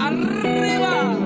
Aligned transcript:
arriba. 0.00 1.20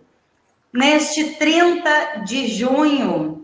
Neste 0.73 1.35
30 1.35 2.23
de 2.25 2.47
junho, 2.47 3.40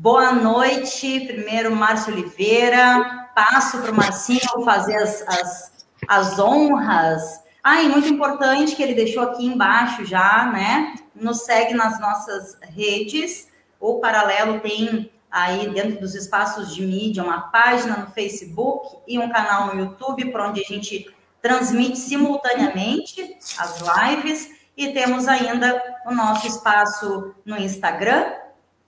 boa 0.00 0.32
noite. 0.32 1.20
Primeiro, 1.26 1.76
Márcio 1.76 2.12
Oliveira. 2.12 3.28
Passo 3.34 3.78
para 3.80 3.92
o 3.92 3.94
Marcinho 3.94 4.64
fazer 4.64 4.96
as, 4.96 5.22
as 5.28 5.70
as 6.08 6.38
honras. 6.38 7.42
Ah, 7.62 7.82
e 7.82 7.88
muito 7.88 8.08
importante 8.08 8.74
que 8.74 8.82
ele 8.82 8.94
deixou 8.94 9.22
aqui 9.22 9.44
embaixo 9.44 10.04
já, 10.04 10.50
né? 10.52 10.94
Nos 11.14 11.42
segue 11.42 11.74
nas 11.74 12.00
nossas 12.00 12.58
redes. 12.62 13.48
O 13.78 14.00
Paralelo 14.00 14.60
tem 14.60 15.10
aí 15.30 15.68
dentro 15.68 16.00
dos 16.00 16.14
espaços 16.14 16.74
de 16.74 16.84
mídia 16.84 17.22
uma 17.22 17.42
página 17.42 17.96
no 17.98 18.10
Facebook 18.10 18.96
e 19.06 19.18
um 19.18 19.30
canal 19.30 19.68
no 19.68 19.80
YouTube, 19.80 20.32
por 20.32 20.40
onde 20.40 20.60
a 20.60 20.64
gente 20.64 21.14
transmite 21.42 21.98
simultaneamente 21.98 23.36
as 23.58 23.80
lives. 23.80 24.48
E 24.76 24.92
temos 24.92 25.28
ainda 25.28 25.82
o 26.06 26.14
nosso 26.14 26.46
espaço 26.46 27.34
no 27.44 27.58
Instagram 27.58 28.32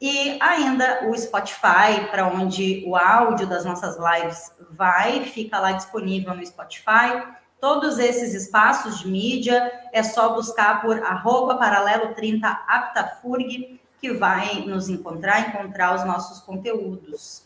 e 0.02 0.36
ainda 0.40 1.08
o 1.08 1.16
Spotify, 1.16 2.08
para 2.10 2.26
onde 2.26 2.82
o 2.84 2.96
áudio 2.96 3.46
das 3.46 3.64
nossas 3.64 3.96
lives 3.96 4.52
vai, 4.72 5.22
fica 5.26 5.60
lá 5.60 5.70
disponível 5.70 6.34
no 6.34 6.44
Spotify. 6.44 7.22
Todos 7.60 8.00
esses 8.00 8.34
espaços 8.34 8.98
de 8.98 9.06
mídia 9.06 9.70
é 9.92 10.02
só 10.02 10.34
buscar 10.34 10.82
por 10.82 11.00
arroba 11.04 11.56
paralelo 11.56 12.16
30 12.16 12.48
aptafurg, 12.48 13.80
que 14.00 14.12
vai 14.12 14.64
nos 14.66 14.88
encontrar, 14.88 15.48
encontrar 15.48 15.94
os 15.94 16.04
nossos 16.04 16.40
conteúdos. 16.40 17.44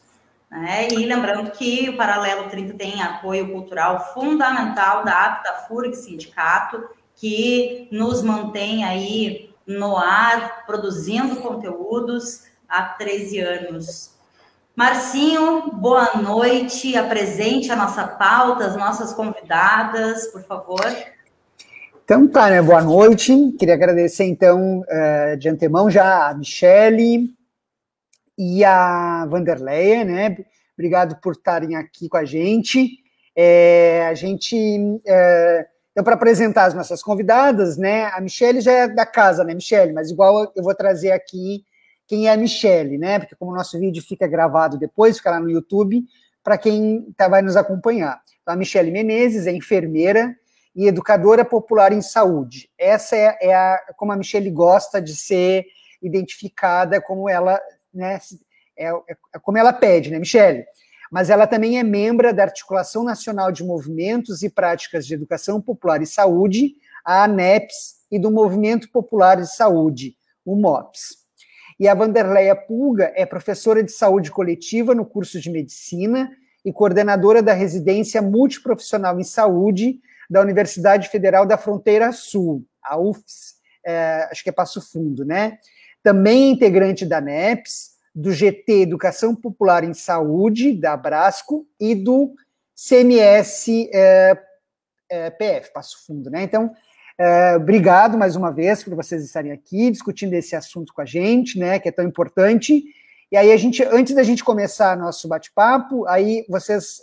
Né? 0.51 0.89
E 0.93 1.05
lembrando 1.05 1.51
que 1.51 1.91
o 1.91 1.97
Paralelo 1.99 2.49
30 2.49 2.73
tem 2.79 3.03
apoio 3.03 3.53
cultural 3.53 4.15
fundamental 4.15 5.05
da 5.05 5.27
Aptafurg 5.27 5.95
Sindicato, 5.95 6.89
que 7.17 7.87
nos 7.93 8.23
mantém 8.23 8.83
aí 8.83 9.55
no 9.67 9.97
ar, 9.97 10.65
produzindo 10.67 11.37
conteúdos 11.37 12.45
há 12.69 12.83
13 12.83 13.41
anos. 13.41 14.15
Marcinho, 14.75 15.71
boa 15.73 16.17
noite. 16.17 16.97
Apresente 16.97 17.73
a 17.73 17.77
nossa 17.77 18.07
pauta, 18.07 18.67
as 18.67 18.77
nossas 18.77 19.13
convidadas, 19.13 20.29
por 20.29 20.43
favor. 20.45 20.85
Então 22.05 22.29
tá, 22.29 22.51
né? 22.51 22.63
Boa 22.63 22.83
noite. 22.83 23.33
Queria 23.59 23.75
agradecer, 23.75 24.25
então, 24.25 24.85
eh, 24.89 25.37
de 25.37 25.49
antemão 25.49 25.91
já 25.91 26.29
a 26.29 26.35
Michele 26.35 27.35
e 28.39 28.65
a 28.65 29.27
Vanderleia, 29.27 30.05
né? 30.05 30.37
Obrigado 30.75 31.17
por 31.23 31.33
estarem 31.33 31.75
aqui 31.75 32.09
com 32.09 32.19
a 32.19 32.25
gente. 32.25 32.99
É, 33.35 34.07
a 34.09 34.15
gente. 34.15 35.01
É, 35.07 35.67
então, 35.97 36.05
para 36.05 36.15
apresentar 36.15 36.67
as 36.67 36.75
nossas 36.75 37.03
convidadas, 37.03 37.79
né? 37.79 38.05
A 38.09 38.21
Michele 38.21 38.61
já 38.61 38.71
é 38.71 38.87
da 38.87 39.07
casa, 39.07 39.43
né, 39.43 39.55
Michele? 39.55 39.95
Mas 39.95 40.11
igual 40.11 40.53
eu 40.55 40.63
vou 40.63 40.75
trazer 40.75 41.11
aqui 41.11 41.65
quem 42.07 42.29
é 42.29 42.33
a 42.33 42.37
Michele, 42.37 42.99
né? 42.99 43.19
Porque 43.19 43.35
como 43.35 43.53
o 43.53 43.55
nosso 43.55 43.81
vídeo 43.81 44.03
fica 44.07 44.27
gravado 44.27 44.79
depois, 44.79 45.17
fica 45.17 45.31
lá 45.31 45.41
no 45.41 45.51
YouTube, 45.51 46.05
para 46.45 46.59
quem 46.59 47.11
tá, 47.17 47.29
vai 47.29 47.41
nos 47.41 47.57
acompanhar. 47.57 48.21
Então, 48.43 48.53
a 48.53 48.57
Michele 48.59 48.91
Menezes 48.91 49.47
é 49.47 49.53
enfermeira 49.53 50.37
e 50.75 50.87
educadora 50.87 51.47
popular 51.47 51.95
em 51.95 52.03
saúde. 52.03 52.69
Essa 52.77 53.17
é, 53.17 53.39
é 53.41 53.55
a, 53.55 53.81
como 53.97 54.13
a 54.13 54.17
Michele 54.17 54.51
gosta 54.51 55.01
de 55.01 55.17
ser 55.17 55.65
identificada, 56.03 57.01
como 57.01 57.27
ela, 57.27 57.59
né? 57.95 58.19
É, 58.77 58.91
é, 58.91 59.17
é 59.35 59.39
como 59.41 59.57
ela 59.57 59.73
pede, 59.73 60.11
né, 60.11 60.19
Michele? 60.19 60.67
Mas 61.17 61.31
ela 61.31 61.47
também 61.47 61.79
é 61.79 61.83
membro 61.83 62.31
da 62.35 62.43
Articulação 62.43 63.03
Nacional 63.03 63.51
de 63.51 63.65
Movimentos 63.65 64.43
e 64.43 64.51
Práticas 64.51 65.07
de 65.07 65.15
Educação 65.15 65.63
Popular 65.63 66.03
e 66.03 66.07
Saúde, 66.07 66.75
a 67.03 67.25
ANEPS, 67.25 68.03
e 68.13 68.19
do 68.19 68.31
Movimento 68.31 68.91
Popular 68.93 69.37
de 69.37 69.51
Saúde, 69.51 70.15
o 70.45 70.55
MOPS. 70.55 71.17
E 71.81 71.89
a 71.89 71.95
Vanderleia 71.95 72.55
Pulga 72.55 73.15
é 73.17 73.25
professora 73.25 73.83
de 73.83 73.93
saúde 73.93 74.31
coletiva 74.31 74.95
no 74.95 75.07
curso 75.07 75.41
de 75.41 75.49
medicina 75.49 76.31
e 76.63 76.71
coordenadora 76.71 77.43
da 77.43 77.55
residência 77.55 78.21
multiprofissional 78.21 79.19
em 79.19 79.25
saúde 79.25 79.99
da 80.29 80.43
Universidade 80.43 81.09
Federal 81.09 81.47
da 81.47 81.57
Fronteira 81.57 82.13
Sul, 82.13 82.63
a 82.85 83.01
UFS, 83.01 83.55
é, 83.87 84.29
acho 84.31 84.45
que 84.45 84.51
é 84.51 84.53
Passo 84.53 84.83
Fundo, 84.83 85.25
né? 85.25 85.57
Também 86.03 86.51
integrante 86.51 87.07
da 87.07 87.23
NEPS, 87.23 87.96
do 88.17 88.33
GT 88.33 88.81
Educação 88.81 89.35
Popular 89.35 89.85
em 89.85 89.93
Saúde, 89.93 90.73
da 90.73 90.95
Abrasco, 90.95 91.69
e 91.79 91.95
do 91.95 92.35
CMS 92.75 93.69
é, 93.93 94.43
é, 95.11 95.31
PF, 95.31 95.71
Passo 95.75 96.07
Fundo, 96.07 96.31
né? 96.31 96.43
Então, 96.43 96.75
é, 97.19 97.57
obrigado 97.57 98.17
mais 98.17 98.35
uma 98.35 98.51
vez 98.51 98.83
por 98.83 98.95
vocês 98.95 99.23
estarem 99.23 99.53
aqui 99.53 99.91
discutindo 99.91 100.33
esse 100.33 100.57
assunto 100.57 100.95
com 100.95 101.03
a 101.03 101.05
gente, 101.05 101.59
né, 101.59 101.79
que 101.79 101.89
é 101.89 101.93
tão 101.93 102.07
importante. 102.07 102.85
E 103.31 103.37
aí 103.37 103.53
a 103.53 103.57
gente, 103.57 103.83
antes 103.85 104.15
da 104.15 104.23
gente 104.23 104.43
começar 104.43 104.97
nosso 104.97 105.29
bate-papo, 105.29 106.07
aí 106.07 106.47
vocês, 106.49 107.01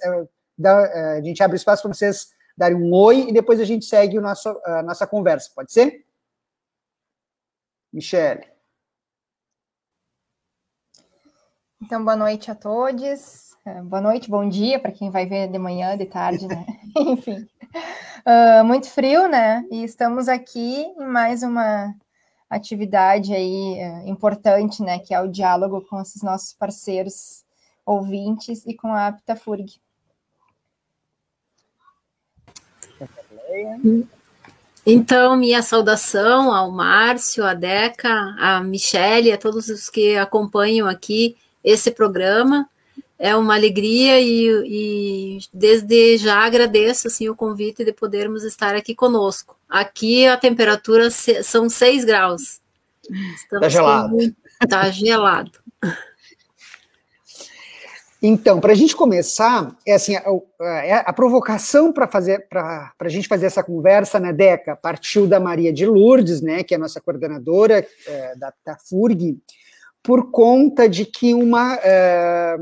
dá, 0.57 1.15
a 1.17 1.21
gente 1.21 1.41
abre 1.43 1.57
espaço 1.57 1.83
para 1.83 1.93
vocês 1.93 2.29
darem 2.57 2.77
um 2.77 2.93
oi 2.93 3.29
e 3.29 3.33
depois 3.33 3.59
a 3.59 3.65
gente 3.65 3.85
segue 3.85 4.17
o 4.17 4.21
nosso, 4.21 4.49
a 4.65 4.81
nossa 4.83 5.05
conversa, 5.05 5.51
pode 5.55 5.71
ser? 5.71 6.05
Michele. 7.91 8.52
Então, 11.85 12.01
boa 12.01 12.15
noite 12.15 12.49
a 12.49 12.55
todos. 12.55 13.57
É, 13.65 13.81
boa 13.81 14.01
noite, 14.01 14.29
bom 14.29 14.47
dia 14.47 14.79
para 14.79 14.93
quem 14.93 15.11
vai 15.11 15.25
ver 15.25 15.49
de 15.49 15.59
manhã, 15.59 15.97
de 15.97 16.05
tarde, 16.05 16.47
né? 16.47 16.65
Enfim. 16.95 17.45
Uh, 18.25 18.63
muito 18.63 18.89
frio, 18.89 19.27
né? 19.27 19.65
E 19.69 19.83
estamos 19.83 20.29
aqui 20.29 20.85
em 20.97 21.05
mais 21.05 21.43
uma 21.43 21.93
atividade 22.49 23.35
aí 23.35 23.79
uh, 23.81 24.07
importante, 24.07 24.81
né? 24.81 24.97
Que 24.99 25.13
é 25.13 25.19
o 25.19 25.27
diálogo 25.27 25.81
com 25.81 25.99
esses 25.99 26.23
nossos 26.23 26.53
parceiros 26.53 27.43
ouvintes 27.85 28.65
e 28.65 28.73
com 28.73 28.87
a 28.87 29.07
Aptafurg. 29.07 29.65
Então, 34.85 35.35
minha 35.35 35.61
saudação 35.61 36.53
ao 36.53 36.71
Márcio, 36.71 37.45
a 37.45 37.53
Deca, 37.53 38.13
a 38.39 38.63
Michele, 38.63 39.33
a 39.33 39.37
todos 39.37 39.67
os 39.67 39.89
que 39.89 40.15
acompanham 40.15 40.87
aqui 40.87 41.35
esse 41.63 41.91
programa 41.91 42.67
é 43.17 43.35
uma 43.35 43.55
alegria 43.55 44.19
e, 44.19 44.49
e, 44.65 45.39
desde 45.53 46.17
já 46.17 46.39
agradeço 46.39 47.07
assim, 47.07 47.29
o 47.29 47.35
convite 47.35 47.85
de 47.85 47.93
podermos 47.93 48.43
estar 48.43 48.75
aqui 48.75 48.93
conosco. 48.93 49.57
Aqui 49.69 50.27
a 50.27 50.35
temperatura 50.35 51.09
são 51.09 51.69
6 51.69 52.03
graus. 52.03 52.59
Está 53.35 53.69
gelado. 53.69 54.17
Está 54.61 54.91
gelado. 54.91 55.51
Então, 58.25 58.61
para 58.61 58.71
a 58.71 58.75
gente 58.75 58.95
começar, 58.95 59.75
é 59.85 59.95
assim, 59.95 60.15
a, 60.15 60.23
a, 60.61 60.99
a 60.99 61.13
provocação 61.13 61.91
para 61.91 62.07
fazer 62.07 62.47
para 62.47 62.93
a 62.97 63.09
gente 63.09 63.27
fazer 63.27 63.47
essa 63.47 63.61
conversa, 63.61 64.17
né, 64.17 64.31
Deca, 64.31 64.77
partiu 64.77 65.27
da 65.27 65.41
Maria 65.41 65.73
de 65.73 65.85
Lourdes, 65.85 66.41
né, 66.41 66.63
que 66.63 66.73
é 66.73 66.77
a 66.77 66.79
nossa 66.79 67.01
coordenadora 67.01 67.85
é, 68.07 68.35
da, 68.37 68.53
da 68.65 68.77
FURG, 68.77 69.37
por 70.03 70.29
conta 70.31 70.87
de 70.87 71.05
que 71.05 71.33
uma, 71.33 71.75
é, 71.75 72.55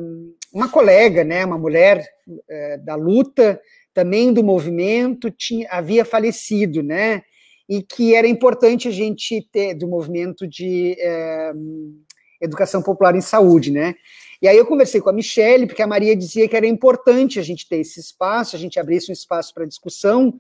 uma 0.54 0.70
colega, 0.70 1.24
né, 1.24 1.44
uma 1.44 1.58
mulher 1.58 2.08
é, 2.48 2.78
da 2.78 2.96
luta, 2.96 3.60
também 3.94 4.32
do 4.32 4.44
movimento, 4.44 5.32
tinha, 5.32 5.68
havia 5.72 6.06
falecido, 6.06 6.84
né, 6.84 7.24
e 7.68 7.82
que 7.82 8.16
era 8.16 8.28
importante 8.28 8.88
a 8.88 8.92
gente 8.92 9.48
ter, 9.52 9.74
do 9.74 9.88
movimento 9.88 10.48
de 10.48 10.96
é, 11.00 11.52
educação 12.40 12.82
popular 12.82 13.16
em 13.16 13.22
saúde, 13.22 13.72
né, 13.72 13.96
e 14.42 14.48
aí 14.48 14.58
eu 14.58 14.66
conversei 14.66 15.00
com 15.00 15.10
a 15.10 15.14
Michelle, 15.14 15.68
porque 15.68 15.84
a 15.84 15.88
Maria 15.88 16.16
dizia 16.16 16.48
que 16.48 16.56
era 16.56 16.66
importante 16.66 17.40
a 17.40 17.44
gente 17.44 17.70
ter 17.70 17.78
esse 17.78 18.00
espaço, 18.00 18.56
a 18.56 18.60
gente 18.60 18.80
abrisse 18.80 19.12
um 19.12 19.14
espaço 19.14 19.54
para 19.54 19.68
discussão, 19.68 20.34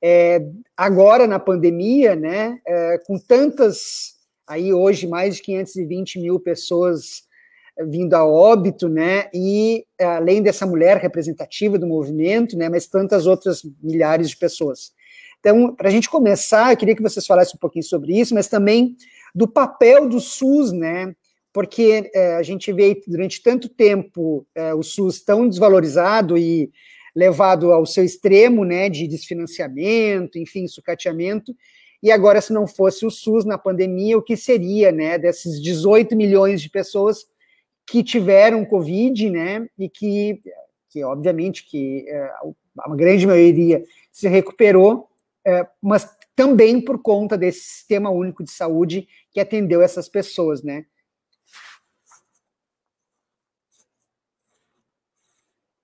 é, 0.00 0.40
agora 0.76 1.26
na 1.26 1.40
pandemia, 1.40 2.14
né, 2.14 2.60
é, 2.64 2.98
com 3.04 3.18
tantas, 3.18 4.14
aí 4.48 4.72
hoje 4.72 5.06
mais 5.06 5.36
de 5.36 5.42
520 5.42 6.18
mil 6.18 6.40
pessoas 6.40 7.28
vindo 7.86 8.14
a 8.14 8.26
óbito, 8.26 8.88
né, 8.88 9.28
e 9.32 9.84
além 10.00 10.42
dessa 10.42 10.66
mulher 10.66 10.96
representativa 10.96 11.78
do 11.78 11.86
movimento, 11.86 12.56
né, 12.56 12.68
mas 12.68 12.88
tantas 12.88 13.24
outras 13.24 13.62
milhares 13.80 14.30
de 14.30 14.36
pessoas. 14.36 14.92
Então, 15.38 15.74
para 15.74 15.88
a 15.88 15.92
gente 15.92 16.10
começar, 16.10 16.72
eu 16.72 16.76
queria 16.76 16.96
que 16.96 17.02
vocês 17.02 17.24
falassem 17.24 17.54
um 17.54 17.60
pouquinho 17.60 17.84
sobre 17.84 18.18
isso, 18.18 18.34
mas 18.34 18.48
também 18.48 18.96
do 19.32 19.46
papel 19.46 20.08
do 20.08 20.18
SUS, 20.18 20.72
né, 20.72 21.14
porque 21.52 22.10
é, 22.12 22.34
a 22.34 22.42
gente 22.42 22.72
vê 22.72 23.00
durante 23.06 23.42
tanto 23.42 23.68
tempo 23.68 24.46
é, 24.54 24.74
o 24.74 24.82
SUS 24.82 25.20
tão 25.20 25.48
desvalorizado 25.48 26.36
e 26.36 26.70
levado 27.14 27.72
ao 27.72 27.86
seu 27.86 28.04
extremo, 28.04 28.64
né, 28.64 28.88
de 28.88 29.06
desfinanciamento, 29.06 30.38
enfim, 30.38 30.66
sucateamento, 30.66 31.54
e 32.02 32.10
agora 32.10 32.40
se 32.40 32.52
não 32.52 32.66
fosse 32.66 33.04
o 33.04 33.10
SUS 33.10 33.44
na 33.44 33.58
pandemia, 33.58 34.16
o 34.16 34.22
que 34.22 34.36
seria, 34.36 34.92
né, 34.92 35.18
desses 35.18 35.60
18 35.60 36.14
milhões 36.14 36.62
de 36.62 36.70
pessoas 36.70 37.26
que 37.86 38.04
tiveram 38.04 38.64
Covid, 38.64 39.30
né, 39.30 39.68
e 39.78 39.88
que, 39.88 40.40
que 40.90 41.02
obviamente, 41.02 41.64
que 41.64 42.04
é, 42.08 42.30
a 42.78 42.94
grande 42.94 43.26
maioria 43.26 43.82
se 44.12 44.28
recuperou, 44.28 45.08
é, 45.44 45.66
mas 45.82 46.08
também 46.36 46.80
por 46.80 47.02
conta 47.02 47.36
desse 47.36 47.60
sistema 47.60 48.10
único 48.10 48.44
de 48.44 48.50
saúde 48.50 49.08
que 49.32 49.40
atendeu 49.40 49.82
essas 49.82 50.08
pessoas, 50.08 50.62
né, 50.62 50.84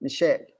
Michele. 0.00 0.53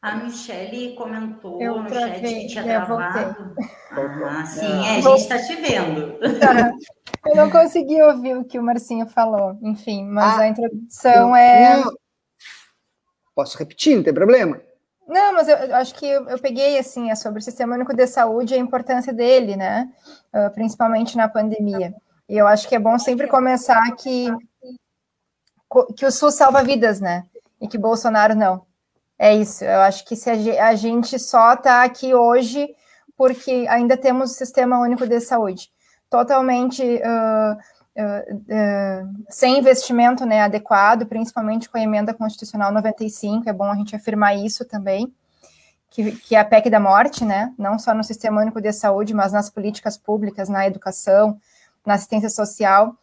A 0.00 0.16
Michele 0.16 0.94
comentou 0.94 1.60
eu 1.60 1.82
no 1.82 1.88
travei, 1.88 2.20
chat 2.20 2.40
que 2.40 2.46
tinha 2.48 2.62
travado. 2.62 3.54
Ah, 3.90 4.44
sim, 4.46 4.86
é, 4.86 4.96
a 4.96 5.00
gente 5.00 5.20
está 5.20 5.38
te 5.38 5.56
vendo. 5.56 6.18
Eu 7.26 7.36
não 7.36 7.50
consegui 7.50 8.02
ouvir 8.02 8.36
o 8.36 8.44
que 8.44 8.58
o 8.58 8.62
Marcinho 8.62 9.06
falou, 9.06 9.58
enfim, 9.62 10.04
mas 10.04 10.38
ah, 10.38 10.42
a 10.42 10.48
introdução 10.48 11.34
é. 11.34 11.78
Não. 11.78 11.90
Posso 13.34 13.56
repetir, 13.56 13.96
não 13.96 14.02
tem 14.02 14.12
problema. 14.12 14.60
Não, 15.08 15.32
mas 15.32 15.48
eu, 15.48 15.56
eu 15.56 15.74
acho 15.76 15.94
que 15.94 16.06
eu, 16.06 16.28
eu, 16.28 16.38
peguei 16.38 16.78
assim 16.78 17.10
é 17.10 17.14
sobre 17.14 17.38
o 17.38 17.42
Sistema 17.42 17.74
Único 17.74 17.94
de 17.94 18.06
Saúde 18.06 18.52
e 18.52 18.56
a 18.56 18.60
importância 18.60 19.12
dele, 19.12 19.56
né? 19.56 19.90
Uh, 20.34 20.50
principalmente 20.52 21.16
na 21.16 21.28
pandemia. 21.28 21.94
E 22.28 22.36
eu 22.36 22.46
acho 22.46 22.68
que 22.68 22.74
é 22.74 22.78
bom 22.78 22.98
sempre 22.98 23.26
começar 23.26 23.82
que, 23.96 24.28
que 25.96 26.06
o 26.06 26.10
SUS 26.10 26.34
salva 26.34 26.62
vidas, 26.62 27.00
né? 27.00 27.24
E 27.60 27.68
que 27.68 27.76
Bolsonaro 27.76 28.34
não. 28.34 28.66
É 29.24 29.34
isso, 29.34 29.64
eu 29.64 29.80
acho 29.80 30.04
que 30.04 30.14
se 30.16 30.28
a 30.28 30.74
gente 30.74 31.18
só 31.18 31.54
está 31.54 31.82
aqui 31.82 32.14
hoje 32.14 32.68
porque 33.16 33.64
ainda 33.70 33.96
temos 33.96 34.32
o 34.32 34.34
Sistema 34.34 34.78
Único 34.78 35.06
de 35.06 35.18
Saúde. 35.18 35.70
Totalmente 36.10 36.82
uh, 36.82 37.54
uh, 38.02 38.34
uh, 38.34 39.24
sem 39.30 39.58
investimento 39.58 40.26
né, 40.26 40.42
adequado, 40.42 41.06
principalmente 41.06 41.70
com 41.70 41.78
a 41.78 41.80
emenda 41.80 42.12
constitucional 42.12 42.70
95, 42.70 43.48
é 43.48 43.52
bom 43.54 43.64
a 43.64 43.76
gente 43.76 43.96
afirmar 43.96 44.36
isso 44.36 44.62
também, 44.62 45.10
que, 45.88 46.12
que 46.16 46.36
é 46.36 46.40
a 46.40 46.44
PEC 46.44 46.68
da 46.68 46.78
morte, 46.78 47.24
né, 47.24 47.50
não 47.56 47.78
só 47.78 47.94
no 47.94 48.04
Sistema 48.04 48.42
Único 48.42 48.60
de 48.60 48.74
Saúde, 48.74 49.14
mas 49.14 49.32
nas 49.32 49.48
políticas 49.48 49.96
públicas, 49.96 50.50
na 50.50 50.66
educação, 50.66 51.40
na 51.86 51.94
assistência 51.94 52.28
social, 52.28 52.94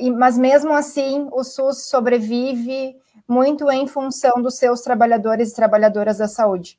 e, 0.00 0.10
mas 0.10 0.38
mesmo 0.38 0.72
assim 0.72 1.28
o 1.30 1.44
SUS 1.44 1.84
sobrevive 1.84 2.96
muito 3.28 3.70
em 3.70 3.86
função 3.86 4.40
dos 4.40 4.56
seus 4.56 4.80
trabalhadores 4.80 5.50
e 5.50 5.54
trabalhadoras 5.54 6.18
da 6.18 6.26
saúde. 6.26 6.78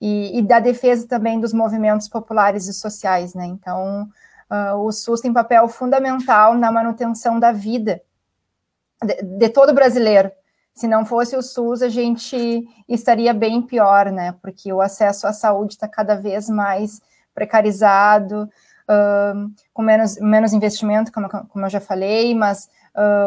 E, 0.00 0.38
e 0.38 0.42
da 0.42 0.60
defesa 0.60 1.06
também 1.06 1.40
dos 1.40 1.52
movimentos 1.52 2.08
populares 2.08 2.66
e 2.68 2.72
sociais, 2.72 3.34
né? 3.34 3.46
Então, 3.46 4.08
uh, 4.50 4.76
o 4.78 4.90
SUS 4.92 5.20
tem 5.20 5.32
papel 5.32 5.68
fundamental 5.68 6.54
na 6.54 6.72
manutenção 6.72 7.38
da 7.38 7.52
vida 7.52 8.00
de, 9.02 9.22
de 9.22 9.48
todo 9.48 9.74
brasileiro. 9.74 10.30
Se 10.74 10.86
não 10.86 11.04
fosse 11.04 11.36
o 11.36 11.42
SUS, 11.42 11.82
a 11.82 11.88
gente 11.88 12.66
estaria 12.88 13.34
bem 13.34 13.60
pior, 13.60 14.10
né? 14.10 14.34
Porque 14.40 14.72
o 14.72 14.80
acesso 14.80 15.26
à 15.26 15.32
saúde 15.32 15.74
está 15.74 15.86
cada 15.86 16.14
vez 16.14 16.48
mais 16.48 17.02
precarizado, 17.34 18.48
uh, 18.88 19.52
com 19.74 19.82
menos, 19.82 20.18
menos 20.18 20.52
investimento, 20.52 21.12
como, 21.12 21.28
como 21.28 21.66
eu 21.66 21.70
já 21.70 21.80
falei, 21.80 22.34
mas 22.34 22.70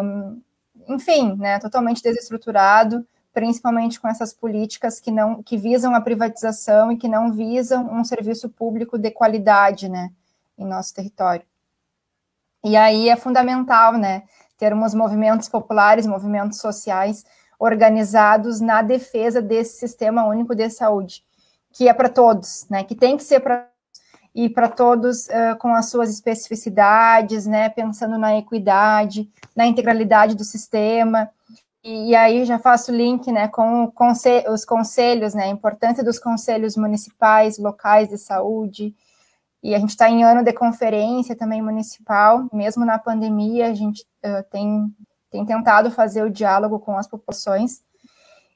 um, 0.04 0.42
enfim, 0.88 1.36
né, 1.36 1.60
totalmente 1.60 2.02
desestruturado, 2.02 3.06
principalmente 3.34 4.00
com 4.00 4.08
essas 4.08 4.34
políticas 4.34 5.00
que 5.00 5.12
não 5.12 5.42
que 5.42 5.58
visam 5.58 5.96
a 5.96 6.02
privatização 6.02 6.92
e 6.92 6.98
que 6.98 7.08
não 7.08 7.32
visam 7.32 7.92
um 7.92 8.04
serviço 8.04 8.50
público 8.50 8.98
de 8.98 9.12
qualidade, 9.12 9.90
né, 9.90 10.12
em 10.58 10.66
nosso 10.66 10.94
território. 10.94 11.46
E 12.64 12.78
aí 12.78 13.10
é 13.10 13.16
fundamental, 13.16 13.94
né, 13.94 14.24
termos 14.58 14.94
movimentos 14.94 15.50
populares, 15.50 16.08
movimentos 16.08 16.60
sociais 16.60 17.26
organizados 17.60 18.62
na 18.62 18.82
defesa 18.82 19.42
desse 19.42 19.80
sistema 19.80 20.26
único 20.26 20.56
de 20.56 20.70
saúde, 20.70 21.24
que 21.72 21.88
é 21.90 21.94
para 21.94 22.10
todos, 22.10 22.68
né, 22.70 22.84
que 22.84 22.96
tem 22.96 23.18
que 23.18 23.24
ser 23.24 23.40
para 23.40 23.73
e 24.36 24.50
para 24.50 24.68
todos 24.68 25.28
uh, 25.28 25.56
com 25.60 25.74
as 25.76 25.90
suas 25.90 26.10
especificidades, 26.10 27.46
né, 27.46 27.70
pensando 27.70 28.18
na 28.18 28.36
equidade, 28.36 29.30
na 29.56 29.68
integralidade 29.68 30.36
do 30.36 30.44
sistema. 30.44 31.30
E, 31.84 32.10
e 32.10 32.16
aí 32.16 32.44
já 32.44 32.58
faço 32.58 32.92
link, 32.92 33.32
né, 33.32 33.48
com 33.48 33.92
conselho, 33.92 34.52
os 34.52 34.66
conselhos, 34.66 35.36
né, 35.36 35.44
a 35.44 35.50
importância 35.50 36.04
dos 36.04 36.18
conselhos 36.18 36.76
municipais, 36.76 37.60
locais 37.60 38.10
de 38.10 38.18
saúde. 38.18 38.96
E 39.62 39.76
a 39.76 39.80
gente 39.80 39.92
está 39.92 40.10
em 40.10 40.24
ano 40.24 40.44
de 40.44 40.52
conferência 40.52 41.36
também 41.36 41.62
municipal, 41.62 42.50
mesmo 42.52 42.84
na 42.84 42.98
pandemia, 42.98 43.68
a 43.68 43.74
gente 43.74 44.02
uh, 44.26 44.44
tem, 44.52 44.88
tem 45.30 45.46
tentado 45.46 45.92
fazer 45.92 46.24
o 46.24 46.32
diálogo 46.32 46.80
com 46.80 46.98
as 46.98 47.08
populações. 47.08 47.82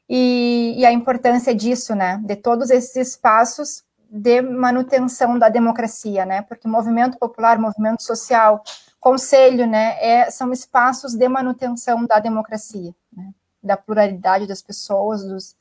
E, 0.10 0.74
e 0.78 0.86
a 0.86 0.92
importância 0.92 1.54
disso, 1.54 1.94
né, 1.94 2.20
de 2.26 2.36
todos 2.36 2.72
esses 2.72 2.96
espaços 2.96 3.86
de 4.10 4.42
manutenção 4.42 5.38
da 5.38 5.50
democracia, 5.50 6.26
né? 6.26 6.42
Porque 6.42 6.68
movimento 6.68 7.18
popular, 7.18 7.60
movimento 7.60 8.02
social, 8.02 8.64
conselho, 9.00 9.66
né, 9.66 9.98
é, 10.02 10.30
são 10.30 10.52
espaços 10.52 11.14
de 11.14 11.30
manutenção 11.30 12.06
da 12.06 12.20
democracia, 12.20 12.94
né? 13.16 13.34
da 13.62 13.78
pluralidade 13.78 14.48
das 14.48 14.62
pessoas, 14.62 15.24
dos, 15.24 15.56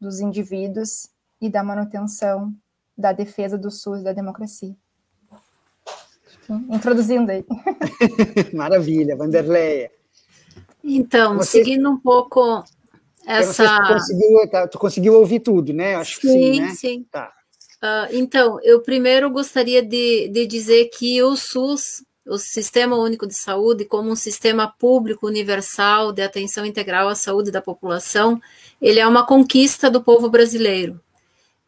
dos 0.00 0.20
indivíduos 0.20 1.10
e 1.40 1.48
da 1.48 1.62
manutenção 1.62 2.54
da 2.96 3.12
defesa 3.12 3.56
do 3.56 3.70
SUS 3.70 4.02
da 4.02 4.12
democracia. 4.12 4.74
Introduzindo 6.68 7.30
aí. 7.30 7.44
Maravilha, 8.52 9.16
Vanderleia. 9.16 9.90
Então, 10.82 11.36
Você... 11.36 11.58
seguindo 11.58 11.88
um 11.88 11.98
pouco 11.98 12.64
essa. 13.26 13.64
Tu 13.64 13.88
conseguiu, 13.88 14.50
tá, 14.50 14.68
tu 14.68 14.78
conseguiu 14.78 15.14
ouvir 15.14 15.40
tudo, 15.40 15.72
né? 15.72 15.94
Acho 15.94 16.20
sim, 16.20 16.20
que 16.20 16.28
sim, 16.28 16.60
né? 16.60 16.74
Sim. 16.74 17.06
Tá. 17.10 17.32
Uh, 17.82 18.12
então, 18.12 18.60
eu 18.62 18.82
primeiro 18.82 19.30
gostaria 19.30 19.82
de, 19.82 20.28
de 20.28 20.46
dizer 20.46 20.90
que 20.90 21.22
o 21.22 21.34
SUS, 21.34 22.04
o 22.26 22.36
Sistema 22.36 22.96
Único 22.96 23.26
de 23.26 23.34
Saúde, 23.34 23.86
como 23.86 24.10
um 24.10 24.16
sistema 24.16 24.68
público 24.68 25.26
universal 25.26 26.12
de 26.12 26.20
atenção 26.20 26.66
integral 26.66 27.08
à 27.08 27.14
saúde 27.14 27.50
da 27.50 27.62
população, 27.62 28.40
ele 28.82 29.00
é 29.00 29.06
uma 29.06 29.24
conquista 29.24 29.90
do 29.90 30.02
povo 30.02 30.28
brasileiro. 30.28 31.00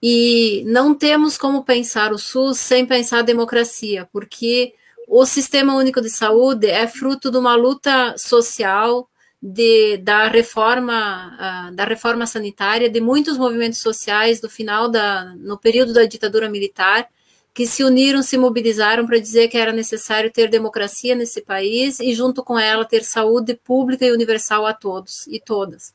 E 0.03 0.63
não 0.67 0.95
temos 0.95 1.39
como 1.39 1.65
pensar 1.65 2.13
o 2.13 2.19
SUS 2.19 2.59
sem 2.59 2.85
pensar 2.85 3.21
a 3.21 3.23
democracia, 3.23 4.07
porque 4.13 4.75
o 5.09 5.25
Sistema 5.25 5.75
Único 5.75 6.01
de 6.03 6.11
Saúde 6.11 6.67
é 6.67 6.87
fruto 6.87 7.31
de 7.31 7.39
uma 7.39 7.55
luta 7.55 8.15
social, 8.19 9.09
de, 9.43 9.97
da 9.99 10.29
reforma 10.29 11.69
uh, 11.69 11.75
da 11.75 11.85
reforma 11.85 12.27
sanitária 12.27 12.89
de 12.89 13.01
muitos 13.01 13.37
movimentos 13.37 13.81
sociais 13.81 14.41
do 14.41 14.49
final 14.49 14.89
da 14.89 15.35
no 15.35 15.59
período 15.59 15.93
da 15.93 16.05
ditadura 16.05 16.49
militar 16.49 17.09
que 17.53 17.67
se 17.67 17.85
uniram, 17.85 18.23
se 18.23 18.39
mobilizaram 18.39 19.07
para 19.07 19.19
dizer 19.19 19.49
que 19.49 19.59
era 19.59 19.73
necessário 19.73 20.31
ter 20.31 20.49
democracia 20.49 21.15
nesse 21.15 21.43
país 21.43 22.01
e, 22.01 22.15
junto 22.15 22.43
com 22.43 22.59
ela, 22.59 22.85
ter 22.85 23.05
saúde 23.05 23.55
pública 23.55 24.07
e 24.07 24.13
universal 24.13 24.65
a 24.65 24.73
todos 24.73 25.27
e 25.27 25.39
todas. 25.39 25.93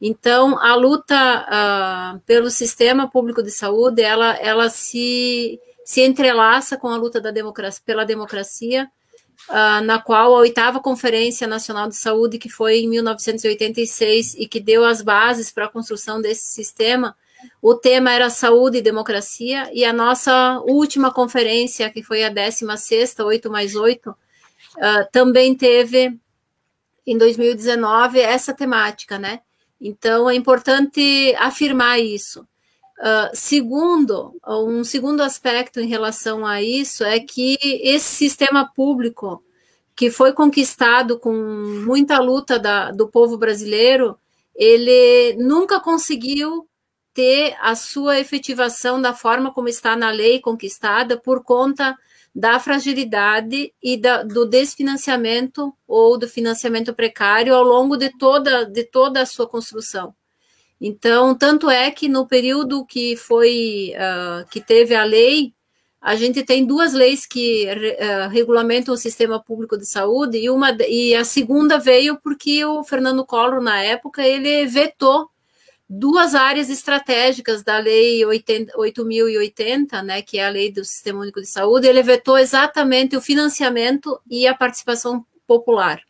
Então, 0.00 0.56
a 0.58 0.74
luta 0.76 1.16
uh, 2.16 2.20
pelo 2.20 2.50
sistema 2.50 3.10
público 3.10 3.42
de 3.42 3.50
saúde, 3.50 4.02
ela, 4.02 4.36
ela 4.36 4.68
se, 4.68 5.58
se 5.84 6.02
entrelaça 6.02 6.76
com 6.76 6.88
a 6.88 6.96
luta 6.96 7.20
da 7.20 7.30
democracia, 7.30 7.82
pela 7.84 8.04
democracia, 8.04 8.88
uh, 9.48 9.84
na 9.84 9.98
qual 9.98 10.34
a 10.34 10.38
oitava 10.40 10.80
Conferência 10.80 11.46
Nacional 11.46 11.88
de 11.88 11.96
Saúde, 11.96 12.38
que 12.38 12.48
foi 12.48 12.80
em 12.80 12.88
1986 12.88 14.34
e 14.34 14.46
que 14.46 14.60
deu 14.60 14.84
as 14.84 15.02
bases 15.02 15.50
para 15.50 15.66
a 15.66 15.70
construção 15.70 16.20
desse 16.20 16.48
sistema, 16.48 17.16
o 17.60 17.74
tema 17.74 18.10
era 18.12 18.30
saúde 18.30 18.78
e 18.78 18.82
democracia, 18.82 19.70
e 19.72 19.84
a 19.84 19.92
nossa 19.92 20.60
última 20.66 21.12
conferência, 21.12 21.90
que 21.90 22.02
foi 22.02 22.24
a 22.24 22.28
16 22.28 23.18
8 23.18 23.50
mais 23.50 23.74
8, 23.74 24.10
uh, 24.10 24.14
também 25.12 25.54
teve, 25.54 26.18
em 27.06 27.18
2019, 27.18 28.18
essa 28.18 28.54
temática, 28.54 29.18
né? 29.18 29.40
Então, 29.80 30.30
é 30.30 30.34
importante 30.34 31.34
afirmar 31.38 32.00
isso. 32.00 32.46
Uh, 32.98 33.28
segundo, 33.34 34.38
um 34.46 34.84
segundo 34.84 35.20
aspecto 35.20 35.80
em 35.80 35.88
relação 35.88 36.46
a 36.46 36.62
isso 36.62 37.04
é 37.04 37.18
que 37.18 37.58
esse 37.60 38.14
sistema 38.14 38.70
público, 38.72 39.42
que 39.96 40.10
foi 40.10 40.32
conquistado 40.32 41.18
com 41.18 41.32
muita 41.84 42.20
luta 42.20 42.58
da, 42.58 42.90
do 42.92 43.08
povo 43.08 43.36
brasileiro, 43.36 44.16
ele 44.54 45.34
nunca 45.38 45.80
conseguiu 45.80 46.68
ter 47.12 47.56
a 47.60 47.74
sua 47.74 48.18
efetivação 48.18 49.00
da 49.00 49.12
forma 49.12 49.52
como 49.52 49.68
está 49.68 49.96
na 49.96 50.10
lei 50.10 50.40
conquistada 50.40 51.16
por 51.18 51.42
conta 51.42 51.96
da 52.34 52.58
fragilidade 52.58 53.72
e 53.80 53.96
da, 53.96 54.24
do 54.24 54.44
desfinanciamento 54.44 55.72
ou 55.86 56.18
do 56.18 56.28
financiamento 56.28 56.92
precário 56.92 57.54
ao 57.54 57.62
longo 57.62 57.96
de 57.96 58.10
toda, 58.18 58.64
de 58.64 58.84
toda 58.84 59.20
a 59.20 59.26
sua 59.26 59.48
construção. 59.48 60.14
Então, 60.80 61.34
tanto 61.34 61.70
é 61.70 61.90
que 61.90 62.08
no 62.08 62.26
período 62.26 62.84
que 62.84 63.16
foi 63.16 63.92
uh, 63.94 64.48
que 64.50 64.60
teve 64.60 64.94
a 64.94 65.04
lei, 65.04 65.54
a 66.00 66.16
gente 66.16 66.42
tem 66.42 66.66
duas 66.66 66.92
leis 66.92 67.24
que 67.26 67.66
uh, 67.66 68.28
regulamentam 68.28 68.92
o 68.92 68.98
sistema 68.98 69.42
público 69.42 69.78
de 69.78 69.86
saúde 69.86 70.38
e 70.38 70.50
uma 70.50 70.76
e 70.86 71.14
a 71.14 71.24
segunda 71.24 71.78
veio 71.78 72.18
porque 72.22 72.64
o 72.64 72.84
Fernando 72.84 73.24
Collor 73.24 73.62
na 73.62 73.80
época 73.80 74.22
ele 74.22 74.66
vetou 74.66 75.30
duas 75.88 76.34
áreas 76.34 76.70
estratégicas 76.70 77.62
da 77.62 77.78
Lei 77.78 78.24
8080, 78.24 80.02
né, 80.02 80.22
que 80.22 80.38
é 80.38 80.46
a 80.46 80.50
Lei 80.50 80.72
do 80.72 80.84
Sistema 80.84 81.20
Único 81.20 81.40
de 81.40 81.46
Saúde, 81.46 81.86
ele 81.86 82.02
vetou 82.02 82.38
exatamente 82.38 83.16
o 83.16 83.20
financiamento 83.20 84.20
e 84.28 84.46
a 84.46 84.54
participação 84.54 85.24
popular, 85.46 86.00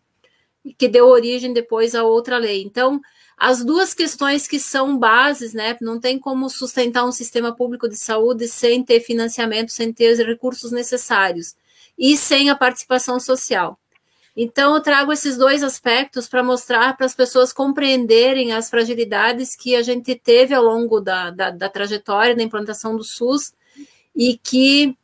que 0.78 0.88
deu 0.88 1.06
origem 1.06 1.52
depois 1.52 1.94
a 1.94 2.02
outra 2.04 2.38
lei. 2.38 2.62
Então, 2.62 3.00
as 3.37 3.64
duas 3.64 3.92
questões 3.92 4.47
que 4.47 4.59
são 4.59 4.99
bases, 4.99 5.52
né, 5.52 5.76
não 5.80 6.00
tem 6.00 6.18
como 6.18 6.49
sustentar 6.49 7.04
um 7.04 7.12
sistema 7.12 7.54
público 7.54 7.88
de 7.88 7.97
saúde 7.97 8.49
sem 8.49 8.83
ter 8.83 9.00
financiamento, 9.00 9.73
sem 9.73 9.92
ter 9.92 10.12
os 10.12 10.18
recursos 10.18 10.71
necessários 10.71 11.54
e 11.99 12.16
sem 12.16 12.49
a 12.49 12.54
participação 12.54 13.18
social. 13.21 13.78
Então, 14.37 14.75
eu 14.75 14.80
trago 14.80 15.12
esses 15.12 15.37
dois 15.37 15.62
aspectos 15.62 16.28
para 16.28 16.42
mostrar 16.42 16.97
para 16.97 17.06
as 17.06 17.14
pessoas 17.14 17.52
compreenderem 17.52 18.52
as 18.52 18.68
fragilidades 18.68 19.54
que 19.54 19.76
a 19.76 19.83
gente 19.83 20.14
teve 20.16 20.52
ao 20.52 20.62
longo 20.62 21.00
da, 21.00 21.30
da, 21.30 21.50
da, 21.50 21.68
trajetória 21.68 22.35
da 22.35 22.42
implantação 22.42 22.97
do 22.97 23.04
SUS 23.04 23.52
e 24.14 24.37
que, 24.37 24.97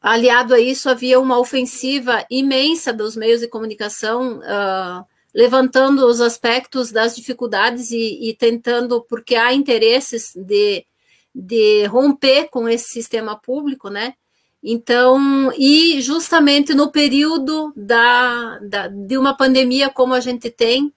aliado 0.00 0.54
a 0.54 0.60
isso, 0.60 0.88
havia 0.88 1.18
uma 1.18 1.38
ofensiva 1.38 2.24
imensa 2.30 2.92
dos 2.92 3.16
meios 3.16 3.40
de 3.40 3.48
comunicação, 3.48 4.38
uh, 4.38 5.04
levantando 5.34 6.06
os 6.06 6.20
aspectos 6.20 6.90
das 6.90 7.14
dificuldades 7.14 7.90
e, 7.90 8.30
e 8.30 8.34
tentando, 8.34 9.02
porque 9.02 9.34
há 9.34 9.52
interesses 9.52 10.32
de, 10.34 10.86
de 11.34 11.84
romper 11.86 12.48
com 12.50 12.68
esse 12.68 12.88
sistema 12.88 13.36
público, 13.36 13.90
né? 13.90 14.14
Então, 14.62 15.52
e 15.56 16.00
justamente 16.00 16.74
no 16.74 16.90
período 16.90 17.72
da, 17.76 18.58
da, 18.60 18.88
de 18.88 19.16
uma 19.16 19.36
pandemia 19.36 19.90
como 19.90 20.14
a 20.14 20.20
gente 20.20 20.50
tem, 20.50 20.92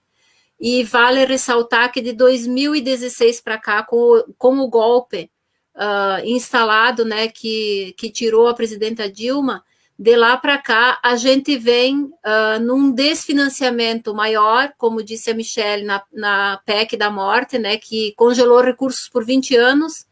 e 0.58 0.84
vale 0.84 1.24
ressaltar 1.24 1.90
que 1.90 2.02
de 2.02 2.12
2016 2.12 3.40
para 3.40 3.58
cá, 3.58 3.82
com, 3.82 4.24
com 4.36 4.58
o 4.58 4.68
golpe 4.68 5.30
uh, 5.74 6.24
instalado, 6.24 7.04
né, 7.04 7.28
que, 7.28 7.94
que 7.96 8.10
tirou 8.10 8.48
a 8.48 8.54
presidenta 8.54 9.10
Dilma, 9.10 9.64
de 9.98 10.16
lá 10.16 10.36
para 10.36 10.56
cá, 10.56 10.98
a 11.02 11.14
gente 11.14 11.58
vem 11.58 12.04
uh, 12.04 12.58
num 12.62 12.90
desfinanciamento 12.90 14.14
maior, 14.14 14.72
como 14.78 15.02
disse 15.02 15.30
a 15.30 15.34
Michelle 15.34 15.84
na, 15.84 16.02
na 16.10 16.60
PEC 16.64 16.96
da 16.96 17.10
morte, 17.10 17.58
né, 17.58 17.76
que 17.76 18.14
congelou 18.16 18.62
recursos 18.62 19.08
por 19.08 19.24
20 19.24 19.56
anos, 19.56 20.06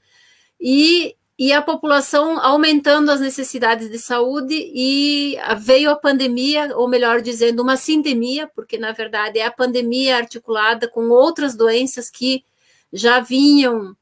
e 0.61 1.17
e 1.38 1.53
a 1.53 1.62
população 1.62 2.41
aumentando 2.41 3.12
as 3.12 3.21
necessidades 3.21 3.88
de 3.88 3.99
saúde 3.99 4.55
e 4.75 5.37
veio 5.59 5.88
a 5.91 5.97
pandemia, 5.97 6.77
ou 6.77 6.88
melhor 6.88 7.23
dizendo, 7.23 7.62
uma 7.62 7.77
sindemia, 7.77 8.50
porque 8.53 8.77
na 8.77 8.91
verdade 8.91 9.38
é 9.38 9.47
a 9.47 9.53
pandemia 9.53 10.17
articulada 10.17 10.88
com 10.88 11.09
outras 11.11 11.55
doenças 11.55 12.11
que 12.11 12.45
já 12.93 13.21
vinham 13.21 13.97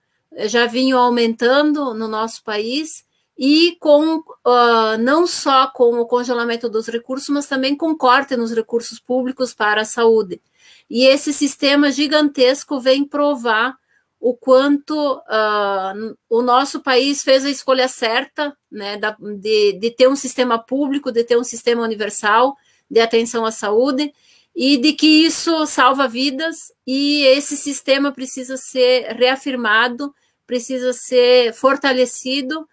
já 0.45 0.67
vinham 0.67 1.01
aumentando 1.01 1.95
no 1.95 2.07
nosso 2.07 2.43
país 2.45 3.05
e 3.39 3.77
com 3.81 4.17
uh, 4.17 4.99
não 4.99 5.27
só 5.27 5.67
com 5.67 6.01
o 6.01 6.07
congelamento 6.07 6.69
dos 6.69 6.87
recursos, 6.87 7.29
mas 7.29 7.47
também 7.47 7.77
com 7.77 7.97
corte 7.97 8.37
nos 8.37 8.53
recursos 8.53 8.99
públicos 8.99 9.53
para 9.55 9.83
a 9.83 9.85
saúde. 9.85 10.41
E 10.89 11.05
esse 11.05 11.33
sistema 11.33 11.91
gigantesco 11.91 12.81
vem 12.81 13.05
provar 13.05 13.77
o 14.19 14.35
quanto 14.35 14.95
uh, 15.15 16.17
o 16.29 16.41
nosso 16.41 16.81
país 16.81 17.23
fez 17.23 17.45
a 17.45 17.51
escolha 17.51 17.89
certa, 17.89 18.57
né, 18.71 18.97
da, 18.97 19.17
de, 19.21 19.75
de 19.75 19.91
ter 19.91 20.09
um 20.09 20.17
sistema 20.17 20.59
público, 20.59 21.13
de 21.13 21.23
ter 21.23 21.37
um 21.37 21.45
sistema 21.45 21.83
universal 21.83 22.57
de 22.91 23.01
atenção 23.01 23.45
à 23.45 23.51
saúde, 23.51 24.13
e 24.55 24.79
de 24.79 24.95
que 24.95 25.07
isso 25.07 25.67
salva 25.67 26.09
vidas, 26.09 26.73
e 26.87 27.25
esse 27.25 27.57
sistema 27.59 28.11
precisa 28.11 28.57
ser 28.57 29.13
reafirmado, 29.13 30.15
precisa 30.47 30.93
ser 30.93 31.53
fortalecido, 31.53 32.67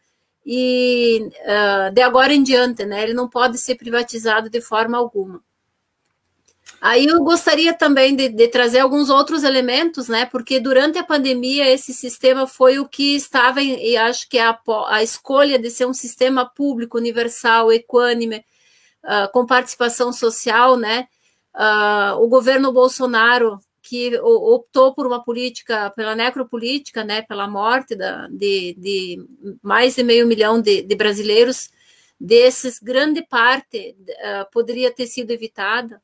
e 0.46 1.30
uh, 1.42 1.94
de 1.94 2.02
agora 2.02 2.34
em 2.34 2.44
diante, 2.44 2.86
né, 2.86 3.04
ele 3.04 3.14
não 3.14 3.30
pode 3.30 3.58
ser 3.58 3.76
privatizado 3.76 4.50
de 4.50 4.62
forma 4.62 4.98
alguma. 4.98 5.42
Aí 6.82 7.06
eu 7.06 7.24
gostaria 7.24 7.74
também 7.74 8.14
de, 8.14 8.28
de, 8.28 8.48
trazer 8.50 8.80
alguns 8.80 9.10
outros 9.10 9.44
elementos, 9.44 10.10
né? 10.10 10.26
Porque 10.26 10.60
durante 10.60 10.98
a 10.98 11.04
pandemia 11.04 11.70
esse 11.70 11.94
sistema 11.94 12.46
foi 12.46 12.78
o 12.78 12.86
que 12.86 13.16
estava, 13.16 13.62
em, 13.62 13.92
e 13.92 13.96
acho 13.96 14.28
que 14.28 14.38
a, 14.38 14.60
a 14.88 15.02
escolha 15.02 15.58
de 15.58 15.72
ser 15.72 15.86
um 15.86 15.94
sistema 15.94 16.46
público, 16.46 16.98
universal, 16.98 17.72
equânime, 17.72 18.44
uh, 19.06 19.32
com 19.32 19.46
participação 19.46 20.12
social, 20.12 20.76
né? 20.76 21.08
Uh, 21.56 22.22
o 22.22 22.28
governo 22.28 22.74
Bolsonaro 22.74 23.58
que 23.94 24.18
optou 24.20 24.92
por 24.92 25.06
uma 25.06 25.22
política, 25.22 25.92
pela 25.92 26.16
necropolítica, 26.16 27.04
né? 27.04 27.22
Pela 27.22 27.48
morte 27.48 27.96
da, 27.96 28.28
de, 28.28 28.76
de 28.76 29.24
mais 29.62 29.94
de 29.94 30.02
meio 30.02 30.26
milhão 30.26 30.60
de, 30.60 30.82
de 30.82 30.96
brasileiros, 30.96 31.70
desses 32.20 32.80
grande 32.80 33.22
parte 33.22 33.96
uh, 34.10 34.52
poderia 34.52 34.92
ter 34.92 35.06
sido 35.06 35.30
evitada. 35.30 36.02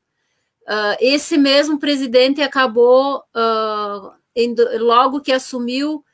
Uh, 0.62 0.94
esse 1.00 1.36
mesmo 1.36 1.80
presidente 1.80 2.40
acabou, 2.40 3.24
uh, 3.34 4.78
logo 4.78 5.20
que 5.20 5.32
assumiu, 5.32 6.04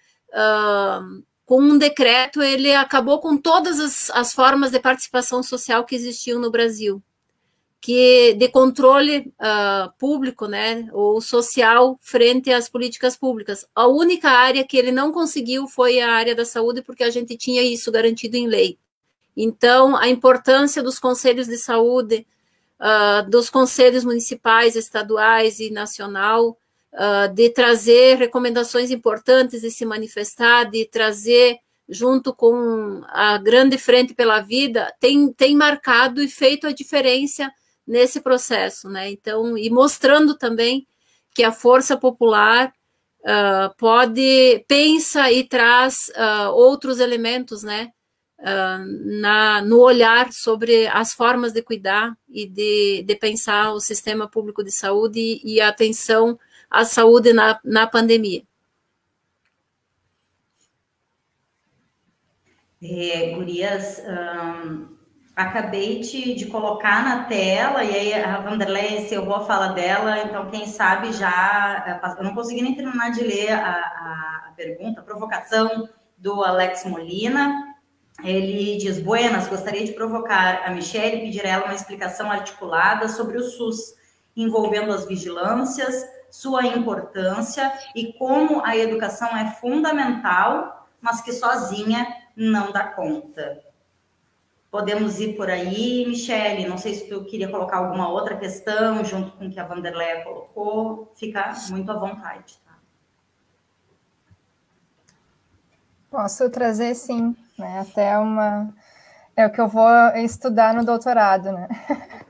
com 1.45 1.61
um 1.61 1.77
decreto, 1.77 2.43
ele 2.43 2.75
acabou 2.75 3.21
com 3.21 3.37
todas 3.37 3.79
as, 3.79 4.11
as, 4.11 4.33
formas 4.33 4.71
de 4.71 4.81
participação 4.81 5.43
social 5.43 5.85
que 5.85 5.95
existiam 5.95 6.41
no 6.41 6.51
Brasil, 6.51 7.03
que 7.81 8.35
de 8.35 8.49
controle 8.49 9.33
público, 9.99 10.47
né, 10.47 10.89
ou 10.93 11.21
social 11.21 11.99
frente 12.01 12.53
às 12.53 12.69
políticas 12.69 13.17
públicas. 13.17 13.67
A 13.75 13.87
única 13.87 14.29
área 14.31 14.65
que 14.65 14.77
ele 14.77 14.91
não 14.91 15.13
conseguiu 15.13 15.69
foi 15.69 16.01
a 16.01 16.11
área 16.11 16.35
da 16.35 16.45
saúde, 16.45 16.83
porque 16.83 17.05
a 17.05 17.11
gente 17.11 17.37
tinha 17.37 17.63
isso 17.63 17.93
garantido 17.93 18.37
em 18.37 18.49
lei. 18.49 18.79
Então, 19.37 19.95
a 19.97 20.09
importância 20.09 20.83
dos 20.83 20.99
conselhos 20.99 21.47
de 21.47 21.59
saúde, 21.59 22.27
uh, 22.81 23.29
dos 23.31 23.51
conselhos 23.51 24.03
municipais, 24.03 24.75
estaduais 24.77 25.61
e 25.61 25.71
nacional, 25.71 26.57
uh, 26.93 27.33
de 27.35 27.51
trazer 27.51 28.17
recomendações 28.17 28.91
importantes 28.91 29.63
e 29.63 29.71
se 29.71 29.85
manifestar, 29.85 30.65
de 30.65 30.87
trazer 30.87 31.59
junto 31.89 32.35
com 32.35 33.03
a 33.09 33.39
grande 33.39 33.79
frente 33.79 34.15
pela 34.15 34.41
vida, 34.41 34.93
tem, 34.99 35.33
tem 35.33 35.55
marcado 35.55 36.23
e 36.23 36.29
feito 36.29 36.67
a 36.67 36.73
diferença 36.73 37.53
nesse 37.87 38.21
processo, 38.21 38.89
né? 38.89 39.11
Então, 39.11 39.57
e 39.57 39.71
mostrando 39.71 40.37
também 40.37 40.87
que 41.35 41.45
a 41.45 41.53
força 41.53 41.97
popular 41.97 42.73
uh, 43.21 43.75
pode 43.77 44.65
pensa 44.67 45.31
e 45.31 45.45
traz 45.45 46.11
uh, 46.17 46.51
outros 46.51 46.99
elementos, 46.99 47.63
né? 47.63 47.93
uh, 48.39 49.21
na, 49.21 49.63
no 49.63 49.81
olhar 49.81 50.33
sobre 50.33 50.87
as 50.89 51.13
formas 51.13 51.53
de 51.53 51.63
cuidar 51.63 52.17
e 52.29 52.47
de, 52.47 53.03
de 53.03 53.17
pensar 53.17 53.73
o 53.73 53.81
sistema 53.81 54.29
público 54.29 54.63
de 54.63 54.71
saúde 54.71 55.41
e 55.45 55.61
a 55.61 55.69
atenção 55.69 56.39
à 56.71 56.85
saúde 56.85 57.33
na, 57.33 57.59
na 57.65 57.87
pandemia. 57.87 58.43
É, 62.83 63.35
gurias, 63.35 64.03
acabei 65.37 66.01
de, 66.01 66.35
de, 66.35 66.47
colocar 66.47 67.05
na 67.05 67.25
tela, 67.25 67.85
e 67.85 67.95
aí 67.95 68.15
a 68.15 68.41
Vanderlei 68.41 69.03
encerrou 69.03 69.35
a 69.35 69.45
fala 69.45 69.69
dela, 69.69 70.21
então 70.21 70.51
quem 70.51 70.67
sabe 70.67 71.13
já. 71.13 72.01
Eu 72.17 72.25
não 72.25 72.35
consegui 72.35 72.63
nem 72.63 72.75
terminar 72.75 73.11
de 73.11 73.23
ler 73.23 73.53
a, 73.53 73.71
a, 73.71 74.45
a 74.49 74.53
pergunta, 74.57 75.01
a 75.01 75.05
provocação 75.05 75.87
do 76.17 76.43
Alex 76.43 76.87
Molina. 76.87 77.75
Ele 78.25 78.79
diz: 78.79 78.99
Buenas, 78.99 79.47
gostaria 79.47 79.85
de 79.85 79.93
provocar 79.93 80.63
a 80.65 80.71
Michelle 80.71 81.19
e 81.19 81.21
pedir 81.27 81.45
a 81.45 81.51
ela 81.51 81.65
uma 81.67 81.75
explicação 81.75 82.31
articulada 82.31 83.07
sobre 83.07 83.37
o 83.37 83.43
SUS, 83.43 83.95
envolvendo 84.35 84.91
as 84.91 85.05
vigilâncias, 85.05 86.03
sua 86.31 86.67
importância 86.67 87.71
e 87.95 88.15
como 88.15 88.65
a 88.65 88.75
educação 88.75 89.37
é 89.37 89.51
fundamental, 89.61 90.89
mas 90.99 91.21
que 91.21 91.33
sozinha 91.33 92.07
não 92.35 92.73
dá 92.73 92.85
conta. 92.85 93.66
Podemos 94.77 95.19
ir 95.21 95.39
por 95.39 95.49
aí, 95.49 96.05
Michele. 96.07 96.69
Não 96.69 96.77
sei 96.77 96.95
se 96.95 97.09
tu 97.09 97.25
queria 97.25 97.49
colocar 97.49 97.79
alguma 97.79 98.11
outra 98.11 98.37
questão 98.37 99.03
junto 99.03 99.33
com 99.33 99.47
o 99.47 99.51
que 99.51 99.59
a 99.59 99.65
Vanderleia 99.65 100.23
colocou. 100.23 101.11
Fica 101.15 101.55
muito 101.71 101.91
à 101.91 101.97
vontade. 101.97 102.59
Tá? 102.63 102.75
Posso 106.11 106.51
trazer 106.51 106.95
sim, 106.95 107.35
né? 107.59 107.87
Até 107.89 108.19
uma. 108.19 108.69
É 109.35 109.47
o 109.47 109.51
que 109.51 109.63
eu 109.63 109.67
vou 109.67 109.89
estudar 110.17 110.75
no 110.75 110.85
doutorado, 110.85 111.53
né? 111.53 111.69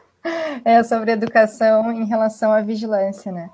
é 0.65 0.85
sobre 0.85 1.11
educação 1.11 1.91
em 1.91 2.05
relação 2.05 2.53
à 2.53 2.61
vigilância, 2.61 3.33
né? 3.33 3.51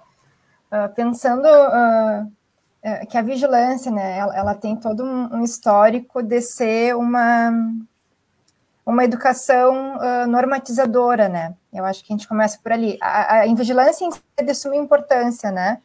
Uh, 0.70 0.94
pensando 0.94 1.46
uh, 1.46 3.06
que 3.08 3.16
a 3.16 3.22
vigilância, 3.22 3.90
né, 3.90 4.18
ela, 4.18 4.36
ela 4.36 4.54
tem 4.54 4.76
todo 4.76 5.02
um, 5.02 5.42
histórico 5.42 6.22
de 6.22 6.42
ser 6.42 6.94
uma, 6.94 7.50
uma 8.84 9.04
educação 9.04 9.96
uh, 9.96 10.26
normatizadora, 10.26 11.28
né? 11.28 11.54
Eu 11.72 11.84
acho 11.84 12.04
que 12.04 12.12
a 12.12 12.16
gente 12.16 12.28
começa 12.28 12.58
por 12.62 12.72
ali. 12.72 12.98
A, 13.00 13.42
a 13.42 13.54
vigilância 13.54 14.08
é 14.36 14.42
de 14.42 14.54
suma 14.54 14.76
importância, 14.76 15.50
né? 15.50 15.78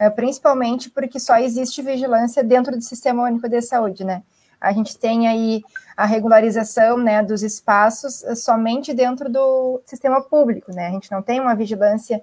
Uh, 0.00 0.10
principalmente 0.14 0.88
porque 0.90 1.18
só 1.18 1.36
existe 1.36 1.82
vigilância 1.82 2.42
dentro 2.44 2.76
do 2.76 2.82
Sistema 2.82 3.24
Único 3.24 3.48
de 3.48 3.60
Saúde, 3.60 4.04
né? 4.04 4.22
A 4.60 4.72
gente 4.72 4.96
tem 4.96 5.28
aí 5.28 5.62
a 5.96 6.06
regularização, 6.06 6.96
né, 6.96 7.22
dos 7.22 7.42
espaços 7.42 8.22
uh, 8.22 8.34
somente 8.34 8.94
dentro 8.94 9.30
do 9.30 9.82
sistema 9.84 10.22
público, 10.22 10.72
né? 10.72 10.88
A 10.88 10.90
gente 10.90 11.10
não 11.10 11.22
tem 11.22 11.40
uma 11.40 11.54
vigilância 11.54 12.22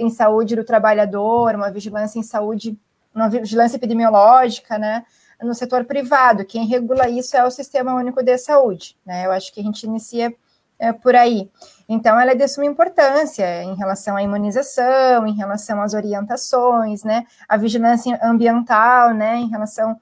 em 0.00 0.10
saúde 0.10 0.56
do 0.56 0.64
trabalhador, 0.64 1.54
uma 1.54 1.70
vigilância 1.70 2.18
em 2.18 2.24
saúde 2.24 2.76
uma 3.14 3.28
vigilância 3.28 3.76
epidemiológica, 3.76 4.78
né, 4.78 5.04
no 5.42 5.54
setor 5.54 5.84
privado. 5.84 6.44
Quem 6.44 6.66
regula 6.66 7.08
isso 7.08 7.36
é 7.36 7.44
o 7.44 7.50
Sistema 7.50 7.94
Único 7.94 8.22
de 8.22 8.36
Saúde, 8.38 8.96
né? 9.04 9.26
Eu 9.26 9.32
acho 9.32 9.52
que 9.52 9.60
a 9.60 9.62
gente 9.62 9.84
inicia 9.84 10.34
é, 10.78 10.92
por 10.92 11.14
aí. 11.14 11.50
Então, 11.88 12.18
ela 12.18 12.32
é 12.32 12.34
de 12.34 12.48
suma 12.48 12.66
importância 12.66 13.62
em 13.62 13.74
relação 13.74 14.16
à 14.16 14.22
imunização, 14.22 15.26
em 15.26 15.34
relação 15.34 15.82
às 15.82 15.92
orientações, 15.92 17.04
né? 17.04 17.26
A 17.48 17.56
vigilância 17.56 18.18
ambiental, 18.22 19.12
né? 19.12 19.36
Em 19.36 19.48
relação 19.48 19.96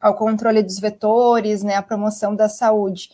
ao 0.00 0.14
controle 0.14 0.62
dos 0.62 0.78
vetores, 0.78 1.62
né? 1.62 1.76
A 1.76 1.82
promoção 1.82 2.36
da 2.36 2.48
saúde. 2.48 3.10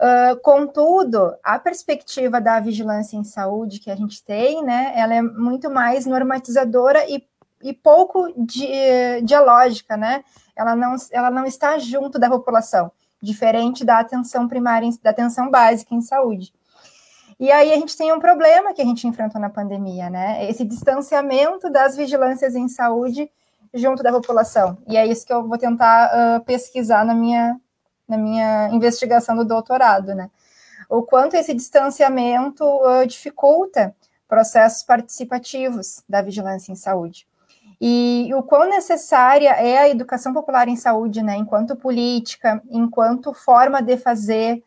Uh, 0.00 0.36
contudo, 0.40 1.36
a 1.44 1.60
perspectiva 1.60 2.40
da 2.40 2.58
vigilância 2.58 3.16
em 3.16 3.22
saúde 3.22 3.78
que 3.78 3.88
a 3.88 3.94
gente 3.94 4.24
tem, 4.24 4.64
né? 4.64 4.92
Ela 4.96 5.14
é 5.14 5.22
muito 5.22 5.70
mais 5.70 6.06
normatizadora 6.06 7.08
e 7.08 7.24
e 7.62 7.72
pouco 7.72 8.32
de, 8.36 9.22
dialógica, 9.22 9.96
né? 9.96 10.24
Ela 10.54 10.74
não, 10.74 10.96
ela 11.10 11.30
não 11.30 11.44
está 11.44 11.78
junto 11.78 12.18
da 12.18 12.28
população, 12.28 12.90
diferente 13.20 13.84
da 13.84 14.00
atenção 14.00 14.48
primária, 14.48 14.88
da 15.02 15.10
atenção 15.10 15.50
básica 15.50 15.94
em 15.94 16.00
saúde. 16.00 16.52
E 17.38 17.50
aí 17.50 17.72
a 17.72 17.76
gente 17.76 17.96
tem 17.96 18.12
um 18.12 18.20
problema 18.20 18.72
que 18.72 18.82
a 18.82 18.84
gente 18.84 19.06
enfrentou 19.06 19.40
na 19.40 19.50
pandemia, 19.50 20.10
né? 20.10 20.48
Esse 20.48 20.64
distanciamento 20.64 21.70
das 21.70 21.96
vigilâncias 21.96 22.54
em 22.54 22.68
saúde 22.68 23.30
junto 23.74 24.02
da 24.02 24.12
população. 24.12 24.78
E 24.86 24.96
é 24.96 25.06
isso 25.06 25.26
que 25.26 25.32
eu 25.32 25.46
vou 25.46 25.58
tentar 25.58 26.10
uh, 26.10 26.44
pesquisar 26.44 27.04
na 27.04 27.14
minha, 27.14 27.58
na 28.06 28.16
minha 28.16 28.68
investigação 28.68 29.34
do 29.34 29.44
doutorado, 29.44 30.14
né? 30.14 30.30
O 30.88 31.02
quanto 31.02 31.34
esse 31.34 31.54
distanciamento 31.54 32.64
uh, 32.64 33.06
dificulta 33.06 33.94
processos 34.28 34.82
participativos 34.82 36.02
da 36.08 36.22
vigilância 36.22 36.70
em 36.70 36.76
saúde 36.76 37.26
e 37.84 38.32
o 38.32 38.44
quão 38.44 38.68
necessária 38.68 39.50
é 39.54 39.76
a 39.76 39.88
educação 39.88 40.32
popular 40.32 40.68
em 40.68 40.76
saúde, 40.76 41.20
né, 41.20 41.34
enquanto 41.34 41.74
política, 41.74 42.62
enquanto 42.70 43.34
forma 43.34 43.82
de 43.82 43.96
fazer, 43.96 44.62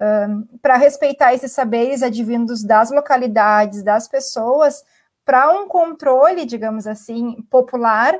um, 0.00 0.46
para 0.58 0.76
respeitar 0.76 1.34
esses 1.34 1.50
saberes 1.50 2.04
advindos 2.04 2.62
das 2.62 2.92
localidades, 2.92 3.82
das 3.82 4.06
pessoas, 4.06 4.84
para 5.24 5.50
um 5.50 5.66
controle, 5.66 6.46
digamos 6.46 6.86
assim, 6.86 7.42
popular, 7.50 8.16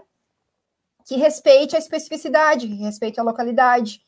que 1.07 1.15
respeite 1.15 1.77
a 1.77 1.79
especificidade, 1.79 2.67
que 2.67 2.75
respeite 2.83 3.21
a 3.21 3.23
localidade. 3.23 4.01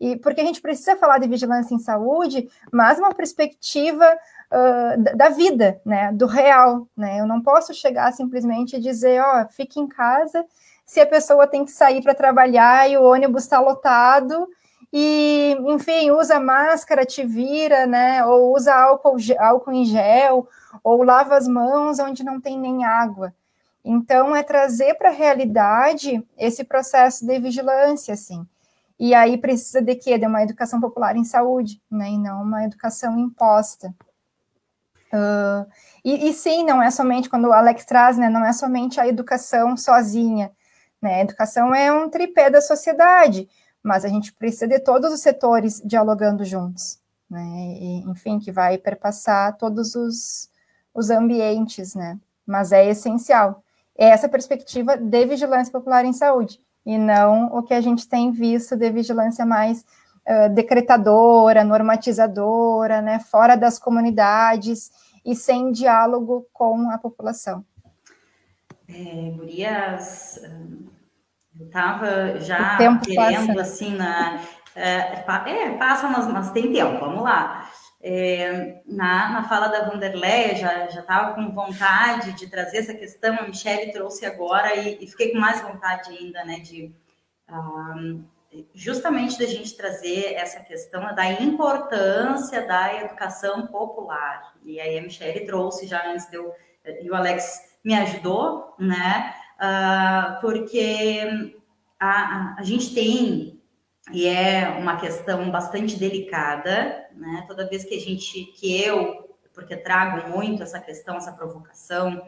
E 0.00 0.16
porque 0.16 0.40
a 0.40 0.44
gente 0.44 0.60
precisa 0.60 0.96
falar 0.96 1.18
de 1.18 1.28
vigilância 1.28 1.72
em 1.72 1.78
saúde, 1.78 2.48
mas 2.72 2.98
uma 2.98 3.14
perspectiva 3.14 4.18
uh, 4.52 5.16
da 5.16 5.28
vida, 5.28 5.80
né, 5.84 6.12
do 6.12 6.26
real, 6.26 6.86
né? 6.96 7.20
Eu 7.20 7.26
não 7.26 7.40
posso 7.40 7.74
chegar 7.74 8.12
simplesmente 8.12 8.76
e 8.76 8.80
dizer, 8.80 9.20
ó, 9.20 9.42
oh, 9.42 9.48
fique 9.48 9.80
em 9.80 9.86
casa, 9.86 10.44
se 10.84 11.00
a 11.00 11.06
pessoa 11.06 11.46
tem 11.46 11.64
que 11.64 11.72
sair 11.72 12.02
para 12.02 12.14
trabalhar 12.14 12.88
e 12.88 12.96
o 12.96 13.04
ônibus 13.04 13.42
está 13.42 13.60
lotado 13.60 14.48
e, 14.92 15.56
enfim, 15.66 16.10
usa 16.12 16.38
máscara, 16.38 17.04
te 17.04 17.24
vira, 17.24 17.86
né? 17.86 18.24
Ou 18.24 18.54
usa 18.54 18.74
álcool, 18.74 19.16
álcool 19.38 19.72
em 19.72 19.84
gel, 19.84 20.48
ou 20.82 21.02
lava 21.02 21.36
as 21.36 21.48
mãos 21.48 21.98
onde 21.98 22.24
não 22.24 22.40
tem 22.40 22.58
nem 22.58 22.84
água. 22.84 23.34
Então, 23.84 24.34
é 24.34 24.42
trazer 24.42 24.94
para 24.94 25.10
a 25.10 25.12
realidade 25.12 26.24
esse 26.36 26.64
processo 26.64 27.26
de 27.26 27.38
vigilância, 27.38 28.14
assim. 28.14 28.46
E 28.98 29.14
aí 29.14 29.36
precisa 29.36 29.82
de 29.82 29.94
quê? 29.94 30.16
De 30.18 30.26
uma 30.26 30.42
educação 30.42 30.80
popular 30.80 31.16
em 31.16 31.24
saúde, 31.24 31.80
né? 31.90 32.10
E 32.10 32.18
não 32.18 32.42
uma 32.42 32.64
educação 32.64 33.18
imposta. 33.18 33.94
Uh, 35.12 35.66
e, 36.04 36.28
e, 36.28 36.32
sim, 36.32 36.64
não 36.64 36.82
é 36.82 36.90
somente, 36.90 37.28
quando 37.28 37.46
o 37.46 37.52
Alex 37.52 37.84
traz, 37.84 38.18
né, 38.18 38.28
não 38.28 38.44
é 38.44 38.52
somente 38.52 39.00
a 39.00 39.06
educação 39.06 39.76
sozinha, 39.76 40.50
né, 41.00 41.16
a 41.16 41.20
educação 41.20 41.74
é 41.74 41.92
um 41.92 42.08
tripé 42.08 42.50
da 42.50 42.60
sociedade, 42.60 43.48
mas 43.82 44.04
a 44.04 44.08
gente 44.08 44.32
precisa 44.32 44.66
de 44.66 44.80
todos 44.80 45.12
os 45.12 45.20
setores 45.20 45.80
dialogando 45.84 46.44
juntos, 46.44 46.98
né, 47.30 47.40
e, 47.80 48.10
enfim, 48.10 48.38
que 48.38 48.50
vai 48.50 48.78
perpassar 48.78 49.56
todos 49.56 49.94
os, 49.94 50.50
os 50.92 51.10
ambientes, 51.10 51.94
né, 51.94 52.18
mas 52.46 52.72
é 52.72 52.88
essencial. 52.88 53.62
É 53.96 54.08
essa 54.08 54.28
perspectiva 54.28 54.96
de 54.96 55.24
vigilância 55.24 55.72
popular 55.72 56.04
em 56.04 56.12
saúde, 56.12 56.60
e 56.84 56.98
não 56.98 57.46
o 57.46 57.62
que 57.62 57.74
a 57.74 57.80
gente 57.80 58.08
tem 58.08 58.30
visto 58.30 58.76
de 58.76 58.90
vigilância 58.90 59.46
mais 59.46 59.84
uh, 60.26 60.54
decretadora, 60.54 61.64
normatizadora, 61.64 63.00
né, 63.00 63.18
fora 63.18 63.56
das 63.56 63.78
comunidades 63.78 64.90
e 65.24 65.34
sem 65.34 65.72
diálogo 65.72 66.46
com 66.52 66.90
a 66.90 66.98
população. 66.98 67.64
É, 68.88 69.30
Gurias, 69.36 70.40
eu 71.58 71.66
estava 71.66 72.38
já 72.38 72.76
querendo, 72.76 73.46
passa. 73.48 73.60
assim, 73.60 73.96
na, 73.96 74.40
é, 74.76 75.14
é, 75.14 75.76
passa, 75.78 76.08
mas, 76.08 76.26
mas 76.28 76.50
tem 76.52 76.72
tempo, 76.72 77.00
vamos 77.00 77.22
lá. 77.22 77.68
É, 78.00 78.82
na, 78.86 79.30
na 79.30 79.48
fala 79.48 79.68
da 79.68 79.88
Vanderlei, 79.88 80.54
já 80.54 80.84
estava 80.86 81.34
com 81.34 81.50
vontade 81.50 82.34
de 82.34 82.46
trazer 82.46 82.78
essa 82.78 82.94
questão, 82.94 83.36
a 83.40 83.42
Michelle 83.42 83.90
trouxe 83.90 84.24
agora 84.24 84.76
e, 84.76 85.02
e 85.02 85.06
fiquei 85.08 85.32
com 85.32 85.38
mais 85.38 85.60
vontade 85.62 86.10
ainda, 86.10 86.44
né, 86.44 86.60
de 86.60 86.94
um, 87.50 88.22
justamente 88.74 89.38
da 89.38 89.46
gente 89.46 89.76
trazer 89.76 90.34
essa 90.34 90.60
questão 90.60 91.14
da 91.14 91.30
importância 91.40 92.66
da 92.66 92.94
educação 92.94 93.66
popular. 93.66 94.54
E 94.64 94.80
aí 94.80 94.98
a 94.98 95.02
Michelle 95.02 95.46
trouxe 95.46 95.86
já 95.86 96.10
antes 96.10 96.28
de 96.30 96.36
eu, 96.36 96.52
e 97.02 97.10
o 97.10 97.14
Alex 97.14 97.76
me 97.84 97.94
ajudou, 97.94 98.74
né? 98.78 99.34
Uh, 99.56 100.40
porque 100.40 101.52
a, 101.98 102.56
a, 102.58 102.62
gente 102.62 102.94
tem, 102.94 103.60
e 104.12 104.26
é 104.26 104.68
uma 104.68 104.96
questão 104.98 105.50
bastante 105.50 105.96
delicada, 105.96 107.08
né? 107.12 107.44
Toda 107.48 107.68
vez 107.68 107.84
que 107.84 107.94
a 107.94 108.00
gente, 108.00 108.44
que 108.56 108.82
eu, 108.82 109.36
porque 109.54 109.76
trago 109.76 110.28
muito 110.28 110.62
essa 110.62 110.78
questão, 110.78 111.16
essa 111.16 111.32
provocação, 111.32 112.20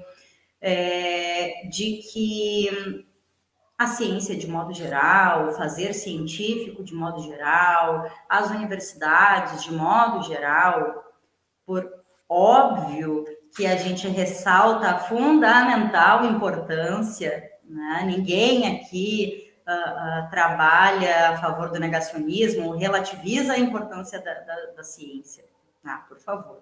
é, 0.61 1.67
de 1.69 2.01
que 2.11 3.07
a 3.79 3.87
ciência 3.87 4.37
de 4.37 4.51
modo 4.51 4.75
geral, 4.75 5.47
o 5.47 5.53
fazer 5.53 5.95
científico 5.95 6.83
de 6.83 6.93
modo 6.93 7.23
geral, 7.23 8.11
as 8.29 8.51
universidades 8.51 9.63
de 9.63 9.73
modo 9.73 10.25
geral, 10.25 11.05
por 11.65 11.89
óbvio 12.29 13.25
que 13.57 13.65
a 13.67 13.77
gente 13.77 14.09
ressalta 14.09 14.91
a 14.91 14.99
fundamental 14.99 16.25
importância, 16.25 17.49
né? 17.65 18.03
ninguém 18.05 18.77
aqui 18.77 19.55
uh, 19.67 20.25
uh, 20.27 20.31
trabalha 20.31 21.31
a 21.31 21.39
favor 21.39 21.71
do 21.71 21.79
negacionismo, 21.79 22.77
relativiza 22.77 23.53
a 23.53 23.59
importância 23.59 24.21
da, 24.21 24.35
da, 24.35 24.57
da 24.77 24.83
ciência, 24.83 25.45
ah, 25.85 26.05
por 26.09 26.19
favor. 26.19 26.59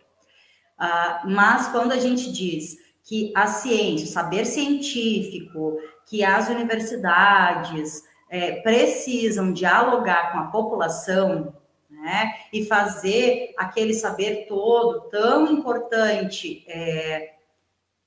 Uh, 0.78 1.30
mas 1.30 1.68
quando 1.68 1.92
a 1.92 1.98
gente 1.98 2.30
diz 2.30 2.76
que 3.02 3.32
a 3.34 3.46
ciência, 3.46 4.06
o 4.06 4.10
saber 4.10 4.44
científico, 4.44 5.78
que 6.06 6.24
as 6.24 6.48
universidades 6.48 8.04
é, 8.30 8.60
precisam 8.62 9.52
dialogar 9.52 10.32
com 10.32 10.38
a 10.38 10.46
população, 10.46 11.54
né, 11.90 12.34
e 12.52 12.64
fazer 12.66 13.54
aquele 13.56 13.94
saber 13.94 14.46
todo 14.48 15.08
tão 15.08 15.46
importante 15.52 16.64
é, 16.68 17.34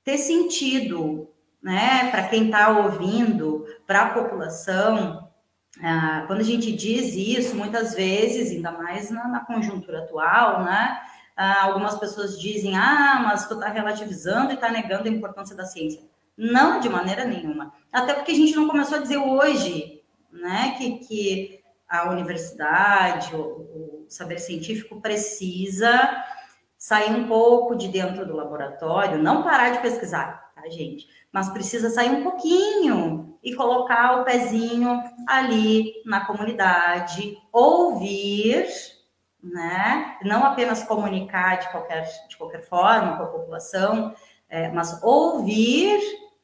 ter 0.04 0.18
sentido, 0.18 1.30
né, 1.62 2.10
para 2.10 2.28
quem 2.28 2.46
está 2.46 2.70
ouvindo, 2.70 3.66
para 3.86 4.04
a 4.04 4.10
população. 4.14 5.28
Ah, 5.82 6.24
quando 6.28 6.40
a 6.40 6.44
gente 6.44 6.72
diz 6.72 7.14
isso, 7.16 7.56
muitas 7.56 7.94
vezes, 7.94 8.52
ainda 8.52 8.72
mais 8.72 9.10
na, 9.10 9.28
na 9.28 9.46
conjuntura 9.46 10.00
atual, 10.00 10.64
né, 10.64 11.00
ah, 11.36 11.64
algumas 11.64 11.98
pessoas 11.98 12.40
dizem, 12.40 12.78
ah, 12.78 13.22
mas 13.26 13.48
tu 13.48 13.56
está 13.56 13.70
relativizando 13.70 14.52
e 14.52 14.56
está 14.56 14.70
negando 14.70 15.08
a 15.08 15.12
importância 15.12 15.56
da 15.56 15.66
ciência. 15.66 16.02
Não, 16.40 16.80
de 16.80 16.88
maneira 16.88 17.26
nenhuma. 17.26 17.74
Até 17.92 18.14
porque 18.14 18.32
a 18.32 18.36
gente 18.36 18.56
não 18.56 18.70
começou 18.70 18.98
a 18.98 19.02
dizer 19.02 19.18
hoje, 19.18 20.02
né, 20.32 20.76
que, 20.78 21.00
que 21.00 21.60
a 21.88 22.10
universidade, 22.10 23.36
o, 23.36 23.42
o 23.42 24.06
saber 24.08 24.40
científico 24.40 25.02
precisa 25.02 26.24
sair 26.78 27.12
um 27.12 27.28
pouco 27.28 27.76
de 27.76 27.90
dentro 27.90 28.26
do 28.26 28.36
laboratório, 28.36 29.22
não 29.22 29.44
parar 29.44 29.72
de 29.72 29.82
pesquisar, 29.82 30.54
tá, 30.56 30.70
gente? 30.70 31.10
Mas 31.30 31.50
precisa 31.50 31.90
sair 31.90 32.10
um 32.10 32.24
pouquinho 32.24 33.38
e 33.44 33.54
colocar 33.54 34.22
o 34.22 34.24
pezinho 34.24 35.04
ali 35.28 35.92
na 36.06 36.26
comunidade, 36.26 37.38
ouvir 37.52 38.66
né? 39.42 40.18
Não 40.24 40.44
apenas 40.44 40.84
comunicar 40.84 41.60
de 41.60 41.70
qualquer, 41.70 42.08
de 42.28 42.38
qualquer 42.38 42.62
forma 42.62 43.18
com 43.18 43.24
a 43.24 43.28
população, 43.28 44.14
é, 44.50 44.70
mas 44.70 45.02
ouvir 45.04 46.00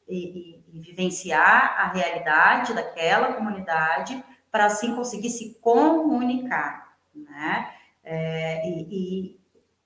e, 0.08 0.62
e, 0.72 0.80
vivenciar 0.80 1.76
a 1.78 1.92
realidade 1.92 2.74
daquela 2.74 3.32
comunidade 3.32 4.22
para 4.50 4.66
assim 4.66 4.94
conseguir 4.94 5.30
se 5.30 5.58
comunicar, 5.60 6.96
né? 7.14 7.70
É, 8.04 8.68
e, 8.68 9.40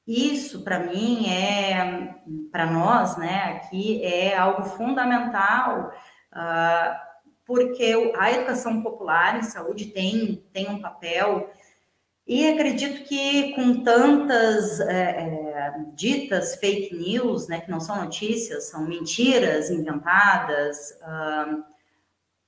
e 0.07 0.35
isso 0.35 0.63
para 0.63 0.81
mim 0.81 1.27
é, 1.29 2.15
para 2.53 2.67
nós, 2.67 3.17
né? 3.17 3.57
Aqui 3.57 4.03
é 4.05 4.37
algo 4.37 4.65
fundamental. 4.65 5.93
Uh, 6.33 7.11
porque 7.51 8.13
a 8.17 8.31
educação 8.31 8.81
popular 8.81 9.37
em 9.37 9.43
saúde 9.43 9.87
tem, 9.87 10.45
tem 10.53 10.69
um 10.69 10.81
papel 10.81 11.51
e 12.27 12.49
acredito 12.49 13.05
que 13.05 13.55
com 13.55 13.83
tantas 13.83 14.81
é, 14.81 14.93
é, 14.93 15.75
ditas 15.95 16.57
fake 16.57 16.95
news, 16.95 17.49
né, 17.49 17.61
que 17.61 17.71
não 17.71 17.81
são 17.81 17.97
notícias, 17.97 18.71
são 18.71 18.87
mentiras 18.87 19.71
inventadas, 19.71 20.99
uh, 21.03 21.65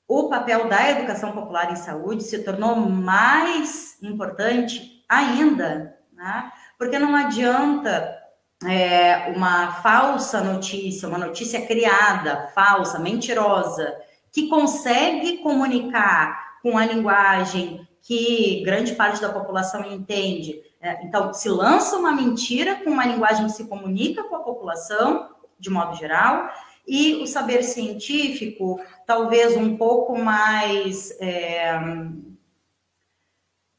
o 0.06 0.28
papel 0.28 0.68
da 0.68 0.90
educação 0.90 1.32
popular 1.32 1.72
em 1.72 1.76
saúde 1.76 2.22
se 2.22 2.40
tornou 2.40 2.76
mais 2.76 3.96
importante 4.02 5.02
ainda, 5.08 5.96
né? 6.12 6.52
porque 6.78 6.98
não 6.98 7.14
adianta 7.14 8.18
é, 8.64 9.32
uma 9.34 9.72
falsa 9.82 10.42
notícia, 10.42 11.08
uma 11.08 11.18
notícia 11.18 11.66
criada, 11.66 12.48
falsa, 12.54 12.98
mentirosa, 12.98 13.94
que 14.30 14.48
consegue 14.48 15.38
comunicar 15.38 16.58
com 16.62 16.76
a 16.76 16.86
linguagem 16.86 17.86
que 18.02 18.62
grande 18.64 18.94
parte 18.94 19.20
da 19.20 19.28
população 19.28 19.84
entende. 19.84 20.60
É, 20.80 21.04
então, 21.04 21.32
se 21.32 21.48
lança 21.48 21.96
uma 21.96 22.12
mentira 22.12 22.74
com 22.76 22.90
uma 22.90 23.06
linguagem 23.06 23.46
que 23.46 23.52
se 23.52 23.68
comunica 23.68 24.24
com 24.24 24.34
a 24.34 24.40
população, 24.40 25.30
de 25.58 25.70
modo 25.70 25.96
geral, 25.96 26.50
e 26.86 27.22
o 27.22 27.26
saber 27.26 27.62
científico, 27.62 28.80
talvez 29.06 29.56
um 29.56 29.76
pouco 29.76 30.18
mais. 30.18 31.16
É, 31.20 31.78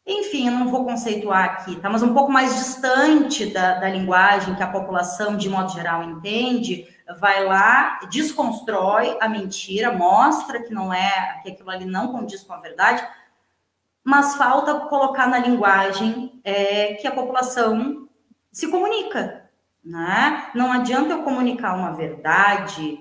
enfim, 0.06 0.48
eu 0.48 0.54
não 0.54 0.70
vou 0.70 0.86
conceituar 0.86 1.44
aqui, 1.46 1.78
tá? 1.78 1.90
Mas 1.90 2.04
um 2.04 2.14
pouco 2.14 2.32
mais 2.32 2.56
distante 2.56 3.46
da, 3.46 3.76
da 3.76 3.90
linguagem 3.90 4.56
que 4.56 4.64
a 4.64 4.68
população, 4.68 5.38
de 5.38 5.50
modo 5.50 5.72
geral, 5.72 6.04
entende, 6.04 6.88
vai 7.20 7.46
lá, 7.46 8.00
desconstrói 8.10 9.18
a 9.22 9.28
mentira, 9.28 9.92
mostra 9.92 10.62
que 10.62 10.74
não 10.74 10.94
é, 10.94 11.40
que 11.42 11.52
aquilo 11.52 11.70
ali 11.70 11.86
não 11.86 12.12
condiz 12.12 12.44
com 12.44 12.54
a 12.54 12.60
verdade, 12.60 13.06
mas 14.04 14.36
falta 14.36 14.82
colocar 14.82 15.28
na 15.28 15.40
linguagem 15.40 16.40
é, 16.44 16.96
que 16.96 17.08
a 17.08 17.12
população 17.12 18.08
se 18.52 18.68
comunica. 18.70 19.50
Né? 19.84 20.50
Não 20.54 20.72
adianta 20.72 21.14
eu 21.14 21.24
comunicar 21.24 21.76
uma 21.76 21.92
verdade 21.92 23.00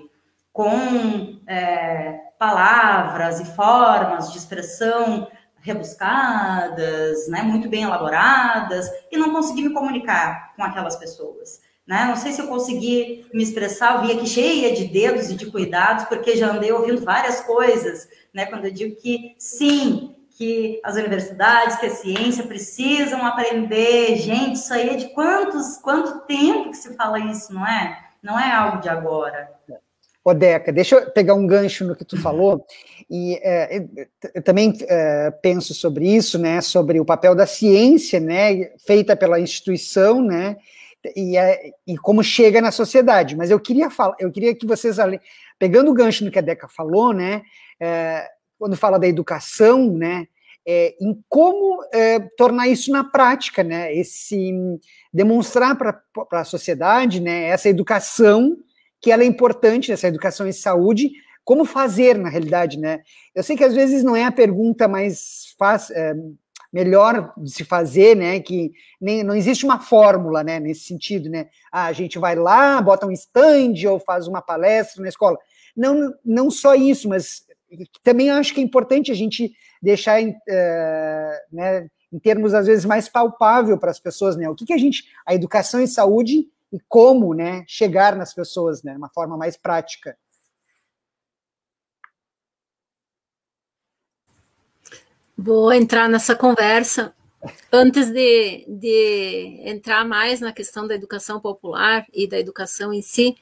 com 0.51 1.39
é, 1.47 2.19
palavras 2.37 3.39
e 3.39 3.45
formas 3.45 4.31
de 4.31 4.37
expressão 4.37 5.27
rebuscadas, 5.63 7.29
né, 7.29 7.41
muito 7.41 7.69
bem 7.69 7.83
elaboradas, 7.83 8.85
e 9.09 9.17
não 9.17 9.31
conseguir 9.31 9.61
me 9.61 9.73
comunicar 9.73 10.53
com 10.55 10.63
aquelas 10.63 10.97
pessoas. 10.97 11.61
Né? 11.87 12.05
Não 12.05 12.17
sei 12.17 12.33
se 12.33 12.41
eu 12.41 12.47
consegui 12.47 13.25
me 13.33 13.43
expressar, 13.43 13.95
eu 13.95 14.01
vim 14.01 14.13
aqui 14.13 14.27
cheia 14.27 14.75
de 14.75 14.85
dedos 14.85 15.29
e 15.29 15.35
de 15.35 15.49
cuidados, 15.49 16.05
porque 16.05 16.35
já 16.35 16.51
andei 16.51 16.71
ouvindo 16.71 17.03
várias 17.03 17.41
coisas, 17.41 18.07
né? 18.33 18.45
Quando 18.45 18.65
eu 18.65 18.71
digo 18.71 18.95
que 18.95 19.35
sim, 19.37 20.15
que 20.37 20.79
as 20.83 20.95
universidades, 20.95 21.77
que 21.77 21.85
a 21.85 21.91
ciência 21.91 22.43
precisam 22.43 23.25
aprender. 23.25 24.17
Gente, 24.17 24.55
isso 24.55 24.73
aí 24.73 24.89
é 24.89 24.95
de 24.95 25.09
quantos, 25.09 25.77
quanto 25.77 26.25
tempo 26.25 26.71
que 26.71 26.77
se 26.77 26.95
fala 26.95 27.19
isso, 27.19 27.53
não 27.53 27.65
é? 27.65 27.99
Não 28.21 28.39
é 28.39 28.51
algo 28.51 28.81
de 28.81 28.89
agora. 28.89 29.51
Ô, 30.25 30.33
Deca, 30.33 30.71
deixa 30.71 30.95
eu 30.95 31.11
pegar 31.11 31.33
um 31.33 31.45
gancho 31.45 31.83
no 31.83 31.95
que 31.95 32.05
tu 32.05 32.19
falou, 32.21 32.65
e 33.09 33.35
é, 33.43 33.85
eu 34.33 34.41
também 34.41 34.73
é, 34.87 35.29
penso 35.41 35.73
sobre 35.73 36.07
isso, 36.07 36.39
né, 36.39 36.61
sobre 36.61 36.97
o 36.97 37.03
papel 37.03 37.35
da 37.35 37.45
ciência, 37.45 38.21
né, 38.21 38.71
feita 38.87 39.17
pela 39.17 39.37
instituição, 39.37 40.21
né, 40.21 40.55
e, 41.13 41.37
é, 41.37 41.71
e 41.85 41.97
como 41.97 42.23
chega 42.23 42.61
na 42.61 42.71
sociedade. 42.71 43.35
Mas 43.35 43.51
eu 43.51 43.59
queria 43.59 43.89
falar, 43.89 44.15
eu 44.17 44.31
queria 44.31 44.55
que 44.55 44.65
vocês, 44.65 44.95
pegando 45.59 45.91
o 45.91 45.93
gancho 45.93 46.23
no 46.23 46.31
que 46.31 46.39
a 46.39 46.41
Deca 46.41 46.69
falou, 46.69 47.11
né, 47.11 47.41
é, 47.77 48.25
quando 48.63 48.77
fala 48.77 48.97
da 48.97 49.05
educação, 49.05 49.91
né, 49.91 50.25
é, 50.65 50.95
em 51.01 51.21
como 51.27 51.83
é, 51.93 52.17
tornar 52.37 52.69
isso 52.69 52.89
na 52.91 53.03
prática, 53.03 53.61
né, 53.61 53.93
esse 53.93 54.53
demonstrar 55.13 55.77
para 55.77 56.01
a 56.31 56.45
sociedade, 56.45 57.19
né, 57.19 57.47
essa 57.47 57.67
educação 57.67 58.55
que 59.01 59.11
ela 59.11 59.21
é 59.21 59.25
importante, 59.25 59.91
essa 59.91 60.07
educação 60.07 60.47
em 60.47 60.53
saúde, 60.53 61.11
como 61.43 61.65
fazer 61.65 62.17
na 62.17 62.29
realidade, 62.29 62.79
né? 62.79 63.01
Eu 63.35 63.43
sei 63.43 63.57
que 63.57 63.65
às 63.65 63.73
vezes 63.73 64.01
não 64.01 64.15
é 64.15 64.23
a 64.23 64.31
pergunta 64.31 64.87
mais 64.87 65.53
fácil, 65.59 65.93
é, 65.93 66.15
melhor 66.71 67.33
de 67.35 67.51
se 67.51 67.65
fazer, 67.65 68.15
né? 68.15 68.39
Que 68.39 68.71
nem, 69.01 69.23
não 69.23 69.35
existe 69.35 69.65
uma 69.65 69.77
fórmula, 69.77 70.41
né? 70.41 70.57
Nesse 70.57 70.85
sentido, 70.85 71.29
né? 71.29 71.49
Ah, 71.69 71.87
a 71.87 71.91
gente 71.91 72.17
vai 72.17 72.33
lá, 72.33 72.81
bota 72.81 73.05
um 73.05 73.11
stand 73.11 73.73
ou 73.89 73.99
faz 73.99 74.25
uma 74.25 74.41
palestra 74.41 75.01
na 75.01 75.09
escola. 75.09 75.37
Não, 75.75 76.13
não 76.23 76.49
só 76.49 76.73
isso, 76.75 77.09
mas 77.09 77.43
também 78.03 78.29
acho 78.29 78.53
que 78.53 78.59
é 78.59 78.63
importante 78.63 79.11
a 79.11 79.15
gente 79.15 79.53
deixar 79.81 80.21
em, 80.21 80.29
uh, 80.29 81.33
né, 81.51 81.87
em 82.11 82.19
termos, 82.19 82.53
às 82.53 82.67
vezes, 82.67 82.85
mais 82.85 83.09
palpável 83.09 83.77
para 83.77 83.91
as 83.91 83.99
pessoas, 83.99 84.35
né? 84.35 84.47
O 84.49 84.55
que, 84.55 84.65
que 84.65 84.73
a 84.73 84.77
gente, 84.77 85.03
a 85.25 85.33
educação 85.33 85.81
em 85.81 85.87
saúde 85.87 86.47
e 86.71 86.79
como, 86.87 87.33
né, 87.33 87.63
chegar 87.67 88.15
nas 88.15 88.33
pessoas, 88.33 88.83
né, 88.83 88.91
de 88.93 88.97
uma 88.97 89.09
forma 89.09 89.37
mais 89.37 89.57
prática. 89.57 90.17
Vou 95.37 95.73
entrar 95.73 96.07
nessa 96.07 96.35
conversa. 96.35 97.13
Antes 97.71 98.09
de, 98.09 98.65
de 98.67 99.61
entrar 99.65 100.05
mais 100.05 100.39
na 100.39 100.53
questão 100.53 100.87
da 100.87 100.95
educação 100.95 101.39
popular 101.39 102.05
e 102.13 102.25
da 102.27 102.39
educação 102.39 102.93
em 102.93 103.01
si, 103.01 103.35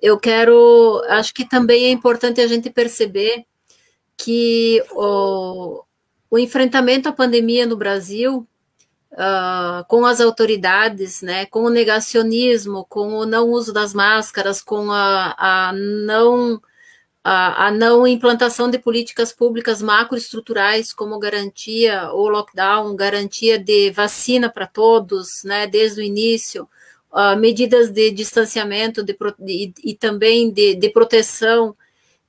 eu 0.00 0.18
quero, 0.18 1.02
acho 1.08 1.34
que 1.34 1.48
também 1.48 1.86
é 1.86 1.90
importante 1.90 2.40
a 2.40 2.46
gente 2.46 2.70
perceber 2.70 3.46
que 4.16 4.82
o, 4.92 5.84
o 6.30 6.38
enfrentamento 6.38 7.08
à 7.08 7.12
pandemia 7.12 7.66
no 7.66 7.76
Brasil, 7.76 8.46
uh, 9.12 9.84
com 9.88 10.04
as 10.04 10.20
autoridades, 10.20 11.22
né, 11.22 11.46
com 11.46 11.64
o 11.64 11.70
negacionismo, 11.70 12.84
com 12.88 13.14
o 13.14 13.26
não 13.26 13.50
uso 13.50 13.72
das 13.72 13.94
máscaras, 13.94 14.62
com 14.62 14.90
a, 14.90 15.34
a 15.38 15.72
não 15.72 16.60
a, 17.22 17.68
a, 17.68 17.70
não 17.70 18.06
implantação 18.06 18.70
de 18.70 18.78
políticas 18.78 19.32
públicas 19.32 19.80
macroestruturais 19.80 20.92
como 20.92 21.18
garantia 21.18 22.10
ou 22.12 22.28
lockdown, 22.28 22.94
garantia 22.94 23.58
de 23.58 23.90
vacina 23.92 24.50
para 24.50 24.66
todos, 24.66 25.42
né, 25.42 25.66
desde 25.66 26.00
o 26.00 26.04
início, 26.04 26.68
uh, 27.10 27.36
medidas 27.38 27.90
de 27.90 28.10
distanciamento 28.10 29.02
de, 29.02 29.16
de, 29.38 29.72
e 29.82 29.94
também 29.94 30.52
de, 30.52 30.74
de 30.74 30.88
proteção, 30.90 31.74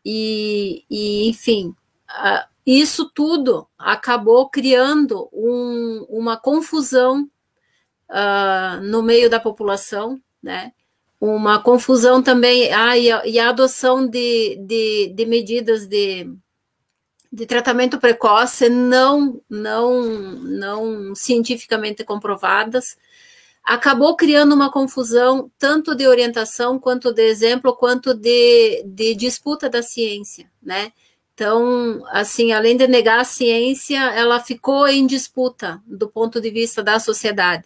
e, 0.05 0.85
e 0.89 1.27
enfim, 1.27 1.75
uh, 2.09 2.47
isso 2.65 3.09
tudo 3.13 3.67
acabou 3.77 4.49
criando 4.49 5.27
um, 5.33 6.05
uma 6.09 6.37
confusão 6.37 7.29
uh, 8.09 8.81
no 8.83 9.01
meio 9.01 9.29
da 9.29 9.39
população, 9.39 10.21
né? 10.41 10.71
uma 11.19 11.59
confusão 11.59 12.21
também, 12.21 12.71
ah, 12.71 12.97
e, 12.97 13.11
a, 13.11 13.25
e 13.25 13.39
a 13.39 13.49
adoção 13.49 14.07
de, 14.07 14.57
de, 14.57 15.13
de, 15.15 15.25
medidas 15.25 15.87
de, 15.87 16.29
de 17.31 17.45
tratamento 17.45 17.99
precoce 17.99 18.69
não, 18.69 19.41
não, 19.49 20.03
não 20.03 21.15
cientificamente 21.15 22.03
comprovadas, 22.03 22.97
acabou 23.65 24.15
criando 24.15 24.54
uma 24.54 24.71
confusão 24.71 25.51
tanto 25.58 25.95
de 25.95 26.08
orientação, 26.08 26.80
quanto 26.80 27.12
de 27.12 27.23
exemplo, 27.23 27.75
quanto 27.75 28.13
de, 28.13 28.84
de 28.86 29.15
disputa 29.15 29.67
da 29.67 29.82
ciência, 29.82 30.49
né? 30.62 30.91
Então, 31.34 32.01
assim, 32.12 32.54
além 32.54 32.78
de 32.78 32.88
negar 32.88 33.19
a 33.19 33.25
ciência, 33.25 33.97
ela 33.97 34.39
ficou 34.39 34.88
em 34.88 35.06
disputa 35.06 35.82
do 35.86 36.08
ponto 36.08 36.39
de 36.39 36.49
vista 36.49 36.82
da 36.82 36.99
sociedade. 36.99 37.65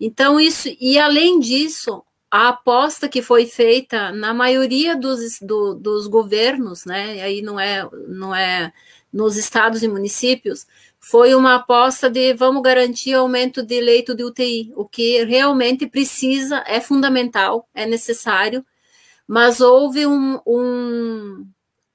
Então, 0.00 0.40
isso, 0.40 0.68
e 0.80 0.98
além 0.98 1.38
disso, 1.38 2.02
a 2.30 2.48
aposta 2.48 3.08
que 3.08 3.20
foi 3.20 3.44
feita 3.44 4.10
na 4.12 4.32
maioria 4.32 4.96
dos, 4.96 5.38
do, 5.42 5.74
dos 5.74 6.06
governos, 6.06 6.86
né, 6.86 7.20
aí 7.20 7.42
não 7.42 7.60
é, 7.60 7.86
não 8.08 8.34
é 8.34 8.72
nos 9.12 9.36
estados 9.36 9.82
e 9.82 9.88
municípios, 9.88 10.66
foi 11.04 11.34
uma 11.34 11.56
aposta 11.56 12.08
de 12.08 12.32
vamos 12.32 12.62
garantir 12.62 13.12
aumento 13.14 13.62
de 13.62 13.80
leito 13.80 14.14
de 14.14 14.22
UTI, 14.22 14.72
o 14.76 14.88
que 14.88 15.24
realmente 15.24 15.86
precisa, 15.86 16.62
é 16.66 16.80
fundamental, 16.80 17.68
é 17.74 17.84
necessário, 17.84 18.64
mas 19.26 19.60
houve 19.60 20.06
um, 20.06 20.40
um 20.46 21.46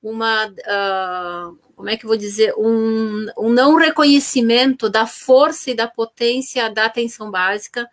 uma, 0.02 0.46
uh, 0.48 1.58
como 1.76 1.90
é 1.90 1.98
que 1.98 2.06
vou 2.06 2.18
dizer, 2.18 2.54
um, 2.58 3.28
um 3.38 3.50
não 3.50 3.76
reconhecimento 3.76 4.90
da 4.90 5.08
força 5.08 5.72
e 5.72 5.76
da 5.76 5.88
potência 5.88 6.70
da 6.70 6.86
atenção 6.86 7.32
básica, 7.32 7.90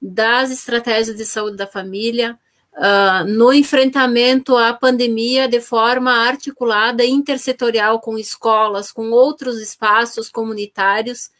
das 0.00 0.50
estratégias 0.50 1.16
de 1.16 1.24
saúde 1.24 1.56
da 1.56 1.66
família, 1.66 2.38
uh, 2.74 3.24
no 3.26 3.52
enfrentamento 3.52 4.56
à 4.56 4.72
pandemia 4.72 5.48
de 5.48 5.60
forma 5.60 6.12
articulada, 6.12 7.04
intersetorial 7.04 8.00
com 8.00 8.18
escolas, 8.18 8.90
com 8.90 9.10
outros 9.10 9.60
espaços 9.60 10.28
comunitários, 10.28 11.30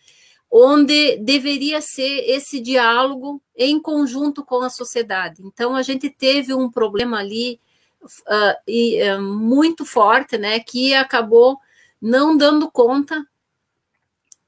onde 0.50 1.16
deveria 1.18 1.80
ser 1.80 2.24
esse 2.30 2.60
diálogo 2.60 3.42
em 3.56 3.80
conjunto 3.80 4.44
com 4.44 4.60
a 4.60 4.70
sociedade. 4.70 5.42
Então, 5.44 5.74
a 5.74 5.82
gente 5.82 6.08
teve 6.08 6.54
um 6.54 6.70
problema 6.70 7.18
ali 7.18 7.60
uh, 8.02 8.54
e, 8.66 9.02
uh, 9.02 9.20
muito 9.20 9.84
forte, 9.84 10.38
né, 10.38 10.60
que 10.60 10.94
acabou 10.94 11.58
não 12.00 12.36
dando 12.36 12.70
conta 12.70 13.26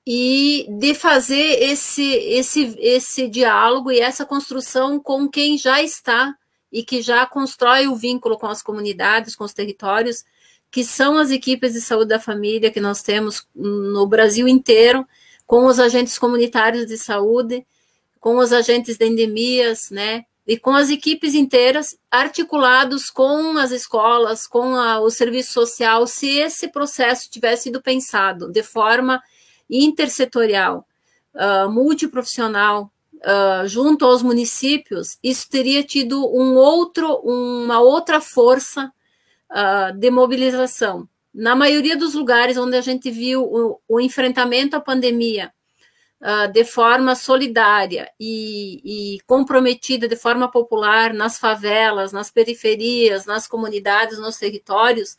e 0.06 0.66
de 0.78 0.94
fazer 0.94 1.60
esse, 1.64 2.04
esse, 2.04 2.76
esse 2.78 3.26
diálogo 3.26 3.90
e 3.90 3.98
essa 3.98 4.24
construção 4.24 5.00
com 5.00 5.28
quem 5.28 5.58
já 5.58 5.82
está 5.82 6.36
e 6.72 6.82
que 6.82 7.00
já 7.02 7.24
constrói 7.26 7.86
o 7.86 7.96
vínculo 7.96 8.38
com 8.38 8.46
as 8.46 8.62
comunidades, 8.62 9.36
com 9.36 9.44
os 9.44 9.52
territórios, 9.52 10.24
que 10.70 10.84
são 10.84 11.16
as 11.16 11.30
equipes 11.30 11.72
de 11.72 11.80
saúde 11.80 12.08
da 12.08 12.20
família 12.20 12.70
que 12.70 12.80
nós 12.80 13.02
temos 13.02 13.46
no 13.54 14.06
Brasil 14.06 14.46
inteiro, 14.46 15.06
com 15.46 15.64
os 15.66 15.78
agentes 15.78 16.18
comunitários 16.18 16.86
de 16.86 16.98
saúde, 16.98 17.66
com 18.18 18.36
os 18.38 18.52
agentes 18.52 18.96
de 18.96 19.06
endemias, 19.06 19.90
né, 19.90 20.24
e 20.46 20.56
com 20.56 20.74
as 20.74 20.90
equipes 20.90 21.34
inteiras, 21.34 21.98
articulados 22.10 23.10
com 23.10 23.56
as 23.58 23.72
escolas, 23.72 24.46
com 24.46 24.76
a, 24.76 25.00
o 25.00 25.10
serviço 25.10 25.52
social, 25.52 26.06
se 26.06 26.38
esse 26.38 26.68
processo 26.68 27.30
tivesse 27.30 27.64
sido 27.64 27.82
pensado 27.82 28.50
de 28.50 28.62
forma 28.62 29.20
intersetorial, 29.68 30.86
uh, 31.34 31.70
multiprofissional, 31.70 32.92
uh, 33.18 33.66
junto 33.66 34.04
aos 34.04 34.22
municípios, 34.22 35.18
isso 35.22 35.48
teria 35.48 35.82
tido 35.82 36.20
um 36.34 36.54
outro, 36.54 37.20
uma 37.22 37.80
outra 37.80 38.20
força 38.20 38.92
uh, 39.50 39.96
de 39.96 40.10
mobilização. 40.10 41.08
Na 41.32 41.54
maioria 41.54 41.96
dos 41.96 42.14
lugares 42.14 42.56
onde 42.56 42.76
a 42.76 42.80
gente 42.80 43.10
viu 43.10 43.42
o, 43.42 43.80
o 43.88 44.00
enfrentamento 44.00 44.74
à 44.76 44.80
pandemia 44.80 45.52
uh, 46.20 46.50
de 46.50 46.64
forma 46.64 47.14
solidária 47.14 48.10
e, 48.18 49.16
e, 49.16 49.20
comprometida 49.26 50.08
de 50.08 50.16
forma 50.16 50.50
popular 50.50 51.12
nas 51.12 51.38
favelas, 51.38 52.12
nas 52.12 52.30
periferias, 52.30 53.26
nas 53.26 53.46
comunidades, 53.46 54.18
nos 54.18 54.38
territórios, 54.38 55.16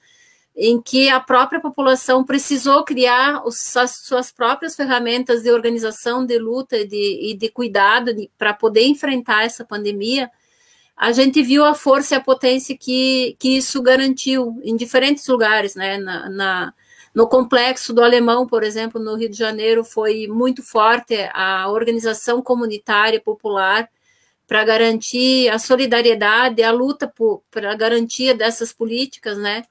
em 0.59 0.81
que 0.81 1.07
a 1.07 1.19
própria 1.19 1.61
população 1.61 2.23
precisou 2.25 2.83
criar 2.83 3.43
os, 3.45 3.77
as 3.77 3.91
suas 3.97 4.31
próprias 4.31 4.75
ferramentas 4.75 5.43
de 5.43 5.51
organização, 5.51 6.25
de 6.25 6.39
luta 6.39 6.77
e 6.77 6.87
de, 6.87 7.31
e 7.31 7.37
de 7.37 7.47
cuidado 7.49 8.11
para 8.39 8.55
poder 8.55 8.83
enfrentar 8.87 9.43
essa 9.43 9.63
pandemia, 9.63 10.31
a 10.95 11.11
gente 11.11 11.43
viu 11.43 11.63
a 11.63 11.75
força 11.75 12.15
e 12.15 12.17
a 12.17 12.21
potência 12.21 12.75
que, 12.75 13.35
que 13.39 13.57
isso 13.57 13.83
garantiu 13.83 14.59
em 14.63 14.75
diferentes 14.75 15.27
lugares, 15.27 15.75
né? 15.75 15.99
Na, 15.99 16.27
na, 16.27 16.73
no 17.13 17.27
complexo 17.27 17.93
do 17.93 18.03
Alemão, 18.03 18.47
por 18.47 18.63
exemplo, 18.63 18.99
no 18.99 19.15
Rio 19.15 19.29
de 19.29 19.37
Janeiro, 19.37 19.83
foi 19.83 20.25
muito 20.27 20.63
forte 20.63 21.15
a 21.33 21.69
organização 21.69 22.41
comunitária 22.41 23.21
popular 23.21 23.87
para 24.47 24.63
garantir 24.63 25.49
a 25.49 25.59
solidariedade, 25.59 26.63
a 26.63 26.71
luta 26.71 27.13
para 27.51 27.71
a 27.71 27.75
garantia 27.75 28.33
dessas 28.33 28.73
políticas, 28.73 29.37
né? 29.37 29.65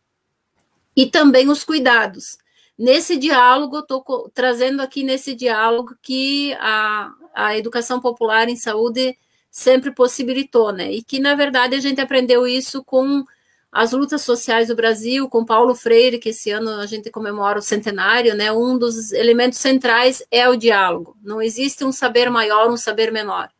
E 0.96 1.06
também 1.06 1.50
os 1.50 1.62
cuidados. 1.62 2.38
Nesse 2.78 3.16
diálogo, 3.16 3.78
estou 3.78 4.30
trazendo 4.34 4.80
aqui 4.80 5.02
nesse 5.02 5.34
diálogo 5.34 5.94
que 6.02 6.54
a, 6.54 7.12
a 7.34 7.56
educação 7.56 8.00
popular 8.00 8.48
em 8.48 8.56
saúde 8.56 9.16
sempre 9.50 9.90
possibilitou, 9.90 10.72
né? 10.72 10.92
E 10.92 11.02
que, 11.02 11.18
na 11.18 11.34
verdade, 11.34 11.74
a 11.74 11.80
gente 11.80 12.00
aprendeu 12.00 12.46
isso 12.46 12.84
com 12.84 13.24
as 13.72 13.92
lutas 13.92 14.22
sociais 14.22 14.68
do 14.68 14.76
Brasil, 14.76 15.28
com 15.28 15.44
Paulo 15.44 15.74
Freire, 15.74 16.18
que 16.18 16.30
esse 16.30 16.50
ano 16.50 16.70
a 16.80 16.86
gente 16.86 17.10
comemora 17.10 17.58
o 17.58 17.62
centenário, 17.62 18.34
né? 18.34 18.52
Um 18.52 18.78
dos 18.78 19.12
elementos 19.12 19.58
centrais 19.58 20.22
é 20.30 20.48
o 20.48 20.56
diálogo. 20.56 21.16
Não 21.22 21.40
existe 21.40 21.84
um 21.84 21.92
saber 21.92 22.30
maior, 22.30 22.70
um 22.70 22.76
saber 22.76 23.10
menor. 23.10 23.50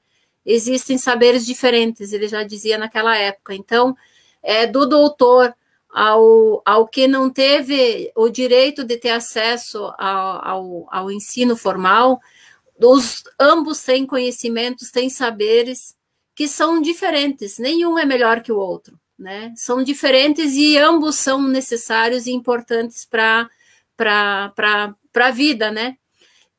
Existem 0.44 0.96
saberes 0.96 1.44
diferentes, 1.44 2.12
ele 2.12 2.28
já 2.28 2.42
dizia 2.42 2.78
naquela 2.78 3.16
época. 3.16 3.54
Então, 3.54 3.96
é 4.42 4.66
do 4.66 4.86
doutor 4.86 5.54
ao, 5.96 6.60
ao 6.62 6.86
que 6.86 7.08
não 7.08 7.30
teve 7.30 8.12
o 8.14 8.28
direito 8.28 8.84
de 8.84 8.98
ter 8.98 9.12
acesso 9.12 9.78
ao, 9.96 10.46
ao, 10.46 10.88
ao 10.90 11.10
ensino 11.10 11.56
formal, 11.56 12.20
os, 12.78 13.24
ambos 13.40 13.82
têm 13.82 14.06
conhecimentos, 14.06 14.90
têm 14.90 15.08
saberes 15.08 15.96
que 16.34 16.46
são 16.46 16.82
diferentes, 16.82 17.58
nenhum 17.58 17.98
é 17.98 18.04
melhor 18.04 18.42
que 18.42 18.52
o 18.52 18.58
outro, 18.58 19.00
né? 19.18 19.54
São 19.56 19.82
diferentes 19.82 20.52
e 20.52 20.76
ambos 20.76 21.16
são 21.16 21.40
necessários 21.40 22.26
e 22.26 22.32
importantes 22.32 23.06
para 23.06 23.48
a 25.14 25.30
vida, 25.30 25.70
né? 25.70 25.96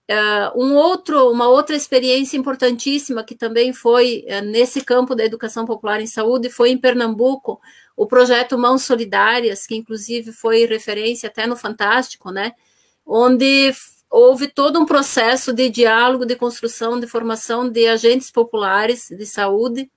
Uh, 0.09 0.63
um 0.63 0.73
outro, 0.73 1.29
uma 1.29 1.47
outra 1.47 1.75
experiência 1.75 2.37
importantíssima 2.37 3.23
que 3.23 3.35
também 3.35 3.71
foi 3.71 4.25
uh, 4.27 4.43
nesse 4.45 4.81
campo 4.81 5.13
da 5.13 5.23
educação 5.23 5.63
popular 5.63 6.01
em 6.01 6.07
saúde 6.07 6.49
foi 6.49 6.71
em 6.71 6.77
Pernambuco, 6.77 7.61
o 7.97 8.05
projeto 8.05 8.59
Mãos 8.59 8.83
Solidárias, 8.83 9.65
que 9.65 9.75
inclusive 9.75 10.31
foi 10.31 10.65
referência 10.65 11.27
até 11.27 11.47
no 11.47 11.57
Fantástico, 11.57 12.29
né? 12.29 12.53
Onde 13.03 13.73
houve 14.07 14.47
todo 14.47 14.79
um 14.79 14.85
processo 14.85 15.51
de 15.51 15.67
diálogo, 15.67 16.23
de 16.23 16.35
construção, 16.35 16.99
de 16.99 17.07
formação 17.07 17.67
de 17.67 17.87
agentes 17.87 18.29
populares 18.29 19.07
de 19.09 19.25
saúde, 19.25 19.91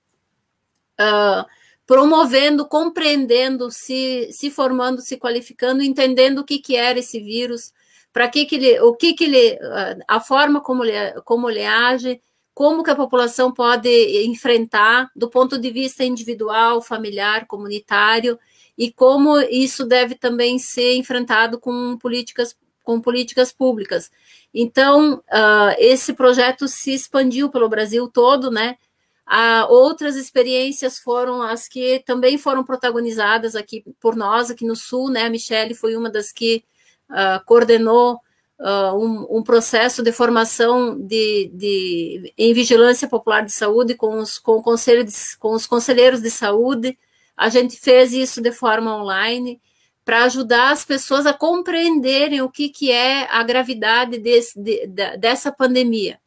uh, 0.99 1.45
promovendo, 1.85 2.67
compreendendo, 2.67 3.69
se, 3.69 4.29
se 4.31 4.49
formando, 4.49 5.01
se 5.01 5.17
qualificando, 5.17 5.83
entendendo 5.83 6.39
o 6.39 6.43
que, 6.43 6.57
que 6.57 6.75
era 6.75 6.97
esse 6.97 7.19
vírus, 7.19 7.71
para 8.11 8.27
que, 8.27 8.45
que 8.45 8.55
ele, 8.55 8.79
o 8.79 8.95
que, 8.95 9.13
que 9.13 9.25
ele, 9.25 9.59
ah, 9.61 9.97
a 10.07 10.19
forma 10.19 10.59
como 10.59 10.83
ele, 10.83 11.21
como 11.21 11.49
ele 11.49 11.63
age, 11.63 12.19
como 12.53 12.83
que 12.83 12.91
a 12.91 12.95
população 12.95 13.51
pode 13.51 13.89
enfrentar 14.25 15.09
do 15.15 15.29
ponto 15.29 15.57
de 15.57 15.71
vista 15.71 16.03
individual, 16.03 16.81
familiar, 16.81 17.47
comunitário, 17.47 18.37
e 18.77 18.91
como 18.91 19.39
isso 19.39 19.85
deve 19.85 20.15
também 20.15 20.57
ser 20.57 20.95
enfrentado 20.95 21.59
com 21.59 21.97
políticas, 21.97 22.55
com 22.83 22.99
políticas 22.99 23.51
públicas. 23.51 24.11
Então, 24.53 25.15
uh, 25.15 25.75
esse 25.77 26.13
projeto 26.13 26.67
se 26.67 26.93
expandiu 26.93 27.49
pelo 27.49 27.69
Brasil 27.69 28.07
todo, 28.07 28.51
né? 28.51 28.77
Ah, 29.25 29.65
outras 29.69 30.17
experiências 30.17 30.99
foram 30.99 31.41
as 31.41 31.65
que 31.67 32.03
também 32.05 32.37
foram 32.37 32.65
protagonizadas 32.65 33.55
aqui 33.55 33.83
por 33.99 34.15
nós, 34.15 34.51
aqui 34.51 34.65
no 34.65 34.75
Sul, 34.75 35.09
né? 35.09 35.23
A 35.23 35.29
Michelle 35.29 35.73
foi 35.73 35.95
uma 35.95 36.09
das 36.09 36.33
que 36.33 36.65
uh, 37.09 37.43
coordenou 37.45 38.19
uh, 38.61 38.95
um, 38.95 39.39
um, 39.39 39.43
processo 39.43 40.03
de 40.03 40.11
formação 40.11 40.97
de, 40.99 41.51
de, 41.53 42.33
em 42.37 42.53
vigilância 42.53 43.07
popular 43.07 43.43
de 43.43 43.51
saúde 43.51 43.95
com 43.95 44.19
os, 44.19 44.37
com, 44.37 44.53
o 44.53 44.61
conselho 44.61 45.03
de, 45.03 45.11
com 45.39 45.53
os 45.53 45.65
conselheiros 45.65 46.21
de 46.21 46.29
saúde. 46.29 46.97
A 47.35 47.49
gente 47.49 47.79
fez 47.79 48.13
isso 48.13 48.39
de 48.39 48.51
forma 48.51 48.95
online 48.95 49.59
para 50.05 50.25
ajudar 50.25 50.71
as 50.71 50.85
pessoas 50.85 51.25
a 51.25 51.33
compreenderem 51.33 52.41
o 52.41 52.49
que, 52.49 52.69
que 52.69 52.91
é 52.91 53.27
a 53.31 53.43
gravidade 53.43 54.19
desse, 54.19 54.59
de, 54.61 54.85
de, 54.87 55.17
dessa 55.17 55.51
pandemia 55.51 56.19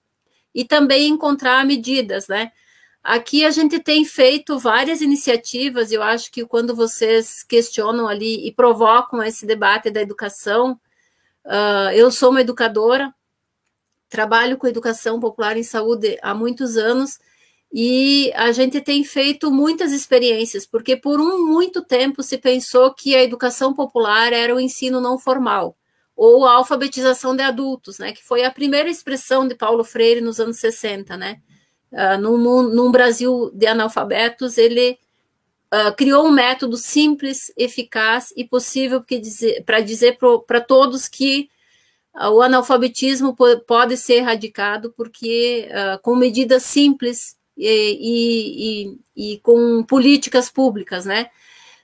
e 0.54 0.64
também 0.64 1.08
encontrar 1.08 1.64
medidas, 1.64 2.28
né? 2.28 2.50
Aqui 3.02 3.44
a 3.44 3.50
gente 3.50 3.78
tem 3.80 4.02
feito 4.04 4.58
várias 4.58 5.02
iniciativas, 5.02 5.92
eu 5.92 6.02
acho 6.02 6.32
que 6.32 6.46
quando 6.46 6.74
vocês 6.74 7.42
questionam 7.42 8.08
ali 8.08 8.46
e 8.46 8.50
provocam 8.50 9.22
esse 9.22 9.44
debate 9.44 9.90
da 9.90 10.00
educação, 10.00 10.80
uh, 11.44 11.90
eu 11.94 12.10
sou 12.10 12.30
uma 12.30 12.40
educadora, 12.40 13.14
trabalho 14.08 14.56
com 14.56 14.66
educação 14.66 15.18
popular 15.18 15.56
em 15.56 15.62
saúde 15.62 16.18
há 16.22 16.34
muitos 16.34 16.76
anos, 16.76 17.18
e 17.72 18.32
a 18.36 18.52
gente 18.52 18.80
tem 18.80 19.02
feito 19.02 19.50
muitas 19.50 19.92
experiências, 19.92 20.64
porque 20.64 20.96
por 20.96 21.20
um 21.20 21.44
muito 21.44 21.82
tempo 21.82 22.22
se 22.22 22.38
pensou 22.38 22.94
que 22.94 23.16
a 23.16 23.22
educação 23.22 23.74
popular 23.74 24.32
era 24.32 24.54
o 24.54 24.60
ensino 24.60 25.00
não 25.00 25.18
formal, 25.18 25.76
ou 26.14 26.46
a 26.46 26.52
alfabetização 26.52 27.34
de 27.34 27.42
adultos, 27.42 27.98
né, 27.98 28.12
que 28.12 28.22
foi 28.22 28.44
a 28.44 28.50
primeira 28.50 28.88
expressão 28.88 29.48
de 29.48 29.56
Paulo 29.56 29.82
Freire 29.82 30.20
nos 30.20 30.38
anos 30.38 30.58
60, 30.58 31.16
né, 31.16 31.40
uh, 31.90 32.16
num, 32.20 32.62
num, 32.62 32.92
Brasil 32.92 33.50
de 33.52 33.66
analfabetos, 33.66 34.56
ele 34.56 34.96
uh, 35.74 35.94
criou 35.96 36.26
um 36.26 36.30
método 36.30 36.76
simples, 36.76 37.52
eficaz 37.56 38.32
e 38.36 38.44
possível 38.44 39.02
para 39.66 39.80
dizer 39.80 40.18
para 40.46 40.60
todos 40.60 41.08
que 41.08 41.48
uh, 42.14 42.28
o 42.28 42.42
analfabetismo 42.42 43.36
pode 43.66 43.96
ser 43.96 44.14
erradicado, 44.14 44.92
porque 44.96 45.68
com 46.02 46.14
medidas 46.14 46.62
simples 46.62 47.36
e, 47.56 48.88
e, 49.16 49.24
e, 49.24 49.34
e 49.34 49.38
com 49.40 49.82
políticas 49.82 50.50
públicas, 50.50 51.04
né? 51.04 51.30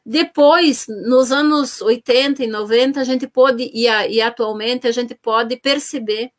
Depois, 0.05 0.87
nos 0.89 1.31
anos 1.31 1.81
80 1.83 2.45
e 2.45 2.47
90, 2.47 3.01
a 3.01 3.05
gente 3.05 3.27
pode, 3.27 3.71
e, 3.73 3.87
a, 3.87 4.09
e, 4.09 4.21
atualmente, 4.21 4.89
a 4.89 4.93
gente 4.93 5.15
pode 5.15 5.57
perceber 5.57 6.33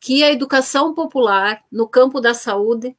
que 0.00 0.22
a 0.22 0.32
educação 0.32 0.94
popular 0.94 1.62
no 1.70 1.88
campo 1.88 2.20
da 2.20 2.34
saúde 2.34 2.96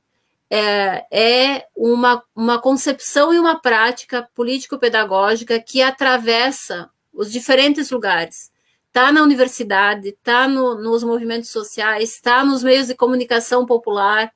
é, 0.49 1.05
é 1.11 1.67
uma, 1.75 2.23
uma 2.35 2.59
concepção 2.59 3.33
e 3.33 3.39
uma 3.39 3.59
prática 3.59 4.27
político-pedagógica 4.33 5.59
que 5.59 5.81
atravessa 5.81 6.89
os 7.13 7.31
diferentes 7.31 7.91
lugares. 7.91 8.51
Está 8.87 9.11
na 9.11 9.21
universidade, 9.21 10.09
está 10.09 10.47
no, 10.47 10.75
nos 10.75 11.03
movimentos 11.03 11.49
sociais, 11.49 12.13
está 12.13 12.43
nos 12.43 12.63
meios 12.63 12.87
de 12.87 12.95
comunicação 12.95 13.65
popular, 13.65 14.31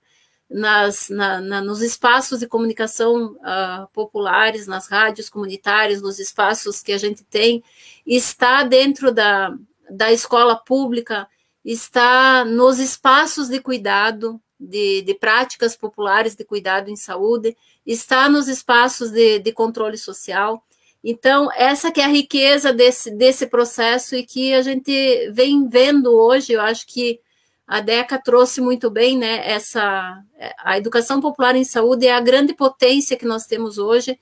nas, 0.49 1.09
na, 1.09 1.41
na, 1.41 1.61
nos 1.61 1.81
espaços 1.81 2.39
de 2.39 2.47
comunicação 2.47 3.33
uh, 3.37 3.87
populares, 3.91 4.67
nas 4.67 4.87
rádios 4.87 5.27
comunitárias, 5.27 6.01
nos 6.01 6.19
espaços 6.19 6.83
que 6.83 6.91
a 6.91 6.97
gente 6.99 7.23
tem, 7.23 7.63
está 8.05 8.63
dentro 8.63 9.11
da, 9.11 9.51
da 9.89 10.11
escola 10.11 10.55
pública, 10.55 11.27
está 11.65 12.45
nos 12.45 12.77
espaços 12.77 13.49
de 13.49 13.59
cuidado, 13.59 14.39
de, 14.67 15.01
de, 15.01 15.13
práticas 15.13 15.75
populares 15.75 16.35
de 16.35 16.43
cuidado 16.43 16.89
em 16.89 16.95
saúde, 16.95 17.55
está 17.85 18.29
nos 18.29 18.47
espaços 18.47 19.11
de, 19.11 19.39
de, 19.39 19.51
controle 19.51 19.97
social. 19.97 20.63
Então, 21.03 21.49
essa 21.55 21.91
que 21.91 21.99
é 21.99 22.05
a 22.05 22.09
riqueza 22.09 22.71
desse, 22.71 23.11
desse 23.11 23.45
processo 23.47 24.15
e 24.15 24.23
que 24.23 24.53
a 24.53 24.61
gente 24.61 25.29
vem 25.31 25.67
vendo 25.67 26.11
hoje, 26.11 26.53
eu 26.53 26.61
acho 26.61 26.87
que 26.87 27.19
a 27.67 27.79
DECA 27.81 28.21
trouxe 28.21 28.61
muito 28.61 28.89
bem, 28.89 29.17
né, 29.17 29.49
essa, 29.49 30.21
a 30.59 30.77
educação 30.77 31.21
popular 31.21 31.55
em 31.55 31.63
saúde 31.63 32.05
é 32.05 32.13
a 32.13 32.19
grande 32.19 32.53
potência 32.53 33.17
que 33.17 33.25
nós 33.25 33.45
temos 33.45 33.77
hoje, 33.77 34.19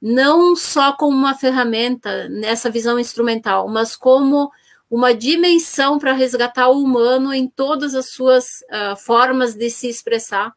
não 0.00 0.54
só 0.54 0.92
como 0.92 1.16
uma 1.16 1.34
ferramenta 1.34 2.28
nessa 2.28 2.70
visão 2.70 2.98
instrumental, 2.98 3.68
mas 3.68 3.96
como 3.96 4.50
uma 4.94 5.12
dimensão 5.12 5.98
para 5.98 6.12
resgatar 6.12 6.68
o 6.68 6.80
humano 6.80 7.34
em 7.34 7.48
todas 7.48 7.96
as 7.96 8.10
suas 8.10 8.60
uh, 8.70 8.96
formas 8.96 9.52
de 9.52 9.68
se 9.68 9.88
expressar 9.88 10.50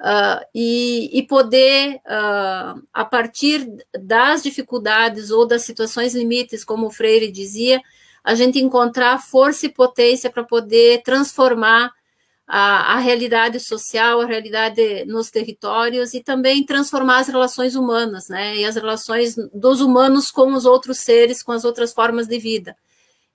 uh, 0.00 0.44
e, 0.52 1.16
e, 1.16 1.22
poder, 1.22 2.00
uh, 2.04 2.82
a 2.92 3.04
partir 3.04 3.64
das 3.96 4.42
dificuldades 4.42 5.30
ou 5.30 5.46
das 5.46 5.62
situações 5.62 6.16
limites, 6.16 6.64
como 6.64 6.88
o 6.88 6.90
Freire 6.90 7.30
dizia, 7.30 7.80
a 8.24 8.34
gente 8.34 8.58
encontrar 8.58 9.22
força 9.22 9.66
e 9.66 9.72
potência 9.72 10.28
para 10.28 10.42
poder 10.42 11.00
transformar 11.04 11.92
a, 12.44 12.94
a, 12.94 12.98
realidade 12.98 13.60
social, 13.60 14.20
a 14.20 14.26
realidade 14.26 15.04
nos 15.04 15.30
territórios 15.30 16.12
e 16.12 16.24
também 16.24 16.66
transformar 16.66 17.18
as 17.18 17.28
relações 17.28 17.76
humanas, 17.76 18.28
né? 18.28 18.56
E 18.56 18.64
as 18.64 18.74
relações 18.74 19.36
dos 19.54 19.80
humanos 19.80 20.32
com 20.32 20.52
os 20.54 20.64
outros 20.64 20.98
seres, 20.98 21.40
com 21.40 21.52
as 21.52 21.64
outras 21.64 21.92
formas 21.92 22.26
de 22.26 22.40
vida. 22.40 22.76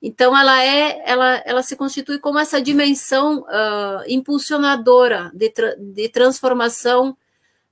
Então, 0.01 0.35
ela 0.35 0.63
é, 0.63 1.01
ela, 1.05 1.43
ela 1.45 1.61
se 1.61 1.75
constitui 1.75 2.17
como 2.17 2.39
essa 2.39 2.59
dimensão 2.59 3.41
uh, 3.41 4.03
impulsionadora 4.07 5.31
de, 5.33 5.49
tra 5.49 5.75
de 5.77 6.09
transformação 6.09 7.15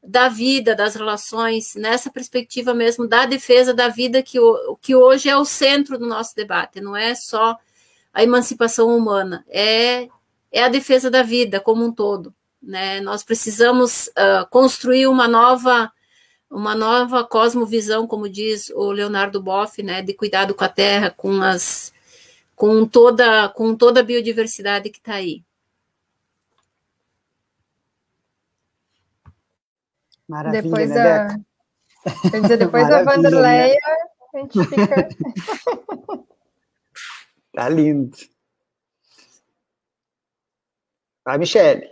da 0.03 0.29
vida, 0.29 0.75
das 0.75 0.95
relações, 0.95 1.75
nessa 1.75 2.11
perspectiva 2.11 2.73
mesmo 2.73 3.07
da 3.07 3.25
defesa 3.25 3.73
da 3.73 3.87
vida, 3.87 4.21
que, 4.21 4.39
o, 4.39 4.77
que 4.81 4.95
hoje 4.95 5.27
é 5.27 5.35
o 5.35 5.43
centro 5.43 5.97
do 5.97 6.05
nosso 6.05 6.35
debate, 6.35 6.79
não 6.79 6.95
é 6.95 7.15
só 7.15 7.57
a 8.13 8.23
emancipação 8.23 8.95
humana, 8.95 9.43
é, 9.49 10.07
é 10.51 10.63
a 10.63 10.69
defesa 10.69 11.09
da 11.09 11.23
vida 11.23 11.59
como 11.59 11.83
um 11.83 11.91
todo. 11.91 12.33
Né? 12.61 13.01
Nós 13.01 13.23
precisamos 13.23 14.07
uh, 14.07 14.47
construir 14.49 15.07
uma 15.07 15.27
nova 15.27 15.91
uma 16.51 16.73
nova 16.73 17.23
cosmovisão, 17.23 18.07
como 18.07 18.27
diz 18.27 18.71
o 18.71 18.91
Leonardo 18.91 19.39
Boff, 19.39 19.83
né, 19.83 20.01
de 20.01 20.15
cuidado 20.15 20.55
com 20.55 20.63
a 20.63 20.67
terra, 20.67 21.13
com 21.15 21.43
as 21.43 21.93
com 22.59 22.85
toda, 22.85 23.47
com 23.47 23.73
toda 23.73 24.01
a 24.01 24.03
biodiversidade 24.03 24.89
que 24.89 24.97
está 24.97 25.13
aí. 25.13 25.41
Maravilha, 30.27 30.63
depois 30.63 30.89
né, 30.89 30.99
a, 30.99 32.29
quer 32.29 32.41
dizer, 32.41 32.57
depois 32.57 32.89
da 32.89 33.03
Vanderleia, 33.03 33.77
a 34.35 34.39
gente 34.39 34.59
fica. 34.65 35.07
tá 37.55 37.69
lindo. 37.69 38.17
Vai, 41.23 41.37
Michele. 41.37 41.89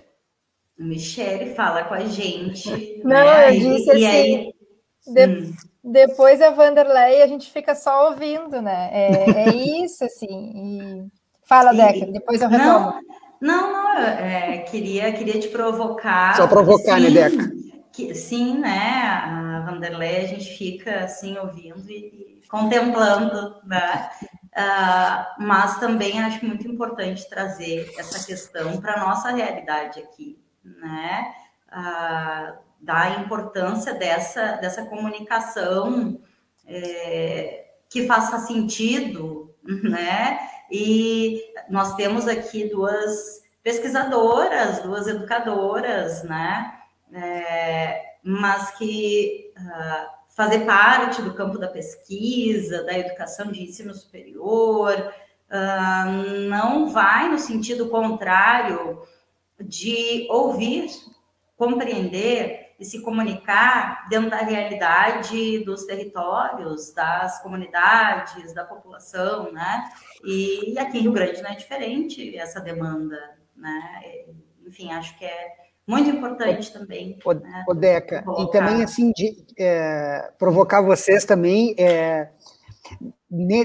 Michele 0.78 1.56
fala 1.56 1.86
com 1.86 1.94
a 1.94 2.06
gente. 2.06 3.02
Não, 3.06 3.26
né? 3.26 3.56
eu 3.56 3.60
disse 3.60 3.88
e, 3.88 3.92
assim. 3.92 4.02
E 4.02 4.06
aí... 4.06 4.57
de. 5.14 5.54
Depois 5.84 6.42
a 6.42 6.50
Vanderlei 6.50 7.22
a 7.22 7.28
gente 7.28 7.50
fica 7.52 7.74
só 7.74 8.10
ouvindo, 8.10 8.62
né? 8.62 8.90
É, 8.92 9.30
é 9.30 9.50
isso, 9.84 10.04
assim. 10.04 10.52
E... 10.56 11.18
Fala, 11.46 11.72
Deca, 11.72 12.12
depois 12.12 12.42
eu 12.42 12.50
retomo. 12.50 12.70
Não, 12.70 13.02
não, 13.40 13.72
não 13.72 13.98
é, 14.00 14.58
queria, 14.70 15.14
queria 15.14 15.40
te 15.40 15.48
provocar. 15.48 16.36
Só 16.36 16.48
provocar, 16.48 17.00
né, 17.00 17.08
sim, 17.08 17.14
né, 17.14 17.30
Deca? 17.30 17.52
Que, 17.94 18.14
sim, 18.14 18.58
né? 18.58 19.02
A 19.02 19.64
Vanderlei 19.66 20.18
a 20.18 20.28
gente 20.28 20.58
fica 20.58 21.06
assim 21.06 21.38
ouvindo 21.38 21.90
e, 21.90 22.42
e 22.44 22.48
contemplando, 22.50 23.56
né? 23.64 24.10
Uh, 24.58 25.44
mas 25.44 25.80
também 25.80 26.20
acho 26.20 26.46
muito 26.46 26.68
importante 26.68 27.30
trazer 27.30 27.94
essa 27.98 28.26
questão 28.26 28.82
para 28.82 28.94
a 28.96 29.06
nossa 29.06 29.30
realidade 29.30 30.00
aqui, 30.00 30.38
né? 30.64 31.32
Uh, 31.70 32.67
da 32.80 33.22
importância 33.22 33.94
dessa, 33.94 34.54
dessa 34.54 34.86
comunicação 34.86 36.20
é, 36.66 37.66
que 37.90 38.06
faça 38.06 38.40
sentido, 38.40 39.54
né? 39.64 40.40
E 40.72 41.42
nós 41.70 41.96
temos 41.96 42.28
aqui 42.28 42.70
duas 42.70 43.42
pesquisadoras, 43.64 44.80
duas 44.82 45.08
educadoras, 45.08 46.24
né? 46.24 46.74
É, 47.14 48.02
mas 48.22 48.72
que 48.72 49.54
uh, 49.58 50.18
fazer 50.36 50.66
parte 50.66 51.22
do 51.22 51.34
campo 51.34 51.58
da 51.58 51.68
pesquisa, 51.68 52.84
da 52.84 52.98
educação 52.98 53.52
de 53.52 53.64
ensino 53.64 53.94
superior, 53.94 54.94
uh, 55.50 56.48
não 56.50 56.90
vai 56.90 57.30
no 57.30 57.40
sentido 57.40 57.88
contrário 57.88 59.02
de 59.60 60.28
ouvir, 60.30 60.92
compreender 61.56 62.67
e 62.80 62.86
se 62.86 63.02
comunicar 63.02 64.08
dentro 64.08 64.30
da 64.30 64.38
realidade 64.38 65.64
dos 65.66 65.86
territórios, 65.86 66.94
das 66.94 67.42
comunidades, 67.42 68.54
da 68.54 68.64
população, 68.64 69.52
né? 69.52 69.90
E 70.24 70.78
aqui 70.78 71.00
em 71.00 71.02
Rio 71.02 71.12
Grande 71.12 71.42
não 71.42 71.50
é 71.50 71.56
diferente 71.56 72.38
essa 72.38 72.60
demanda, 72.60 73.18
né? 73.56 74.02
Enfim, 74.66 74.92
acho 74.92 75.18
que 75.18 75.26
é 75.26 75.56
muito 75.88 76.10
importante 76.10 76.72
também. 76.72 77.18
O, 77.26 77.34
né? 77.34 77.66
o 77.68 77.74
Deca, 77.74 78.24
e 78.40 78.52
também 78.52 78.84
assim 78.84 79.12
de 79.12 79.44
é, 79.58 80.32
provocar 80.38 80.82
vocês 80.82 81.26
também 81.26 81.74
é, 81.80 82.30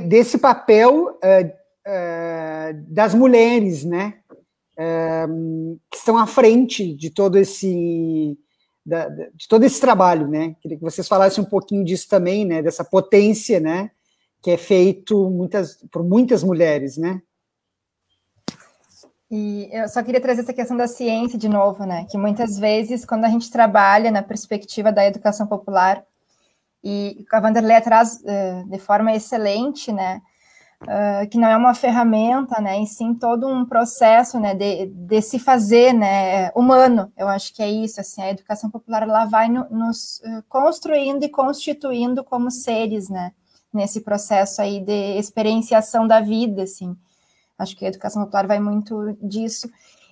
desse 0.07 0.39
papel 0.39 1.19
é, 1.23 1.55
é, 1.85 2.73
das 2.89 3.15
mulheres, 3.15 3.85
né? 3.85 4.15
É, 4.79 5.27
que 5.91 5.99
estão 5.99 6.17
à 6.17 6.27
frente 6.27 6.95
de 6.95 7.11
todo 7.11 7.37
esse 7.37 8.39
da, 8.85 9.09
de 9.09 9.49
todo 9.49 9.65
esse 9.65 9.81
trabalho, 9.81 10.27
né? 10.29 10.55
Queria 10.61 10.77
que 10.77 10.83
vocês 10.83 11.07
falassem 11.07 11.43
um 11.43 11.47
pouquinho 11.49 11.85
disso 11.85 12.09
também, 12.09 12.45
né? 12.45 12.63
Dessa 12.63 12.85
potência, 12.85 13.61
né? 13.61 13.91
Que 14.43 14.53
é 14.53 14.57
feito 14.57 15.31
muitas, 15.31 15.77
por 15.91 16.03
muitas 16.03 16.43
mulheres, 16.43 16.97
né? 16.97 17.23
E 19.31 19.71
eu 19.73 19.89
só 19.89 20.03
queria 20.03 20.21
trazer 20.21 20.43
essa 20.43 20.53
questão 20.53 20.77
da 20.77 20.87
ciência 20.87 21.39
de 21.39 21.49
novo, 21.49 21.87
né? 21.87 22.07
Que 22.11 22.19
muitas 22.19 22.59
vezes, 22.59 23.05
quando 23.05 23.25
a 23.25 23.29
gente 23.29 23.51
trabalha 23.51 24.11
na 24.11 24.23
perspectiva 24.23 24.93
da 24.93 25.07
educação 25.07 25.47
popular, 25.47 26.05
e 26.85 27.25
a 27.33 27.41
Vanderlei 27.41 27.81
traz 27.81 28.21
uh, 28.23 28.69
de 28.69 28.79
forma 28.79 29.15
excelente, 29.15 29.93
né? 29.93 30.21
Uh, 30.83 31.29
que 31.29 31.39
não 31.39 31.49
é 31.49 31.57
uma 31.57 31.75
ferramenta, 31.75 32.61
né? 32.61 32.81
E 32.83 32.87
sim 32.87 33.15
todo 33.15 33.47
um 33.47 33.65
processo, 33.65 34.41
né? 34.41 34.55
De, 34.55 34.87
de 34.87 35.23
se 35.23 35.39
fazer, 35.39 35.93
né? 35.93 36.51
Humano. 36.51 37.13
Eu 37.17 37.29
acho 37.29 37.55
que 37.55 37.63
é 37.63 37.71
isso, 37.71 38.01
assim. 38.01 38.21
A 38.21 38.31
educação 38.31 38.69
popular, 38.69 39.03
ela 39.03 39.25
vai 39.27 39.49
no, 39.49 39.65
nos 39.71 40.21
construindo 40.49 41.23
e 41.23 41.29
constituindo 41.29 42.25
como 42.25 42.51
seres, 42.51 43.09
né? 43.09 43.33
Nesse 43.73 44.01
processo 44.01 44.61
aí 44.61 44.81
de 44.81 45.17
experienciação 45.17 46.07
da 46.07 46.21
vida, 46.21 46.65
assim. 46.65 46.97
Acho 47.59 47.77
que 47.77 47.85
a 47.85 47.89
educação 47.89 48.25
popular 48.25 48.47
vai 48.47 48.59
muito 48.59 49.17
disso. 49.23 49.71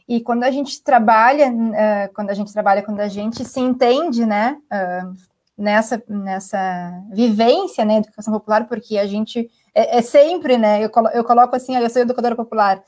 E 0.08 0.20
quando 0.20 0.42
a 0.42 0.50
gente 0.50 0.82
trabalha, 0.82 1.52
uh, 1.52 2.14
quando 2.14 2.30
a 2.30 2.34
gente 2.34 2.52
trabalha, 2.52 2.82
quando 2.82 3.00
a 3.00 3.08
gente 3.08 3.44
se 3.44 3.60
entende, 3.60 4.26
né, 4.26 4.56
uh, 4.66 5.14
nessa, 5.56 6.02
nessa 6.08 6.92
vivência, 7.12 7.84
né, 7.84 7.98
educação 7.98 8.34
popular, 8.34 8.66
porque 8.66 8.98
a 8.98 9.06
gente 9.06 9.48
é, 9.74 9.98
é 9.98 10.02
sempre, 10.02 10.58
né, 10.58 10.84
eu, 10.84 10.90
colo, 10.90 11.08
eu 11.08 11.24
coloco 11.24 11.54
assim, 11.54 11.76
eu 11.76 11.90
sou 11.90 12.02
educadora 12.02 12.36
popular, 12.36 12.82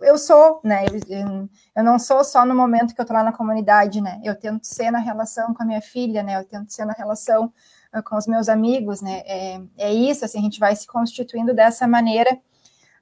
eu 0.00 0.16
sou, 0.16 0.60
né, 0.64 0.86
eu, 0.86 1.48
eu 1.76 1.84
não 1.84 1.98
sou 1.98 2.24
só 2.24 2.44
no 2.44 2.54
momento 2.54 2.94
que 2.94 3.00
eu 3.00 3.04
tô 3.04 3.12
lá 3.12 3.22
na 3.22 3.32
comunidade, 3.32 4.00
né, 4.00 4.20
eu 4.24 4.34
tento 4.34 4.64
ser 4.64 4.90
na 4.90 4.98
relação 4.98 5.52
com 5.52 5.62
a 5.62 5.66
minha 5.66 5.80
filha, 5.80 6.22
né, 6.22 6.38
eu 6.38 6.44
tento 6.44 6.72
ser 6.72 6.84
na 6.84 6.92
relação 6.92 7.52
uh, 7.94 8.02
com 8.02 8.16
os 8.16 8.26
meus 8.26 8.48
amigos, 8.48 9.00
né, 9.02 9.22
é, 9.26 9.60
é 9.78 9.92
isso, 9.92 10.24
assim, 10.24 10.38
a 10.38 10.42
gente 10.42 10.60
vai 10.60 10.74
se 10.74 10.86
constituindo 10.86 11.54
dessa 11.54 11.86
maneira, 11.86 12.38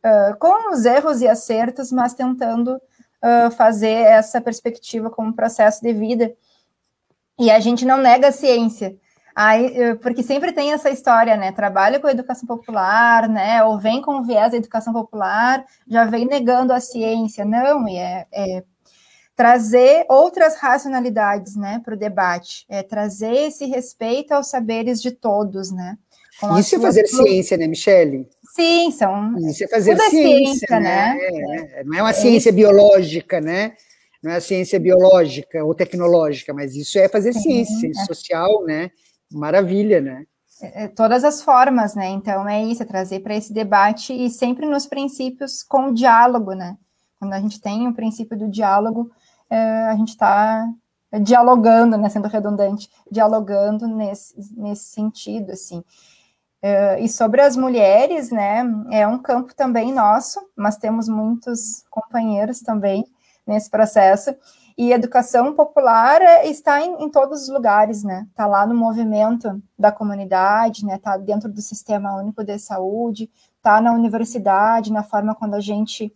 uh, 0.02 0.36
com 0.38 0.72
os 0.72 0.84
erros 0.84 1.20
e 1.20 1.28
acertos, 1.28 1.92
mas 1.92 2.14
tentando 2.14 2.80
uh, 3.22 3.50
fazer 3.52 4.06
essa 4.06 4.40
perspectiva 4.40 5.08
como 5.08 5.32
processo 5.32 5.80
de 5.82 5.92
vida. 5.92 6.34
E 7.38 7.50
a 7.50 7.60
gente 7.60 7.84
não 7.84 7.98
nega 7.98 8.28
a 8.28 8.32
ciência. 8.32 8.96
Aí, 9.34 9.94
porque 9.96 10.22
sempre 10.22 10.52
tem 10.52 10.72
essa 10.72 10.90
história, 10.90 11.36
né? 11.36 11.52
Trabalha 11.52 11.98
com 11.98 12.06
a 12.06 12.12
educação 12.12 12.46
popular, 12.46 13.28
né? 13.28 13.64
Ou 13.64 13.78
vem 13.78 14.02
com 14.02 14.18
o 14.18 14.22
viés 14.22 14.50
da 14.50 14.58
educação 14.58 14.92
popular, 14.92 15.64
já 15.88 16.04
vem 16.04 16.26
negando 16.26 16.72
a 16.72 16.80
ciência. 16.80 17.44
Não, 17.44 17.88
e 17.88 17.96
é, 17.96 18.26
é 18.32 18.62
trazer 19.34 20.04
outras 20.08 20.56
racionalidades, 20.56 21.56
né, 21.56 21.80
para 21.84 21.94
o 21.94 21.98
debate. 21.98 22.64
É 22.68 22.82
trazer 22.82 23.34
esse 23.48 23.64
respeito 23.66 24.32
aos 24.32 24.48
saberes 24.48 25.00
de 25.00 25.10
todos, 25.10 25.72
né? 25.72 25.96
Isso 26.58 26.76
é 26.76 26.80
fazer 26.80 27.06
ciência, 27.06 27.56
né, 27.56 27.66
Michele? 27.66 28.26
Sim, 28.54 28.90
são. 28.90 29.36
Isso 29.38 29.64
é 29.64 29.68
fazer 29.68 29.96
ciência, 29.98 30.66
ciência, 30.68 30.80
né? 30.80 31.14
né? 31.14 31.70
É, 31.74 31.84
não 31.84 31.98
é 31.98 32.02
uma 32.02 32.10
é 32.10 32.14
ciência 32.14 32.48
é. 32.48 32.52
biológica, 32.52 33.40
né? 33.40 33.72
Não 34.22 34.32
é 34.32 34.40
ciência 34.40 34.78
biológica 34.78 35.64
ou 35.64 35.74
tecnológica, 35.74 36.54
mas 36.54 36.74
isso 36.76 36.98
é 36.98 37.08
fazer 37.08 37.32
Sim, 37.32 37.40
ciência, 37.40 37.76
ciência 37.78 38.02
é. 38.02 38.06
social, 38.06 38.64
né? 38.64 38.90
Maravilha, 39.32 40.00
né? 40.00 40.24
É, 40.60 40.86
todas 40.88 41.24
as 41.24 41.42
formas, 41.42 41.94
né? 41.94 42.08
Então 42.10 42.48
é 42.48 42.62
isso, 42.62 42.82
é 42.82 42.86
trazer 42.86 43.20
para 43.20 43.34
esse 43.34 43.52
debate 43.52 44.12
e 44.12 44.30
sempre 44.30 44.66
nos 44.66 44.86
princípios 44.86 45.62
com 45.62 45.86
o 45.86 45.94
diálogo, 45.94 46.52
né? 46.52 46.76
Quando 47.18 47.32
a 47.32 47.40
gente 47.40 47.60
tem 47.60 47.88
o 47.88 47.94
princípio 47.94 48.38
do 48.38 48.48
diálogo, 48.48 49.10
é, 49.50 49.84
a 49.88 49.96
gente 49.96 50.10
está 50.10 50.68
dialogando, 51.22 51.96
né? 51.96 52.08
Sendo 52.08 52.28
redundante, 52.28 52.88
dialogando 53.10 53.88
nesse, 53.88 54.34
nesse 54.56 54.84
sentido, 54.84 55.52
assim. 55.52 55.82
E 57.00 57.08
sobre 57.08 57.40
as 57.40 57.56
mulheres, 57.56 58.30
né, 58.30 58.62
é 58.92 59.04
um 59.04 59.18
campo 59.18 59.52
também 59.52 59.92
nosso, 59.92 60.38
mas 60.54 60.76
temos 60.76 61.08
muitos 61.08 61.82
companheiros 61.90 62.60
também 62.60 63.04
nesse 63.44 63.68
processo. 63.68 64.32
E 64.76 64.92
educação 64.92 65.54
popular 65.54 66.22
é, 66.22 66.46
está 66.48 66.80
em, 66.80 67.04
em, 67.04 67.10
todos 67.10 67.42
os 67.42 67.48
lugares, 67.48 68.02
né? 68.02 68.26
Está 68.30 68.46
lá 68.46 68.66
no 68.66 68.74
movimento 68.74 69.62
da 69.78 69.92
comunidade, 69.92 70.84
né? 70.84 70.96
Está 70.96 71.16
dentro 71.16 71.48
do 71.48 71.60
Sistema 71.60 72.16
Único 72.16 72.42
de 72.42 72.58
Saúde, 72.58 73.30
está 73.56 73.80
na 73.80 73.92
universidade, 73.92 74.92
na 74.92 75.02
forma 75.02 75.34
quando 75.34 75.54
a 75.54 75.60
gente 75.60 76.14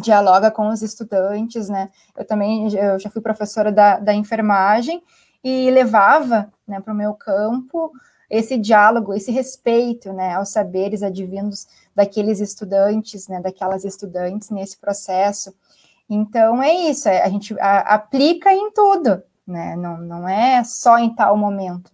dialoga 0.00 0.50
com 0.50 0.68
os 0.68 0.82
estudantes, 0.82 1.68
né? 1.68 1.90
Eu 2.16 2.24
também 2.24 2.72
eu 2.74 2.98
já 2.98 3.10
fui 3.10 3.20
professora 3.20 3.72
da, 3.72 3.98
da 3.98 4.14
enfermagem 4.14 5.02
e 5.42 5.70
levava 5.70 6.52
né, 6.66 6.80
para 6.80 6.92
o 6.92 6.96
meu 6.96 7.14
campo 7.14 7.92
esse 8.28 8.56
diálogo, 8.56 9.12
esse 9.12 9.32
respeito, 9.32 10.12
né, 10.12 10.34
aos 10.34 10.50
saberes 10.50 11.02
advindos 11.02 11.66
daqueles 11.94 12.38
estudantes, 12.38 13.26
né, 13.26 13.40
daquelas 13.40 13.84
estudantes 13.84 14.50
nesse 14.50 14.78
processo. 14.78 15.52
Então 16.10 16.60
é 16.60 16.74
isso, 16.74 17.08
é, 17.08 17.22
a 17.22 17.28
gente 17.28 17.58
a, 17.60 17.94
aplica 17.94 18.52
em 18.52 18.72
tudo, 18.72 19.22
né, 19.46 19.76
não, 19.76 19.96
não 19.98 20.28
é 20.28 20.64
só 20.64 20.98
em 20.98 21.14
tal 21.14 21.36
momento. 21.36 21.92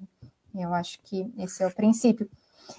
Eu 0.55 0.73
acho 0.73 0.99
que 1.03 1.31
esse 1.37 1.62
é 1.62 1.67
o 1.67 1.75
princípio. 1.75 2.27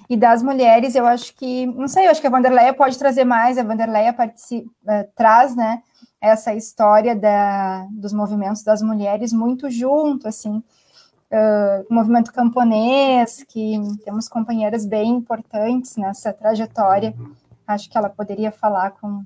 E 0.10 0.18
das 0.18 0.42
mulheres, 0.42 0.96
eu 0.96 1.06
acho 1.06 1.36
que, 1.36 1.68
não 1.68 1.88
sei, 1.88 2.08
eu 2.08 2.12
acho 2.12 2.20
que 2.20 2.26
a 2.26 2.32
Vanderleia 2.32 2.74
pode 2.74 2.98
trazer 2.98 3.24
mais, 3.24 3.58
a 3.58 3.64
Vanderleia 3.64 4.12
participa, 4.12 4.68
uh, 4.68 5.08
traz, 5.16 5.56
né, 5.56 5.84
essa 6.20 6.56
história 6.56 7.16
da, 7.16 7.86
dos 7.92 8.12
movimentos 8.14 8.64
das 8.64 8.82
mulheres 8.82 9.32
muito 9.32 9.70
junto, 9.70 10.28
assim, 10.28 10.58
uh, 10.58 11.94
movimento 11.94 12.34
camponês, 12.34 13.44
que 13.48 13.80
temos 14.04 14.28
companheiras 14.28 14.86
bem 14.86 15.12
importantes 15.12 15.96
nessa 15.96 16.34
trajetória. 16.34 17.14
Acho 17.66 17.90
que 17.90 17.98
ela 17.98 18.10
poderia 18.10 18.52
falar 18.52 18.92
com 18.92 19.24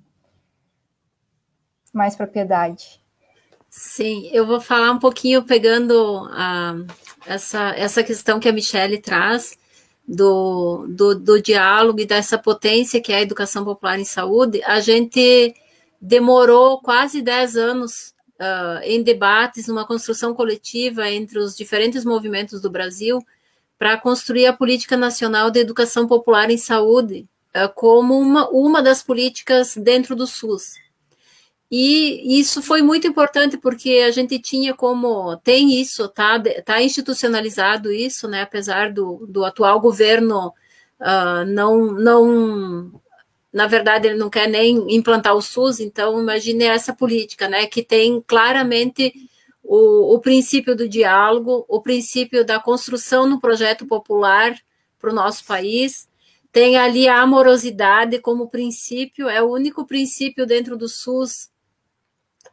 mais 1.94 2.16
propriedade. 2.16 3.02
Sim, 3.70 4.30
eu 4.34 4.46
vou 4.46 4.60
falar 4.60 4.92
um 4.92 5.00
pouquinho 5.00 5.44
pegando 5.44 6.28
a, 6.32 6.76
essa, 7.26 7.70
essa 7.76 8.04
questão 8.04 8.40
que 8.40 8.50
a 8.50 8.54
Michelle 8.54 9.00
traz 9.00 9.58
do, 10.08 10.88
do, 10.90 11.16
do 11.16 11.42
diálogo 11.42 12.02
e 12.02 12.06
dessa 12.06 12.38
potência 12.38 13.02
que 13.02 13.14
é 13.14 13.18
a 13.18 13.22
educação 13.22 13.64
popular 13.64 13.98
em 13.98 14.06
saúde. 14.06 14.62
A 14.64 14.82
gente 14.82 15.56
demorou 16.02 16.82
quase 16.82 17.22
10 17.22 17.56
anos 17.56 18.14
uh, 18.42 18.84
em 18.84 19.02
debates, 19.04 19.68
numa 19.68 19.86
construção 19.86 20.34
coletiva 20.34 21.10
entre 21.10 21.40
os 21.40 21.56
diferentes 21.56 22.04
movimentos 22.04 22.60
do 22.60 22.70
Brasil, 22.70 23.20
para 23.78 23.98
construir 23.98 24.48
a 24.48 24.54
política 24.54 24.98
nacional 24.98 25.50
de 25.50 25.60
educação 25.60 26.08
popular 26.08 26.50
em 26.50 26.58
saúde 26.58 27.28
uh, 27.56 27.74
como 27.74 28.18
uma, 28.18 28.50
uma 28.50 28.82
das 28.82 29.02
políticas 29.02 29.76
dentro 29.78 30.16
do 30.16 30.28
SUS. 30.28 30.74
E 31.72 32.40
isso 32.40 32.62
foi 32.62 32.82
muito 32.82 33.08
importante 33.08 33.58
porque 33.58 34.04
a 34.06 34.12
gente 34.12 34.38
tinha 34.40 34.74
como 34.74 35.38
tem 35.38 35.80
isso, 35.80 36.10
tá, 36.10 36.38
tá 36.66 36.82
institucionalizado 36.82 37.92
isso, 37.92 38.28
né? 38.28 38.42
Apesar 38.42 38.92
do, 38.92 39.26
do 39.28 39.46
atual 39.46 39.80
governo 39.80 40.50
uh, 41.00 41.46
não 41.48 41.94
não 41.94 43.02
na 43.54 43.68
verdade, 43.68 44.08
ele 44.08 44.18
não 44.18 44.30
quer 44.30 44.48
nem 44.48 44.96
implantar 44.96 45.36
o 45.36 45.42
SUS, 45.42 45.80
então 45.82 46.20
imagine 46.22 46.64
essa 46.64 46.94
política, 46.94 47.50
né, 47.50 47.68
que 47.68 47.84
tem 47.84 48.22
claramente 48.22 49.14
o, 49.62 50.16
o 50.16 50.20
princípio 50.20 50.76
do 50.76 50.88
diálogo, 50.88 51.66
o 51.68 51.82
princípio 51.82 52.46
da 52.46 52.60
construção 52.60 53.28
no 53.28 53.42
projeto 53.42 53.86
popular 53.86 54.56
para 55.00 55.12
o 55.12 55.14
nosso 55.14 55.46
país, 55.46 56.08
tem 56.52 56.78
ali 56.78 57.08
a 57.10 57.22
amorosidade 57.22 58.20
como 58.20 58.50
princípio, 58.50 59.28
é 59.28 59.42
o 59.42 59.52
único 59.52 59.86
princípio 59.86 60.46
dentro 60.46 60.78
do 60.78 60.88
SUS, 60.88 61.51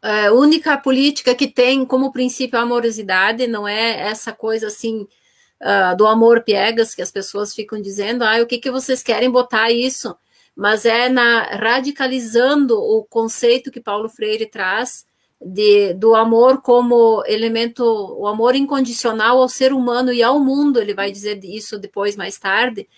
é, 0.03 0.31
única 0.31 0.77
política 0.79 1.35
que 1.35 1.49
tem 1.49 1.85
como 1.85 2.13
princípio 2.13 2.59
a 2.59 2.63
amorosidade, 2.63 3.47
não 3.47 3.67
é 3.67 4.01
essa 4.01 4.33
coisa 4.33 4.69
assim 4.69 5.07
uh, 5.61 5.97
do 5.97 6.07
amor 6.07 6.43
piegas 6.43 6.95
que 6.95 7.03
as 7.03 7.11
pessoas 7.11 7.55
ficam 7.55 7.81
dizendo, 7.81 8.23
ah, 8.25 8.41
o 8.43 8.47
que, 8.47 8.59
que 8.59 8.71
vocês 8.71 9.03
querem 9.03 9.31
botar 9.31 9.71
isso? 9.71 10.17
mas 10.59 10.85
é 10.85 11.09
na 11.09 11.45
radicalizando 11.45 12.77
o 12.77 13.05
conceito 13.05 13.71
que 13.71 13.81
Paulo 13.81 14.09
Freire 14.09 14.45
traz 14.45 15.07
de, 15.41 15.95
do 15.95 16.17
amor 16.17 16.61
como 16.61 17.23
elemento, 17.29 17.85
o 17.85 18.27
amor 18.27 18.57
incondicional 18.57 19.41
ao 19.41 19.49
ser 19.49 19.73
humano 19.73 20.13
e 20.13 20.21
ao 20.21 20.41
mundo, 20.41 20.81
ele 20.81 20.95
vai 20.95 21.13
dizer 21.13 21.39
isso 21.45 21.79
depois, 21.79 22.17
mais 22.17 22.41
tarde, 22.41 22.89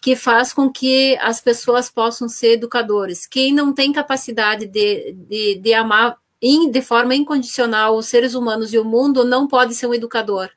que 0.00 0.16
faz 0.16 0.54
com 0.54 0.72
que 0.72 1.14
as 1.20 1.42
pessoas 1.42 1.90
possam 1.90 2.26
ser 2.26 2.52
educadores. 2.52 3.26
Quem 3.26 3.52
não 3.52 3.74
tem 3.74 3.92
capacidade 3.92 4.64
de, 4.64 5.12
de, 5.12 5.56
de 5.56 5.74
amar 5.74 6.16
de 6.70 6.80
forma 6.80 7.14
incondicional 7.14 7.96
os 7.96 8.06
seres 8.06 8.34
humanos 8.34 8.72
e 8.72 8.78
o 8.78 8.84
mundo, 8.84 9.24
não 9.24 9.46
pode 9.46 9.74
ser 9.74 9.86
um 9.86 9.94
educador. 9.94 10.50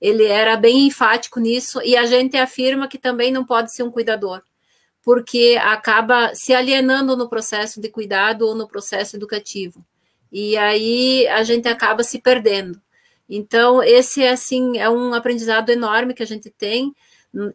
Ele 0.00 0.26
era 0.26 0.56
bem 0.56 0.86
enfático 0.86 1.40
nisso 1.40 1.80
e 1.82 1.96
a 1.96 2.04
gente 2.04 2.36
afirma 2.36 2.88
que 2.88 2.98
também 2.98 3.32
não 3.32 3.44
pode 3.44 3.72
ser 3.72 3.82
um 3.82 3.90
cuidador, 3.90 4.42
porque 5.02 5.58
acaba 5.62 6.34
se 6.34 6.52
alienando 6.52 7.16
no 7.16 7.28
processo 7.28 7.80
de 7.80 7.88
cuidado 7.88 8.46
ou 8.46 8.54
no 8.54 8.66
processo 8.66 9.16
educativo. 9.16 9.84
E 10.30 10.56
aí 10.56 11.26
a 11.28 11.42
gente 11.44 11.68
acaba 11.68 12.02
se 12.02 12.18
perdendo. 12.18 12.80
Então, 13.28 13.82
esse 13.82 14.26
assim, 14.26 14.78
é 14.78 14.90
um 14.90 15.14
aprendizado 15.14 15.70
enorme 15.70 16.14
que 16.14 16.22
a 16.22 16.26
gente 16.26 16.50
tem 16.50 16.94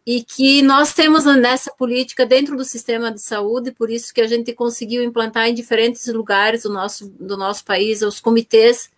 e 0.04 0.24
que 0.24 0.60
nós 0.62 0.92
temos 0.92 1.24
nessa 1.24 1.70
política 1.70 2.26
dentro 2.26 2.56
do 2.56 2.64
sistema 2.64 3.12
de 3.12 3.22
saúde, 3.22 3.70
por 3.70 3.90
isso 3.90 4.12
que 4.12 4.20
a 4.20 4.26
gente 4.26 4.52
conseguiu 4.52 5.04
implantar 5.04 5.46
em 5.46 5.54
diferentes 5.54 6.06
lugares 6.08 6.64
do 6.64 6.70
nosso, 6.70 7.08
do 7.10 7.36
nosso 7.36 7.64
país 7.64 8.02
os 8.02 8.18
comitês 8.18 8.90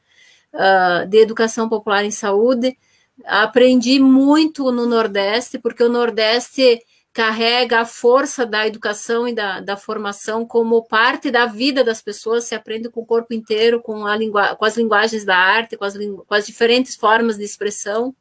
uh, 0.54 1.06
de 1.06 1.18
educação 1.18 1.68
popular 1.68 2.04
em 2.04 2.10
saúde. 2.10 2.78
Aprendi 3.26 3.98
muito 4.00 4.72
no 4.72 4.86
Nordeste, 4.86 5.58
porque 5.58 5.82
o 5.82 5.88
Nordeste 5.90 6.80
carrega 7.12 7.80
a 7.80 7.84
força 7.84 8.46
da 8.46 8.66
educação 8.66 9.28
e 9.28 9.34
da, 9.34 9.60
da 9.60 9.76
formação 9.76 10.46
como 10.46 10.82
parte 10.86 11.30
da 11.30 11.44
vida 11.44 11.84
das 11.84 12.00
pessoas, 12.00 12.44
se 12.44 12.54
aprende 12.54 12.88
com 12.88 13.00
o 13.00 13.06
corpo 13.06 13.34
inteiro, 13.34 13.82
com, 13.82 14.06
a 14.06 14.56
com 14.56 14.64
as 14.64 14.76
linguagens 14.76 15.24
da 15.24 15.36
arte, 15.36 15.76
com 15.76 15.84
as, 15.84 15.94
com 15.96 16.34
as 16.34 16.46
diferentes 16.46 16.96
formas 16.96 17.36
de 17.36 17.44
expressão. 17.44 18.14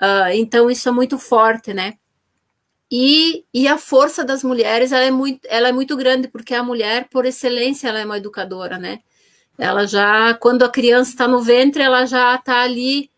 Uh, 0.00 0.32
então, 0.34 0.70
isso 0.70 0.88
é 0.88 0.92
muito 0.92 1.18
forte, 1.18 1.74
né? 1.74 1.94
E, 2.90 3.44
e 3.54 3.68
a 3.68 3.78
força 3.78 4.24
das 4.24 4.42
mulheres 4.42 4.90
ela 4.90 5.04
é, 5.04 5.10
muito, 5.10 5.40
ela 5.48 5.68
é 5.68 5.72
muito 5.72 5.96
grande, 5.96 6.26
porque 6.26 6.54
a 6.54 6.62
mulher, 6.62 7.08
por 7.08 7.24
excelência, 7.24 7.88
ela 7.88 8.00
é 8.00 8.04
uma 8.04 8.18
educadora, 8.18 8.78
né? 8.78 9.00
Ela 9.58 9.86
já, 9.86 10.34
quando 10.34 10.64
a 10.64 10.70
criança 10.70 11.10
está 11.10 11.28
no 11.28 11.42
ventre, 11.42 11.82
ela 11.82 12.06
já 12.06 12.34
está 12.34 12.62
ali 12.62 13.10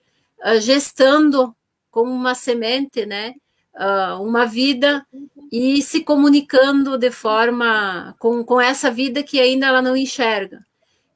uh, 0.44 0.60
gestando 0.60 1.54
como 1.90 2.10
uma 2.12 2.34
semente, 2.34 3.06
né? 3.06 3.34
Uh, 3.74 4.22
uma 4.22 4.44
vida 4.44 5.06
e 5.50 5.80
se 5.80 6.02
comunicando 6.02 6.98
de 6.98 7.10
forma 7.10 8.14
com, 8.18 8.44
com 8.44 8.60
essa 8.60 8.90
vida 8.90 9.22
que 9.22 9.40
ainda 9.40 9.66
ela 9.66 9.80
não 9.80 9.96
enxerga. 9.96 10.66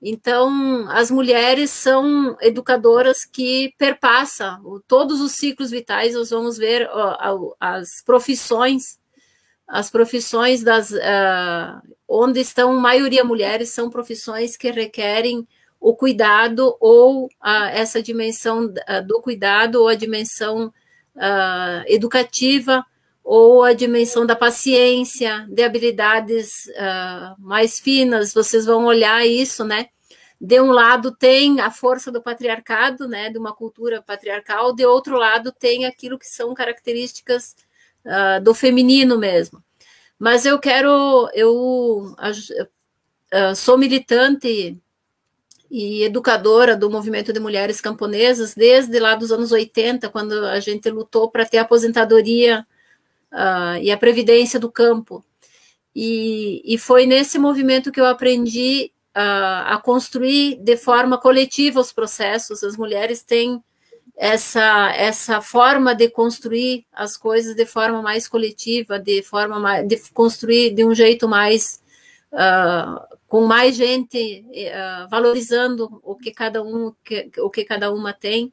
Então, 0.09 0.88
as 0.88 1.11
mulheres 1.11 1.68
são 1.70 2.36
educadoras 2.40 3.24
que 3.24 3.74
perpassam 3.76 4.80
todos 4.86 5.20
os 5.20 5.32
ciclos 5.32 5.72
vitais. 5.72 6.14
Nós 6.14 6.30
vamos 6.30 6.57
ver 6.57 6.88
as 7.59 8.04
profissões, 8.04 9.00
as 9.66 9.90
profissões 9.90 10.62
das 10.62 10.92
uh, 10.92 11.82
onde 12.07 12.38
estão 12.38 12.78
maioria 12.78 13.24
mulheres 13.24 13.70
são 13.70 13.90
profissões 13.90 14.57
que 14.57 14.70
requerem 14.70 15.44
o 15.80 15.92
cuidado 15.92 16.76
ou 16.78 17.28
essa 17.72 18.00
dimensão 18.00 18.66
uh, 18.66 19.04
do 19.04 19.20
cuidado 19.20 19.80
ou 19.80 19.88
a 19.88 19.96
dimensão 19.96 20.72
educativa 21.86 22.84
ou 23.24 23.64
a 23.64 23.72
dimensão 23.72 24.24
da 24.24 24.36
paciência, 24.36 25.44
de 25.50 25.64
habilidades 25.64 26.66
uh, 26.66 27.34
mais 27.40 27.80
finas, 27.80 28.32
vocês 28.32 28.64
vão 28.66 28.84
olhar 28.84 29.26
isso, 29.26 29.64
né? 29.64 29.88
De 30.41 30.61
um 30.61 30.70
lado 30.70 31.14
tem 31.14 31.61
a 31.61 31.70
força 31.70 32.12
do 32.12 32.22
patriarcado, 32.22 33.09
né, 33.09 33.30
de 33.30 33.39
uma 33.39 33.55
cultura 33.55 34.03
patriarcal, 34.03 34.74
de 34.74 34.84
outro 34.84 35.16
lado 35.16 35.51
tem 35.51 35.87
aquilo 35.87 36.18
que 36.18 36.26
são 36.26 36.53
características 36.53 37.57
uh, 38.05 38.43
do 38.43 38.53
feminino 38.53 39.18
mesmo. 39.18 39.62
Mas 40.18 40.45
eu 40.45 40.59
quero, 40.59 41.28
eu 41.34 42.14
uh, 42.14 43.55
sou 43.55 43.78
militante 43.78 44.78
e 45.70 46.03
educadora 46.05 46.76
do 46.76 46.91
movimento 46.91 47.32
de 47.32 47.41
mulheres 47.41 47.80
camponesas 47.80 48.55
desde 48.55 48.99
lá 48.99 49.14
dos 49.14 49.32
anos 49.32 49.53
80, 49.53 50.09
quando 50.11 50.32
a 50.47 50.61
gente 50.61 50.89
lutou 50.91 51.30
para 51.30 51.45
ter 51.45 51.59
a 51.59 51.62
aposentadoria 51.62 52.64
uh, 53.32 53.82
e 53.82 53.91
a 53.91 53.97
previdência 53.97 54.61
do 54.61 54.70
campo. 54.70 55.24
E, 55.95 56.62
e, 56.64 56.76
foi 56.76 57.07
nesse 57.07 57.39
movimento 57.39 57.91
que 57.91 57.99
eu 57.99 58.05
aprendi 58.05 58.93
uh, 59.16 59.72
a 59.72 59.80
construir 59.82 60.56
de 60.56 60.76
forma 60.76 61.16
coletiva 61.16 61.80
os 61.80 61.90
processos. 61.92 62.62
As 62.62 62.76
mulheres 62.76 63.22
têm 63.22 63.62
essa, 64.14 64.92
essa 64.94 65.40
forma 65.40 65.94
de 65.94 66.10
construir 66.10 66.86
as 66.92 67.16
coisas 67.16 67.56
de 67.56 67.64
forma 67.64 68.02
mais 68.02 68.28
coletiva, 68.28 68.98
de 68.98 69.22
forma 69.22 69.58
mais, 69.58 69.88
de 69.88 69.96
construir 70.12 70.74
de 70.74 70.84
um 70.84 70.94
jeito 70.94 71.26
mais 71.26 71.80
uh, 72.32 73.16
com 73.26 73.46
mais 73.46 73.74
gente 73.74 74.44
uh, 74.50 75.08
valorizando 75.08 76.00
o 76.04 76.14
que 76.14 76.30
cada 76.30 76.62
um 76.62 76.92
que, 77.02 77.30
o 77.38 77.50
que 77.50 77.64
cada 77.64 77.90
uma 77.92 78.12
tem 78.12 78.52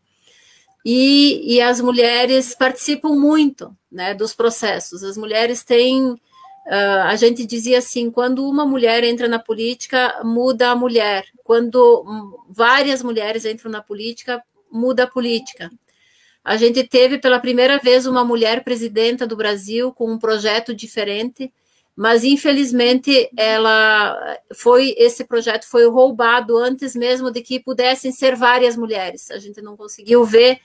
e, 0.85 1.55
e 1.55 1.61
as 1.61 1.79
mulheres 1.79 2.55
participam 2.55 3.15
muito 3.15 3.75
né, 3.89 4.13
dos 4.13 4.33
processos. 4.33 5.01
As 5.03 5.15
mulheres 5.15 5.63
têm 5.63 6.15
Uh, 6.65 7.03
a 7.07 7.15
gente 7.15 7.45
dizia 7.45 7.79
assim: 7.79 8.09
quando 8.09 8.47
uma 8.47 8.65
mulher 8.65 9.03
entra 9.03 9.27
na 9.27 9.39
política, 9.39 10.21
muda 10.23 10.69
a 10.69 10.75
mulher. 10.75 11.25
Quando 11.43 12.05
várias 12.49 13.03
mulheres 13.03 13.45
entram 13.45 13.69
na 13.69 13.81
política, 13.81 14.41
muda 14.71 15.03
a 15.03 15.07
política. 15.07 15.69
A 16.43 16.57
gente 16.57 16.83
teve 16.83 17.17
pela 17.19 17.39
primeira 17.39 17.77
vez 17.79 18.05
uma 18.05 18.23
mulher 18.25 18.63
presidenta 18.63 19.25
do 19.25 19.35
Brasil 19.35 19.93
com 19.93 20.11
um 20.11 20.19
projeto 20.19 20.75
diferente, 20.75 21.53
mas 21.95 22.23
infelizmente 22.23 23.29
ela 23.37 24.37
foi 24.53 24.93
esse 24.97 25.23
projeto 25.25 25.65
foi 25.69 25.87
roubado 25.87 26.57
antes 26.57 26.95
mesmo 26.95 27.31
de 27.31 27.41
que 27.41 27.61
pudessem 27.61 28.11
ser 28.11 28.35
várias 28.35 28.75
mulheres. 28.75 29.31
A 29.31 29.37
gente 29.37 29.61
não 29.61 29.77
conseguiu 29.77 30.25
ver 30.25 30.59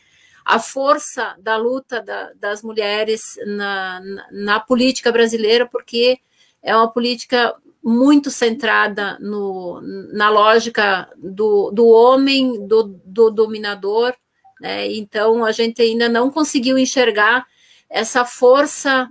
a 0.49 0.59
força 0.59 1.36
da 1.40 1.59
luta 1.59 2.01
da, 2.01 2.32
das 2.40 2.62
mulheres 2.62 3.36
na, 3.46 4.01
na, 4.01 4.28
na, 4.32 4.61
política 4.61 5.12
brasileira, 5.12 5.66
porque 5.66 6.18
é 6.62 6.74
uma 6.74 6.90
política 6.90 7.55
muito 7.84 8.30
centrada 8.30 9.18
no, 9.20 9.78
na 10.11 10.30
lógica 10.30 11.07
do, 11.18 11.70
do 11.70 11.86
homem, 11.86 12.66
do, 12.66 12.99
do 13.05 13.30
dominador, 13.30 14.14
né? 14.59 14.90
então 14.90 15.44
a 15.44 15.53
gente 15.53 15.82
ainda 15.82 16.09
não 16.09 16.30
conseguiu 16.30 16.78
enxergar 16.78 17.46
essa 17.90 18.24
força 18.24 19.07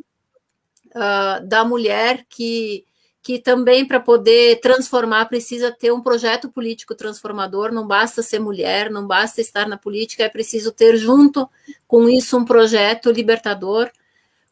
uh, 0.88 1.46
da 1.46 1.64
mulher 1.64 2.26
que 2.28 2.84
que 3.28 3.40
também 3.40 3.86
para 3.86 4.00
poder 4.00 4.62
transformar 4.62 5.26
precisa 5.26 5.70
ter 5.70 5.92
um 5.92 6.00
projeto 6.00 6.48
político 6.48 6.96
transformador, 6.96 7.74
não 7.74 7.86
basta 7.86 8.22
ser 8.22 8.40
mulher, 8.40 8.90
não 8.90 9.06
basta 9.06 9.42
estar 9.42 9.68
na 9.68 9.78
política, 9.78 10.24
é 10.24 10.30
preciso 10.30 10.72
ter 10.72 10.96
junto 10.96 11.46
com 11.86 12.08
isso 12.08 12.38
um 12.38 12.46
projeto 12.46 13.12
libertador, 13.12 13.92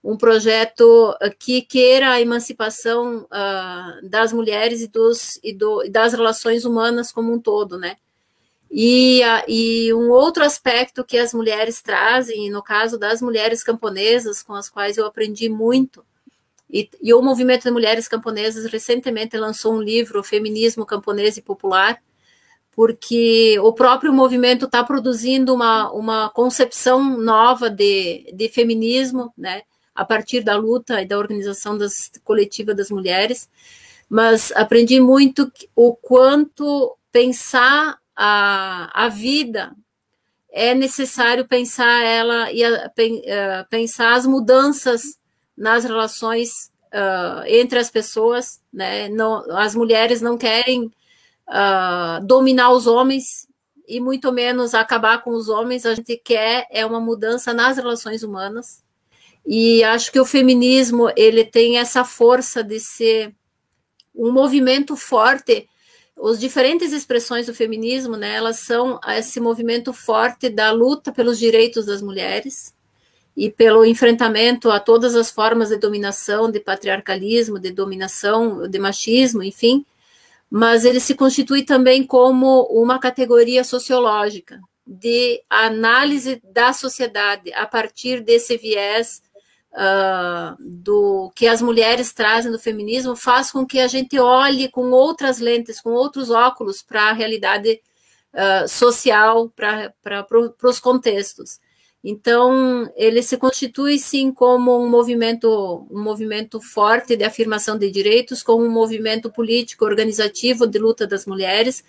um 0.04 0.18
projeto 0.18 1.16
ah, 1.22 1.30
que 1.30 1.62
queira 1.62 2.12
a 2.12 2.20
emancipação 2.20 3.26
uh, 3.32 4.10
das 4.10 4.34
mulheres 4.34 4.82
e, 4.82 4.90
dos, 4.90 5.40
e, 5.42 5.54
do, 5.54 5.82
e, 5.86 5.90
das 5.90 6.12
relações 6.12 6.66
humanas 6.66 7.14
como 7.14 7.32
um 7.32 7.40
todo, 7.40 7.78
né? 7.78 7.96
E, 8.70 9.22
e 9.48 9.94
um 9.94 10.12
outro 10.12 10.44
aspecto 10.44 11.06
que 11.06 11.18
as 11.18 11.34
mulheres 11.34 11.82
trazem, 11.82 12.52
no 12.52 12.62
caso 12.62 13.00
das 13.00 13.22
mulheres 13.22 13.64
camponesas, 13.64 14.44
com 14.44 14.54
as 14.54 14.68
quais 14.68 14.98
eu 14.98 15.06
aprendi 15.06 15.48
muito, 15.48 16.04
e, 16.76 16.90
e, 17.02 17.14
o 17.14 17.22
Movimento 17.22 17.64
de 17.64 17.72
Mulheres 17.72 18.06
Camponesas 18.06 18.70
recentemente 18.70 19.38
lançou 19.38 19.76
um 19.76 19.82
livro, 19.82 20.22
Feminismo 20.22 20.86
Camponês 20.86 21.38
e 21.38 21.42
Popular, 21.42 22.02
porque 22.72 23.58
o 23.62 23.72
próprio 23.72 24.12
movimento 24.12 24.66
está 24.66 24.84
produzindo 24.84 25.54
uma, 25.54 25.90
uma 25.94 26.30
concepção 26.32 27.18
nova 27.18 27.70
de, 27.70 28.30
de 28.34 28.50
feminismo, 28.50 29.34
né, 29.38 29.62
a 29.96 30.04
partir 30.04 30.42
da 30.42 30.58
luta 30.58 31.02
e 31.02 31.08
da 31.08 31.18
organização 31.18 31.78
das, 31.78 32.12
coletiva 32.26 32.76
das 32.76 32.92
mulheres, 32.92 33.50
mas 34.10 34.52
aprendi 34.52 35.00
muito 35.00 35.50
o 35.74 35.96
quanto 35.96 36.98
pensar 37.10 37.98
a, 38.14 39.06
a 39.06 39.08
vida 39.08 39.74
é 40.52 40.76
necessário 40.76 41.48
pensar 41.48 42.04
ela 42.04 42.52
e 42.52 42.66
a, 42.66 42.92
eh, 42.98 43.66
pensar 43.70 44.16
as 44.16 44.26
mudanças 44.26 45.18
nas 45.58 45.84
relações 45.84 46.72
uh, 46.94 47.46
entre 47.48 47.80
as 47.80 47.90
pessoas, 47.90 48.62
né? 48.72 49.10
Não, 49.10 49.44
as 49.58 49.76
mulheres 49.76 50.22
não 50.22 50.38
querem 50.38 50.86
uh, 51.48 52.26
dominar 52.26 52.72
os 52.72 52.88
homens 52.88 53.48
e 53.88 54.00
muito 54.00 54.32
menos 54.32 54.74
acabar 54.74 55.22
com 55.22 55.32
os 55.32 55.50
homens. 55.50 55.86
A 55.86 55.94
gente 55.94 56.18
quer 56.18 56.68
é 56.72 56.86
uma 56.86 57.00
mudança 57.00 57.54
nas 57.54 57.78
relações 57.78 58.24
humanas. 58.24 58.84
E 59.46 59.84
acho 59.84 60.12
que 60.12 60.20
o 60.20 60.26
feminismo 60.26 61.12
ele 61.16 61.46
tem 61.46 61.78
essa 61.78 62.04
força 62.04 62.64
de 62.64 62.80
ser 62.80 63.36
um 64.14 64.32
movimento 64.32 64.96
forte. 64.96 65.70
As 66.18 66.40
diferentes 66.40 66.92
expressões 66.92 67.46
do 67.46 67.54
feminismo, 67.54 68.16
né, 68.16 68.36
elas 68.36 68.60
são 68.60 69.00
esse 69.10 69.40
movimento 69.40 69.94
forte 69.94 70.50
da 70.50 70.72
luta 70.72 71.12
pelos 71.12 71.38
direitos 71.38 71.86
das 71.86 72.02
mulheres, 72.02 72.74
e 73.36 73.50
pelo 73.50 73.86
enfrentamento 73.86 74.70
a 74.70 74.80
todas 74.80 75.16
as 75.16 75.30
formas 75.30 75.70
de 75.70 75.78
dominação, 75.78 76.50
de 76.50 76.60
patriarcalismo, 76.60 77.60
de 77.60 77.72
dominação, 77.72 78.68
de 78.68 78.80
machismo, 78.80 79.44
enfim, 79.44 79.86
mas 80.50 80.86
ele 80.86 81.00
se 81.00 81.16
constitui 81.16 81.64
também 81.64 82.04
como 82.04 82.64
uma 82.70 83.00
categoria 83.00 83.64
sociológica 83.64 84.60
de 84.88 85.42
análise 85.50 86.42
da 86.44 86.72
sociedade 86.72 87.52
a 87.54 87.66
partir 87.66 88.22
desse 88.22 88.56
viés 88.56 89.22
uh, 89.74 90.56
do 90.60 91.32
que 91.36 91.48
as 91.48 91.62
mulheres 91.62 92.14
trazem 92.14 92.52
do 92.52 92.60
feminismo, 92.60 93.16
faz 93.16 93.52
com 93.52 93.66
que 93.66 93.80
a 93.80 93.88
gente 93.88 94.20
olhe 94.20 94.70
com 94.70 94.92
outras 94.92 95.40
lentes, 95.40 95.82
com 95.82 95.92
outros 95.92 96.30
óculos 96.30 96.82
para 96.82 97.10
a 97.10 97.14
realidade 97.14 97.82
uh, 98.34 98.68
social, 98.68 99.50
para 99.50 100.28
os 100.64 100.80
contextos. 100.80 101.60
Então, 102.08 102.88
ele 102.96 103.24
se 103.24 103.36
constitui 103.36 103.98
sim 103.98 104.32
como 104.32 104.78
um 104.78 104.88
movimento, 104.88 105.88
um 105.90 106.04
movimento 106.04 106.62
forte 106.62 107.18
de 107.18 107.24
afirmação 107.24 107.80
de 107.80 107.90
direitos, 107.90 108.44
como 108.44 108.64
um 108.64 108.70
movimento 108.70 109.32
político 109.32 109.86
organizativo 109.86 110.68
de 110.68 110.78
luta 110.78 111.08
das 111.08 111.26
mulheres, 111.26 111.84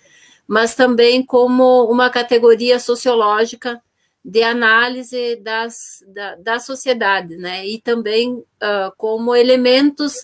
mas 0.47 0.73
também 0.73 1.23
como 1.23 1.83
uma 1.83 2.09
categoria 2.09 2.79
sociológica 2.79 3.79
de 4.25 4.41
análise 4.41 5.35
das, 5.35 6.03
da, 6.07 6.35
da 6.37 6.59
sociedade, 6.59 7.37
né? 7.37 7.67
E 7.67 7.79
também 7.79 8.33
uh, 8.33 8.91
como 8.97 9.35
elementos 9.35 10.15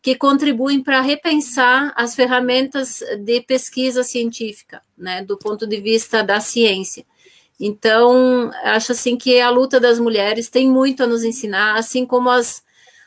que 0.00 0.14
contribuem 0.14 0.80
para 0.80 1.00
repensar 1.00 1.92
as 1.96 2.14
ferramentas 2.14 3.02
de 3.24 3.40
pesquisa 3.40 4.04
científica, 4.04 4.80
né? 4.96 5.20
Do 5.24 5.36
ponto 5.36 5.66
de 5.66 5.80
vista 5.80 6.22
da 6.22 6.38
ciência. 6.38 7.04
Então, 7.64 8.50
acho 8.64 8.90
assim 8.90 9.16
que 9.16 9.40
a 9.40 9.48
luta 9.48 9.78
das 9.78 10.00
mulheres 10.00 10.50
tem 10.50 10.68
muito 10.68 11.04
a 11.04 11.06
nos 11.06 11.22
ensinar, 11.22 11.76
assim 11.78 12.04
como 12.04 12.28
as, 12.28 12.60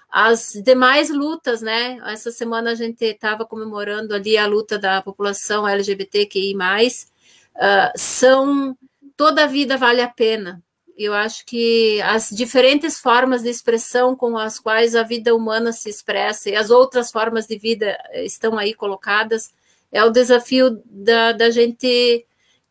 as 0.09 0.53
demais 0.63 1.09
lutas, 1.09 1.61
né? 1.61 1.97
Essa 2.05 2.31
semana 2.31 2.71
a 2.71 2.75
gente 2.75 3.03
estava 3.03 3.45
comemorando 3.45 4.15
ali 4.15 4.37
a 4.37 4.47
luta 4.47 4.79
da 4.79 5.01
população 5.01 5.67
LGBTQI+, 5.67 6.55
uh, 6.55 7.91
são... 7.97 8.77
Toda 9.17 9.45
a 9.45 9.47
vida 9.47 9.77
vale 9.77 10.01
a 10.01 10.09
pena. 10.09 10.61
Eu 10.97 11.13
acho 11.13 11.45
que 11.45 12.01
as 12.01 12.29
diferentes 12.29 12.99
formas 12.99 13.43
de 13.43 13.49
expressão 13.49 14.13
com 14.15 14.37
as 14.37 14.59
quais 14.59 14.93
a 14.93 15.03
vida 15.03 15.33
humana 15.33 15.71
se 15.71 15.89
expressa 15.89 16.49
e 16.49 16.55
as 16.55 16.69
outras 16.69 17.11
formas 17.11 17.47
de 17.47 17.57
vida 17.57 17.97
estão 18.13 18.57
aí 18.57 18.73
colocadas, 18.73 19.53
é 19.89 20.03
o 20.03 20.09
desafio 20.09 20.81
da, 20.85 21.31
da 21.31 21.49
gente 21.49 22.25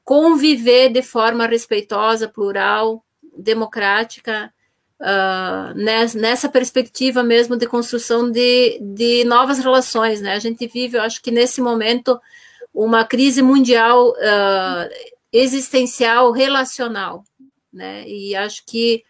conviver 0.05 0.91
de 0.91 1.03
forma 1.03 1.47
respeitosa, 1.47 2.29
plural, 2.29 3.03
democrática, 3.37 4.53
uh, 5.01 5.75
nessa 6.15 6.49
perspectiva 6.49 7.23
mesmo 7.23 7.57
de 7.57 7.67
construção 7.67 8.31
de, 8.31 8.79
de 8.81 9.25
novas 9.25 9.59
relações. 9.59 10.21
Né? 10.21 10.35
A 10.35 10.39
gente 10.39 10.67
vive, 10.67 10.99
eu 10.99 11.03
acho 11.03 11.23
que 11.23 11.31
nesse 11.31 11.61
momento, 11.61 12.21
uma 12.73 13.05
crise 13.05 13.43
mundial 13.43 14.11
uh, 14.11 15.15
existencial 15.33 16.31
relacional. 16.33 17.25
Né? 17.73 18.07
E 18.07 18.37
acho 18.37 18.65
que 18.67 19.03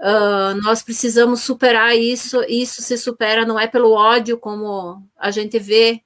uh, 0.00 0.60
nós 0.62 0.82
precisamos 0.82 1.42
superar 1.42 1.96
isso. 1.96 2.44
Isso 2.48 2.82
se 2.82 2.98
supera 2.98 3.46
não 3.46 3.58
é 3.58 3.66
pelo 3.66 3.92
ódio, 3.92 4.38
como 4.38 5.02
a 5.18 5.30
gente 5.30 5.58
vê 5.58 6.02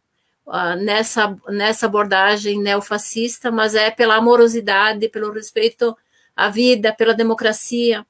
uh, 0.49 0.75
nessa, 0.77 1.37
nessa 1.49 1.87
abordagem 1.87 2.61
neofascista, 2.61 3.51
mas 3.51 3.75
é 3.75 3.91
pela 3.91 4.17
amorosidade, 4.17 5.09
pelo 5.09 5.33
respeito 5.33 5.97
à 6.35 6.49
vida, 6.49 6.93
pela 6.93 7.15
democracia, 7.15 8.07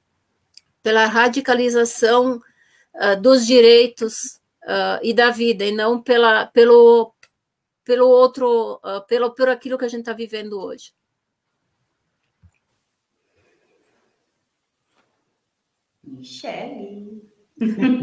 pela 0.82 1.07
radicalização 1.07 2.41
uh, 2.95 3.20
dos 3.20 3.47
direitos 3.47 4.41
uh, 4.64 4.99
e 5.03 5.12
da 5.12 5.30
vida, 5.30 5.64
e 5.64 5.72
não 5.72 6.01
pela, 6.01 6.47
pelo, 6.47 7.12
pelo 7.84 8.09
outro, 8.09 8.80
pelo, 9.09 9.34
por 9.34 9.49
aquilo 9.49 9.76
que 9.76 9.84
a 9.84 9.89
gente 9.89 10.01
está 10.01 10.12
vivendo 10.12 10.61
hoje. 10.61 10.93
Michele. 16.03 17.28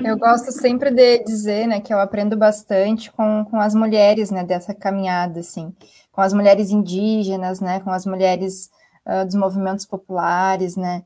Eu 0.04 0.18
gosto 0.18 0.52
sempre 0.52 0.92
de 0.92 1.24
dizer, 1.24 1.68
né, 1.68 1.80
que 1.80 1.94
eu 1.94 2.00
aprendo 2.00 2.36
bastante 2.36 3.12
com, 3.12 3.46
com 3.46 3.60
as 3.60 3.74
mulheres, 3.74 4.30
né, 4.30 4.44
dessa 4.44 4.74
caminhada, 4.74 5.40
assim, 5.40 5.74
com 6.12 6.22
as 6.22 6.34
mulheres 6.34 6.72
indígenas, 6.72 7.62
né, 7.62 7.80
com 7.80 7.90
as 7.90 8.06
mulheres 8.06 8.70
uh, 9.06 9.26
dos 9.26 9.36
movimentos 9.36 9.86
populares, 9.86 10.76
né, 10.76 11.04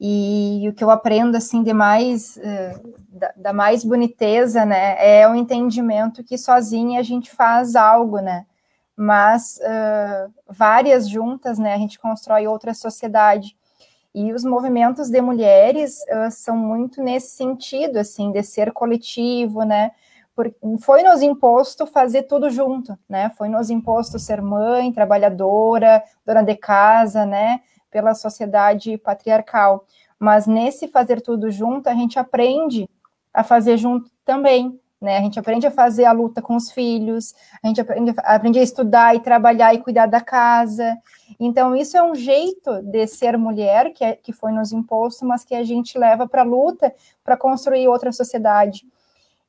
e 0.00 0.66
o 0.68 0.72
que 0.72 0.82
eu 0.82 0.90
aprendo, 0.90 1.36
assim, 1.36 1.62
de 1.62 1.72
mais, 1.72 2.36
uh, 2.38 2.94
da, 3.08 3.32
da, 3.36 3.52
mais 3.52 3.84
boniteza, 3.84 4.64
né, 4.64 4.96
é 4.98 5.28
o 5.28 5.34
entendimento 5.34 6.24
que 6.24 6.38
sozinha 6.38 6.98
a 6.98 7.02
gente 7.02 7.30
faz 7.30 7.76
algo, 7.76 8.20
né, 8.20 8.46
mas 8.96 9.58
uh, 9.58 10.32
várias 10.48 11.08
juntas, 11.08 11.58
né, 11.58 11.74
a 11.74 11.78
gente 11.78 11.98
constrói 11.98 12.46
outra 12.46 12.72
sociedade, 12.72 13.54
e 14.14 14.32
os 14.32 14.44
movimentos 14.44 15.08
de 15.08 15.20
mulheres 15.20 16.00
uh, 16.02 16.30
são 16.30 16.56
muito 16.56 17.02
nesse 17.02 17.36
sentido, 17.36 17.98
assim, 17.98 18.30
de 18.30 18.42
ser 18.42 18.72
coletivo, 18.72 19.62
né? 19.62 19.92
Porque 20.34 20.56
foi 20.80 21.02
nos 21.02 21.22
imposto 21.22 21.86
fazer 21.86 22.24
tudo 22.24 22.50
junto, 22.50 22.98
né? 23.08 23.30
Foi 23.36 23.48
nos 23.48 23.70
imposto 23.70 24.18
ser 24.18 24.40
mãe, 24.42 24.92
trabalhadora, 24.92 26.02
dona 26.24 26.42
de 26.42 26.56
casa, 26.56 27.24
né? 27.24 27.60
Pela 27.90 28.14
sociedade 28.14 28.96
patriarcal. 28.98 29.86
Mas 30.18 30.46
nesse 30.46 30.88
fazer 30.88 31.20
tudo 31.20 31.50
junto, 31.50 31.88
a 31.88 31.94
gente 31.94 32.18
aprende 32.18 32.88
a 33.32 33.42
fazer 33.42 33.76
junto 33.76 34.10
também, 34.24 34.78
né? 35.02 35.18
A 35.18 35.20
gente 35.20 35.38
aprende 35.38 35.66
a 35.66 35.70
fazer 35.70 36.04
a 36.04 36.12
luta 36.12 36.40
com 36.40 36.54
os 36.54 36.70
filhos, 36.70 37.34
a 37.62 37.66
gente 37.66 37.80
aprende, 37.80 38.14
aprende 38.18 38.58
a 38.58 38.62
estudar 38.62 39.14
e 39.16 39.20
trabalhar 39.20 39.74
e 39.74 39.82
cuidar 39.82 40.06
da 40.06 40.20
casa. 40.20 40.96
Então, 41.38 41.74
isso 41.74 41.96
é 41.96 42.02
um 42.02 42.14
jeito 42.14 42.80
de 42.82 43.06
ser 43.06 43.36
mulher 43.36 43.92
que, 43.92 44.04
é, 44.04 44.12
que 44.14 44.32
foi 44.32 44.52
nos 44.52 44.72
imposto, 44.72 45.26
mas 45.26 45.44
que 45.44 45.54
a 45.54 45.64
gente 45.64 45.98
leva 45.98 46.28
para 46.28 46.42
a 46.42 46.44
luta 46.44 46.94
para 47.24 47.36
construir 47.36 47.88
outra 47.88 48.12
sociedade. 48.12 48.86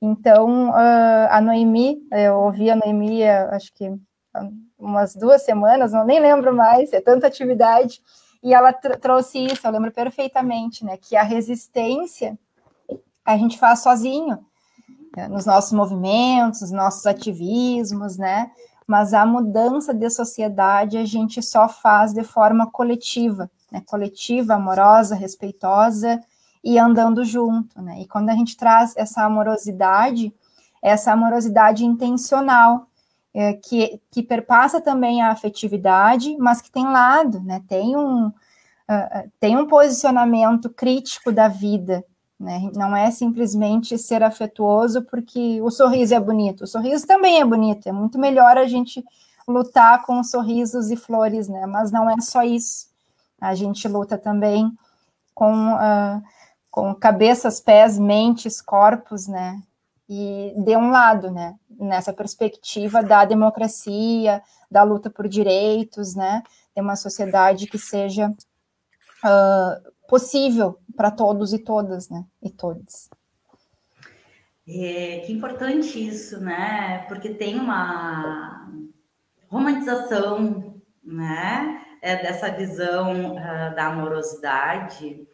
Então, 0.01 0.69
uh, 0.69 1.27
a 1.29 1.39
Noemi, 1.39 2.05
eu 2.11 2.35
ouvi 2.39 2.69
a 2.69 2.75
Noemi, 2.75 3.23
acho 3.23 3.73
que 3.73 3.89
umas 4.77 5.15
duas 5.15 5.43
semanas, 5.43 5.93
não 5.93 6.03
nem 6.03 6.19
lembro 6.19 6.53
mais, 6.53 6.91
é 6.91 6.99
tanta 6.99 7.27
atividade, 7.27 8.01
e 8.41 8.53
ela 8.53 8.73
tr 8.73 8.97
trouxe 8.97 9.45
isso, 9.45 9.65
eu 9.65 9.71
lembro 9.71 9.91
perfeitamente, 9.91 10.83
né, 10.83 10.97
que 10.97 11.15
a 11.15 11.23
resistência 11.23 12.37
a 13.23 13.37
gente 13.37 13.57
faz 13.57 13.79
sozinho, 13.81 14.45
nos 15.29 15.45
nossos 15.45 15.71
movimentos, 15.71 16.61
nos 16.61 16.71
nossos 16.71 17.05
ativismos, 17.05 18.17
né? 18.17 18.51
Mas 18.85 19.13
a 19.13 19.25
mudança 19.25 19.93
de 19.93 20.09
sociedade 20.09 20.97
a 20.97 21.05
gente 21.05 21.41
só 21.41 21.69
faz 21.69 22.13
de 22.13 22.23
forma 22.23 22.69
coletiva, 22.69 23.49
né? 23.71 23.81
Coletiva, 23.85 24.55
amorosa, 24.55 25.15
respeitosa 25.15 26.19
e 26.63 26.79
andando 26.79 27.23
junto, 27.23 27.81
né? 27.81 28.01
E 28.01 28.07
quando 28.07 28.29
a 28.29 28.33
gente 28.33 28.57
traz 28.57 28.93
essa 28.95 29.23
amorosidade, 29.23 30.33
essa 30.81 31.11
amorosidade 31.11 31.85
intencional, 31.85 32.87
é, 33.33 33.53
que, 33.53 33.99
que 34.11 34.21
perpassa 34.21 34.79
também 34.79 35.21
a 35.21 35.31
afetividade, 35.31 36.37
mas 36.37 36.61
que 36.61 36.71
tem 36.71 36.85
lado, 36.85 37.41
né? 37.41 37.63
Tem 37.67 37.95
um, 37.97 38.27
uh, 38.27 39.31
tem 39.39 39.57
um 39.57 39.67
posicionamento 39.67 40.69
crítico 40.69 41.31
da 41.31 41.47
vida, 41.47 42.03
né? 42.43 42.69
Não 42.75 42.95
é 42.95 43.09
simplesmente 43.09 43.97
ser 43.97 44.21
afetuoso 44.21 45.01
porque 45.03 45.61
o 45.61 45.71
sorriso 45.71 46.13
é 46.13 46.19
bonito. 46.19 46.65
O 46.65 46.67
sorriso 46.67 47.07
também 47.07 47.39
é 47.39 47.45
bonito. 47.45 47.87
É 47.87 47.91
muito 47.91 48.19
melhor 48.19 48.57
a 48.57 48.67
gente 48.67 49.03
lutar 49.47 50.05
com 50.05 50.21
sorrisos 50.23 50.91
e 50.91 50.95
flores, 50.97 51.47
né? 51.47 51.65
Mas 51.65 51.91
não 51.91 52.09
é 52.09 52.19
só 52.19 52.43
isso. 52.43 52.87
A 53.39 53.55
gente 53.55 53.87
luta 53.87 54.17
também 54.17 54.71
com, 55.33 55.73
uh, 55.73 56.21
com 56.69 56.93
cabeças, 56.93 57.59
pés, 57.59 57.97
mentes, 57.97 58.61
corpos, 58.61 59.27
né? 59.27 59.61
E 60.09 60.53
de 60.57 60.75
um 60.75 60.91
lado, 60.91 61.31
né? 61.31 61.55
Nessa 61.79 62.11
perspectiva 62.11 63.01
da 63.01 63.25
democracia, 63.25 64.43
da 64.69 64.83
luta 64.83 65.09
por 65.09 65.27
direitos, 65.27 66.13
né? 66.13 66.43
De 66.75 66.81
uma 66.81 66.97
sociedade 66.97 67.67
que 67.67 67.79
seja 67.79 68.29
uh, 68.29 69.93
possível 70.07 70.77
para 70.95 71.11
todos 71.11 71.53
e 71.53 71.59
todas, 71.59 72.09
né? 72.09 72.25
E 72.41 72.49
todos. 72.49 73.09
É, 74.67 75.19
que 75.25 75.33
importante 75.33 76.07
isso, 76.07 76.39
né? 76.39 77.05
Porque 77.07 77.29
tem 77.29 77.59
uma 77.59 78.71
romantização, 79.49 80.81
né? 81.03 81.81
É, 82.01 82.17
dessa 82.17 82.49
visão 82.49 83.35
uh, 83.35 83.75
da 83.75 83.87
amorosidade. 83.87 85.25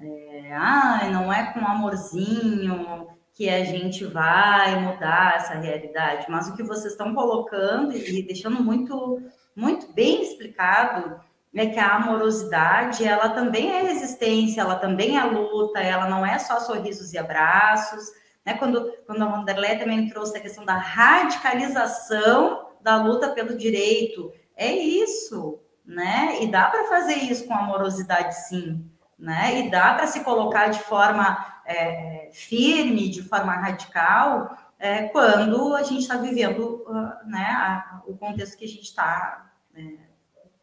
É, 0.00 0.52
ah, 0.52 1.08
não 1.12 1.32
é 1.32 1.52
com 1.52 1.60
amorzinho 1.60 3.06
que 3.32 3.48
a 3.48 3.62
gente 3.62 4.04
vai 4.04 4.80
mudar 4.80 5.36
essa 5.36 5.54
realidade, 5.54 6.26
mas 6.28 6.48
o 6.48 6.56
que 6.56 6.62
vocês 6.64 6.92
estão 6.92 7.14
colocando 7.14 7.96
e 7.96 8.20
deixando 8.24 8.60
muito, 8.64 9.22
muito 9.54 9.92
bem 9.92 10.22
explicado 10.24 11.20
é 11.60 11.66
que 11.66 11.78
a 11.78 11.96
amorosidade, 11.96 13.04
ela 13.04 13.30
também 13.30 13.70
é 13.70 13.82
resistência, 13.82 14.60
ela 14.60 14.76
também 14.76 15.18
é 15.18 15.24
luta, 15.24 15.80
ela 15.80 16.08
não 16.08 16.24
é 16.24 16.38
só 16.38 16.60
sorrisos 16.60 17.12
e 17.12 17.18
abraços, 17.18 18.04
né? 18.44 18.54
Quando, 18.54 18.92
quando 19.06 19.22
a 19.22 19.28
Vanderlei 19.28 19.78
também 19.78 20.08
trouxe 20.08 20.36
a 20.36 20.40
questão 20.40 20.64
da 20.64 20.76
radicalização 20.76 22.68
da 22.80 22.96
luta 22.96 23.28
pelo 23.30 23.56
direito. 23.56 24.32
É 24.56 24.72
isso, 24.72 25.60
né? 25.84 26.38
E 26.42 26.50
dá 26.50 26.66
para 26.68 26.84
fazer 26.84 27.14
isso 27.14 27.46
com 27.46 27.54
amorosidade, 27.54 28.34
sim, 28.48 28.90
né? 29.18 29.60
E 29.60 29.70
dá 29.70 29.94
para 29.94 30.06
se 30.06 30.20
colocar 30.24 30.68
de 30.68 30.80
forma 30.80 31.60
é, 31.66 32.30
firme, 32.32 33.08
de 33.08 33.22
forma 33.22 33.52
radical, 33.52 34.56
é, 34.78 35.08
quando 35.08 35.74
a 35.74 35.82
gente 35.82 36.02
está 36.02 36.16
vivendo 36.16 36.84
uh, 36.86 37.28
né, 37.28 37.46
a, 37.50 38.02
o 38.06 38.16
contexto 38.16 38.56
que 38.56 38.64
a 38.64 38.68
gente 38.68 38.84
está 38.84 39.50
é, 39.74 40.07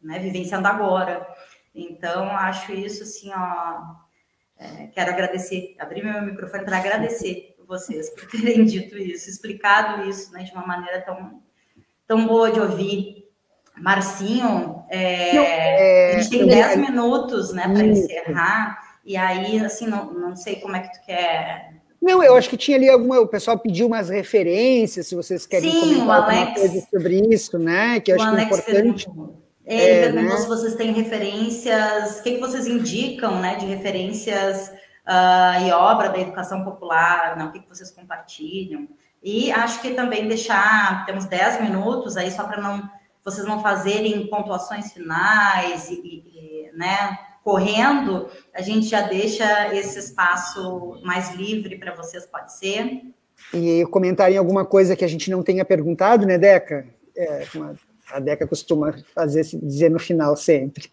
né, 0.06 0.18
vivenciando 0.18 0.66
agora. 0.66 1.26
Então, 1.74 2.30
acho 2.30 2.72
isso 2.72 3.02
assim, 3.02 3.30
ó. 3.34 4.06
É, 4.58 4.86
quero 4.86 5.10
agradecer, 5.10 5.76
abrir 5.78 6.02
meu 6.02 6.22
microfone 6.22 6.64
para 6.64 6.78
agradecer 6.78 7.54
vocês 7.68 8.08
por 8.10 8.26
terem 8.30 8.64
dito 8.64 8.96
isso, 8.96 9.28
explicado 9.28 10.08
isso 10.08 10.32
né, 10.32 10.44
de 10.44 10.52
uma 10.52 10.66
maneira 10.66 11.02
tão, 11.02 11.42
tão 12.06 12.26
boa 12.26 12.50
de 12.50 12.60
ouvir. 12.60 13.26
Marcinho, 13.78 14.86
é, 14.88 15.36
é, 15.36 16.16
a 16.16 16.18
gente 16.18 16.30
tem 16.30 16.46
10 16.46 16.78
minutos 16.78 17.52
né, 17.52 17.64
para 17.64 17.84
encerrar, 17.84 18.78
e 19.04 19.18
aí, 19.18 19.62
assim, 19.62 19.86
não, 19.86 20.14
não 20.14 20.34
sei 20.34 20.56
como 20.56 20.76
é 20.76 20.80
que 20.80 20.98
tu 20.98 21.04
quer 21.04 21.76
não, 22.00 22.22
eu 22.22 22.36
acho 22.36 22.48
que 22.48 22.56
tinha 22.56 22.76
ali 22.76 22.88
alguma. 22.88 23.18
O 23.18 23.26
pessoal 23.26 23.58
pediu 23.58 23.88
umas 23.88 24.08
referências, 24.08 25.08
se 25.08 25.14
vocês 25.16 25.44
querem 25.44 25.72
Sim, 25.72 25.80
comentar 25.80 26.16
alguma 26.16 26.40
Alex, 26.40 26.60
coisa 26.60 26.86
sobre 26.88 27.34
isso, 27.34 27.58
né? 27.58 27.98
Que 27.98 28.12
eu 28.12 28.16
acho 28.16 28.30
que 28.30 28.40
é 28.40 28.44
importante. 28.44 29.08
É, 29.66 30.02
perguntou 30.02 30.34
né? 30.34 30.36
se 30.36 30.46
vocês 30.46 30.74
têm 30.76 30.92
referências, 30.92 32.20
o 32.20 32.22
que, 32.22 32.34
que 32.34 32.40
vocês 32.40 32.68
indicam, 32.68 33.40
né, 33.40 33.56
de 33.56 33.66
referências 33.66 34.68
uh, 35.04 35.66
e 35.66 35.72
obra 35.72 36.08
da 36.08 36.20
educação 36.20 36.64
popular, 36.64 37.36
né, 37.36 37.44
o 37.44 37.50
que, 37.50 37.58
que 37.58 37.68
vocês 37.68 37.90
compartilham. 37.90 38.88
E 39.22 39.50
acho 39.50 39.82
que 39.82 39.90
também 39.90 40.28
deixar, 40.28 41.04
temos 41.04 41.24
10 41.24 41.62
minutos 41.62 42.16
aí, 42.16 42.30
só 42.30 42.44
para 42.44 42.60
não 42.60 42.88
vocês 43.24 43.44
não 43.44 43.60
fazerem 43.60 44.28
pontuações 44.28 44.92
finais 44.92 45.90
e, 45.90 45.94
e, 45.94 46.70
né, 46.76 47.18
correndo, 47.42 48.28
a 48.54 48.62
gente 48.62 48.86
já 48.86 49.00
deixa 49.00 49.74
esse 49.74 49.98
espaço 49.98 51.00
mais 51.02 51.34
livre 51.34 51.76
para 51.76 51.92
vocês, 51.92 52.24
pode 52.24 52.56
ser? 52.56 53.02
E 53.52 53.84
comentarem 53.86 54.38
alguma 54.38 54.64
coisa 54.64 54.94
que 54.94 55.04
a 55.04 55.08
gente 55.08 55.28
não 55.28 55.42
tenha 55.42 55.64
perguntado, 55.64 56.24
né, 56.24 56.38
Deca? 56.38 56.86
É, 57.16 57.44
uma 57.52 57.76
a 58.12 58.20
Deca 58.20 58.46
costuma 58.46 58.92
fazer 59.14 59.42
dizer 59.62 59.90
no 59.90 59.98
final 59.98 60.36
sempre. 60.36 60.90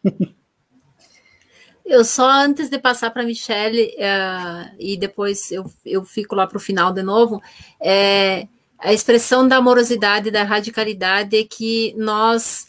Eu 1.85 2.05
só 2.05 2.29
antes 2.29 2.69
de 2.69 2.79
passar 2.79 3.11
para 3.11 3.23
a 3.23 3.25
Michelle 3.25 3.93
uh, 3.97 4.75
e 4.79 4.95
depois 4.95 5.51
eu, 5.51 5.65
eu 5.85 6.03
fico 6.05 6.33
lá 6.33 6.47
para 6.47 6.57
o 6.57 6.61
final 6.61 6.93
de 6.93 7.03
novo, 7.03 7.41
é, 7.81 8.47
a 8.79 8.93
expressão 8.93 9.47
da 9.47 9.57
amorosidade, 9.57 10.31
da 10.31 10.43
radicalidade 10.43 11.37
é 11.37 11.43
que 11.43 11.93
nós 11.97 12.65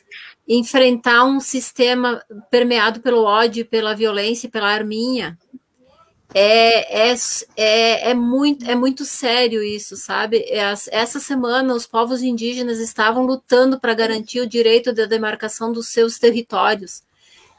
enfrentar 0.49 1.25
um 1.25 1.41
sistema 1.41 2.23
permeado 2.51 3.01
pelo 3.01 3.23
ódio, 3.23 3.65
pela 3.65 3.95
violência, 3.95 4.51
pela 4.51 4.69
arminha, 4.69 5.39
é, 6.33 7.11
é, 7.11 7.15
é, 7.57 8.11
é, 8.11 8.15
muito, 8.15 8.69
é 8.69 8.75
muito 8.75 9.05
sério 9.05 9.63
isso, 9.63 9.97
sabe? 9.97 10.45
Essa 10.49 11.21
semana, 11.21 11.75
os 11.75 11.87
povos 11.87 12.23
indígenas 12.23 12.79
estavam 12.79 13.25
lutando 13.25 13.79
para 13.79 13.95
garantir 13.95 14.41
o 14.41 14.47
direito 14.47 14.93
da 14.93 15.07
demarcação 15.07 15.73
dos 15.73 15.89
seus 15.89 16.19
territórios. 16.19 17.03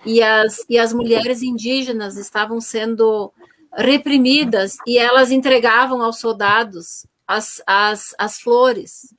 E 0.06 0.22
as, 0.22 0.58
e 0.70 0.78
as 0.78 0.94
mulheres 0.94 1.42
indígenas 1.42 2.18
estavam 2.18 2.60
sendo 2.60 3.32
reprimidas 3.74 4.78
e 4.86 4.98
elas 4.98 5.32
entregavam 5.32 6.02
aos 6.02 6.20
soldados 6.20 7.06
as, 7.28 7.62
as, 7.66 8.14
as 8.18 8.40
flores. 8.40 9.14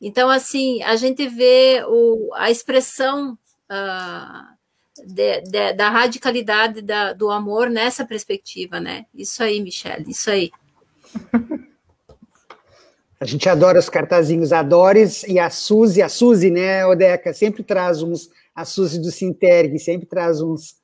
Então, 0.00 0.30
assim, 0.30 0.82
a 0.82 0.96
gente 0.96 1.26
vê 1.28 1.84
o, 1.86 2.32
a 2.34 2.50
expressão. 2.50 3.38
Uh, 3.70 4.59
de, 5.06 5.40
de, 5.42 5.72
da 5.74 5.88
radicalidade 5.88 6.82
da, 6.82 7.12
do 7.12 7.30
amor 7.30 7.68
nessa 7.70 8.04
perspectiva, 8.04 8.80
né? 8.80 9.06
Isso 9.14 9.42
aí, 9.42 9.60
Michelle, 9.60 10.10
isso 10.10 10.30
aí. 10.30 10.50
A 13.20 13.26
gente 13.26 13.48
adora 13.50 13.78
os 13.78 13.90
cartazinhos 13.90 14.50
Adores 14.50 15.24
e 15.24 15.38
a 15.38 15.50
Suzy, 15.50 16.00
a 16.00 16.08
Suzy, 16.08 16.50
né, 16.50 16.86
Odeca, 16.86 17.34
sempre 17.34 17.62
traz 17.62 18.02
uns, 18.02 18.30
a 18.54 18.64
Suzy 18.64 18.98
do 18.98 19.10
Sinterg, 19.10 19.78
sempre 19.78 20.06
traz 20.06 20.40
uns. 20.40 20.80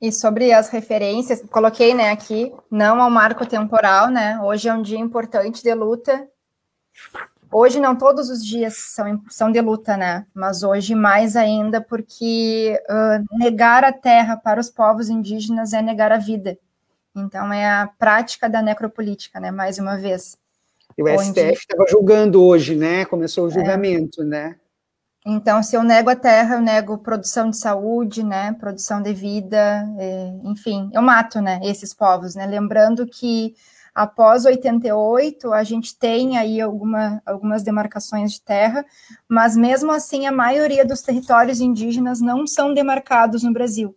E 0.00 0.12
sobre 0.12 0.52
as 0.52 0.68
referências, 0.68 1.42
coloquei, 1.50 1.92
né, 1.92 2.10
aqui, 2.10 2.54
não 2.70 3.02
ao 3.02 3.10
marco 3.10 3.44
temporal, 3.44 4.08
né, 4.08 4.40
hoje 4.44 4.68
é 4.68 4.72
um 4.72 4.80
dia 4.80 5.00
importante 5.00 5.60
de 5.60 5.74
luta, 5.74 6.28
Hoje 7.52 7.80
não 7.80 7.96
todos 7.96 8.30
os 8.30 8.44
dias 8.44 8.76
são, 8.76 9.22
são 9.28 9.50
de 9.50 9.60
luta, 9.60 9.96
né? 9.96 10.24
Mas 10.32 10.62
hoje 10.62 10.94
mais 10.94 11.34
ainda 11.34 11.80
porque 11.80 12.80
uh, 12.88 13.38
negar 13.38 13.82
a 13.82 13.92
terra 13.92 14.36
para 14.36 14.60
os 14.60 14.70
povos 14.70 15.08
indígenas 15.08 15.72
é 15.72 15.82
negar 15.82 16.12
a 16.12 16.18
vida. 16.18 16.56
Então 17.14 17.52
é 17.52 17.68
a 17.68 17.90
prática 17.98 18.48
da 18.48 18.62
necropolítica, 18.62 19.40
né? 19.40 19.50
Mais 19.50 19.78
uma 19.78 19.96
vez. 19.96 20.38
E 20.96 21.02
o 21.02 21.06
onde... 21.06 21.24
STF 21.24 21.54
estava 21.54 21.84
julgando 21.88 22.42
hoje, 22.42 22.76
né? 22.76 23.04
Começou 23.04 23.46
o 23.46 23.48
é. 23.48 23.52
julgamento, 23.52 24.22
é. 24.22 24.24
né? 24.24 24.56
Então, 25.26 25.62
se 25.62 25.76
eu 25.76 25.82
nego 25.82 26.08
a 26.08 26.16
terra, 26.16 26.54
eu 26.54 26.60
nego 26.60 26.96
produção 26.96 27.50
de 27.50 27.58
saúde, 27.58 28.22
né? 28.22 28.54
Produção 28.54 29.02
de 29.02 29.12
vida, 29.12 29.86
é, 29.98 30.32
enfim, 30.44 30.88
eu 30.94 31.02
mato, 31.02 31.40
né? 31.42 31.60
Esses 31.62 31.92
povos, 31.92 32.34
né? 32.34 32.46
Lembrando 32.46 33.06
que 33.06 33.54
Após 33.94 34.44
88, 34.44 35.52
a 35.52 35.62
gente 35.64 35.96
tem 35.96 36.38
aí 36.38 36.60
alguma, 36.60 37.20
algumas 37.26 37.62
demarcações 37.62 38.32
de 38.32 38.40
terra, 38.40 38.84
mas 39.28 39.56
mesmo 39.56 39.90
assim 39.90 40.26
a 40.26 40.32
maioria 40.32 40.84
dos 40.84 41.02
territórios 41.02 41.60
indígenas 41.60 42.20
não 42.20 42.46
são 42.46 42.72
demarcados 42.72 43.42
no 43.42 43.52
Brasil. 43.52 43.96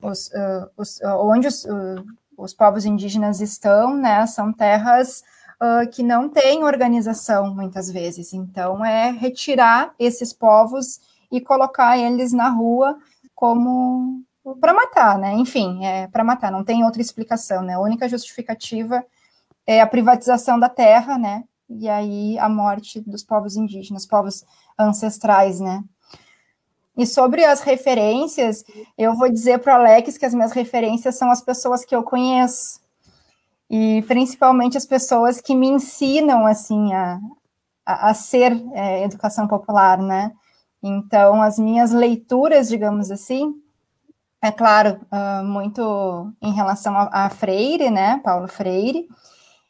Os, 0.00 0.28
uh, 0.28 0.70
os, 0.76 1.00
uh, 1.00 1.16
onde 1.20 1.48
os, 1.48 1.64
uh, 1.64 2.04
os 2.36 2.52
povos 2.52 2.84
indígenas 2.84 3.40
estão, 3.40 3.96
né, 3.96 4.26
são 4.26 4.52
terras 4.52 5.22
que 5.94 6.02
não 6.02 6.28
têm 6.28 6.62
organização 6.62 7.54
muitas 7.54 7.90
vezes. 7.90 8.34
Então, 8.34 8.84
é 8.84 9.10
retirar 9.10 9.94
esses 9.98 10.30
povos 10.30 11.00
e 11.32 11.40
colocar 11.40 11.96
eles 11.96 12.34
na 12.34 12.50
rua 12.50 12.98
como 13.34 14.22
para 14.60 14.74
matar, 14.74 15.18
né? 15.18 15.32
Enfim, 15.32 15.86
é 15.86 16.06
para 16.08 16.22
matar, 16.22 16.52
não 16.52 16.62
tem 16.62 16.84
outra 16.84 17.00
explicação, 17.00 17.62
né? 17.62 17.74
A 17.74 17.80
única 17.80 18.06
justificativa 18.06 19.02
é 19.66 19.80
a 19.80 19.86
privatização 19.86 20.58
da 20.58 20.68
terra, 20.68 21.18
né? 21.18 21.44
E 21.68 21.88
aí 21.88 22.38
a 22.38 22.48
morte 22.48 23.00
dos 23.00 23.22
povos 23.22 23.56
indígenas, 23.56 24.06
povos 24.06 24.44
ancestrais, 24.78 25.60
né? 25.60 25.82
E 26.96 27.06
sobre 27.06 27.44
as 27.44 27.60
referências, 27.60 28.64
eu 28.96 29.14
vou 29.14 29.28
dizer 29.28 29.58
para 29.58 29.72
o 29.72 29.76
Alex 29.76 30.16
que 30.16 30.26
as 30.26 30.34
minhas 30.34 30.52
referências 30.52 31.16
são 31.16 31.30
as 31.30 31.40
pessoas 31.40 31.84
que 31.84 31.94
eu 31.94 32.04
conheço. 32.04 32.80
E 33.68 34.02
principalmente 34.02 34.76
as 34.76 34.86
pessoas 34.86 35.40
que 35.40 35.54
me 35.54 35.66
ensinam, 35.66 36.46
assim, 36.46 36.92
a, 36.94 37.18
a, 37.84 38.14
ser 38.14 38.52
é, 38.72 39.02
educação 39.02 39.48
popular, 39.48 39.98
né? 39.98 40.32
Então, 40.80 41.42
as 41.42 41.58
minhas 41.58 41.90
leituras, 41.90 42.68
digamos 42.68 43.10
assim, 43.10 43.54
é 44.40 44.52
claro, 44.52 45.00
uh, 45.10 45.42
muito 45.42 46.30
em 46.40 46.52
relação 46.52 46.94
a, 46.96 47.08
a 47.10 47.30
Freire, 47.30 47.90
né? 47.90 48.20
Paulo 48.22 48.46
Freire, 48.46 49.08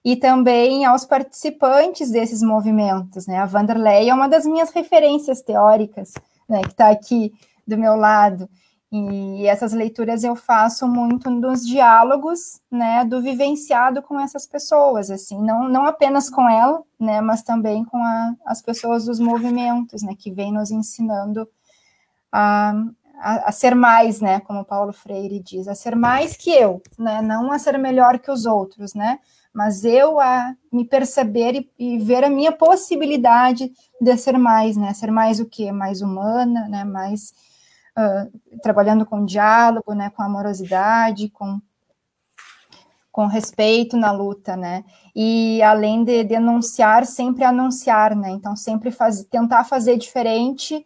e 0.05 0.17
também 0.17 0.85
aos 0.85 1.05
participantes 1.07 2.11
desses 2.11 2.43
movimentos. 2.43 3.27
Né? 3.27 3.39
A 3.39 3.47
Vanderlei 3.47 4.11
é 4.11 4.15
uma 4.15 4.29
das 4.29 4.45
minhas 4.45 4.71
referências 4.71 5.41
teóricas, 5.41 6.13
né, 6.49 6.61
que 6.61 6.69
está 6.73 6.91
aqui 6.91 7.33
do 7.67 7.79
meu 7.79 7.97
lado. 7.97 8.49
E 8.93 9.47
essas 9.49 9.73
leituras 9.73 10.23
eu 10.23 10.37
faço 10.37 10.87
muito 10.87 11.29
nos 11.29 11.67
diálogos, 11.67 12.61
né, 12.71 13.05
do 13.05 13.21
vivenciado 13.21 14.01
com 14.01 14.21
essas 14.21 14.47
pessoas, 14.47 15.11
assim, 15.11 15.43
não, 15.43 15.69
não 15.69 15.85
apenas 15.85 16.31
com 16.31 16.49
ela, 16.49 16.81
né, 17.01 17.21
mas 17.21 17.43
também 17.43 17.85
com 17.85 17.97
a, 17.97 18.35
as 18.47 18.63
pessoas 18.63 19.07
dos 19.07 19.19
movimentos, 19.19 20.03
né, 20.05 20.15
que 20.17 20.31
vêm 20.31 20.53
nos 20.53 20.71
ensinando 20.71 21.49
a, 22.31 22.73
a, 23.19 23.49
a, 23.49 23.53
ser 23.53 23.75
mais, 23.75 24.21
né, 24.21 24.39
como 24.39 24.65
Paulo 24.65 24.93
Freire 24.93 25.41
diz, 25.41 25.67
a 25.67 25.75
ser 25.75 25.97
mais 25.97 26.37
que 26.37 26.51
eu, 26.51 26.81
né, 26.97 27.21
não 27.21 27.51
a 27.51 27.59
ser 27.59 27.77
melhor 27.79 28.21
que 28.21 28.31
os 28.31 28.47
outros, 28.47 28.95
né, 28.95 29.19
mas 29.55 29.85
eu 29.85 30.19
a 30.19 30.55
me 30.73 30.85
perceber 30.85 31.55
e, 31.55 31.71
e, 31.79 31.99
ver 31.99 32.25
a 32.25 32.29
minha 32.29 32.51
possibilidade 32.51 33.73
de 34.01 34.17
ser 34.17 34.37
mais, 34.37 34.77
né? 34.77 34.93
Ser 34.93 35.13
mais 35.13 35.39
o 35.39 35.47
quê? 35.47 35.71
Mais 35.71 36.03
humana, 36.03 36.69
né? 36.69 36.83
Mais 36.83 37.33
uh, 37.97 38.59
trabalhando 38.61 39.07
com 39.07 39.25
diálogo, 39.25 39.95
né? 39.95 40.11
Com 40.11 40.23
amorosidade, 40.23 41.31
com 41.31 41.61
com 43.13 43.27
respeito 43.27 43.97
na 43.97 44.11
luta, 44.11 44.57
né? 44.57 44.85
E 45.15 45.63
além 45.63 46.03
de 46.03 46.25
denunciar, 46.25 47.07
sempre 47.07 47.45
anunciar, 47.45 48.17
né? 48.17 48.31
Então 48.31 48.57
sempre 48.57 48.91
faz, 48.91 49.23
tentar 49.23 49.63
fazer 49.63 49.97
diferente 49.97 50.85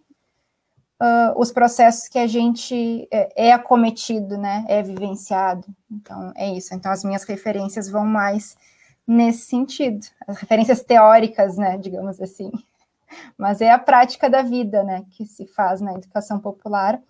uh, 1.00 1.38
os 1.40 1.50
processos 1.50 2.08
que 2.08 2.18
a 2.18 2.26
gente 2.26 3.08
é, 3.10 3.48
é 3.48 3.52
acometido, 3.52 4.36
né? 4.36 4.64
É 4.68 4.82
vivenciado. 4.82 5.66
Então, 5.90 6.32
é 6.36 6.50
isso. 6.52 6.74
Então, 6.74 6.90
as 6.90 7.04
minhas 7.04 7.24
referências 7.24 7.88
vão 7.88 8.04
mais 8.04 8.56
nesse 9.08 9.46
sentido, 9.46 10.06
as 10.26 10.36
referências 10.36 10.82
teóricas, 10.82 11.56
né, 11.56 11.78
digamos 11.78 12.20
assim. 12.20 12.52
Mas 13.38 13.62
é 13.62 13.70
a 13.70 13.78
prática 13.78 14.28
da 14.28 14.42
vida, 14.42 14.84
né, 14.84 15.06
que 15.12 15.24
se 15.24 15.46
faz 15.46 15.80
na 15.80 15.94
educação 15.94 16.38
popular. 16.38 17.00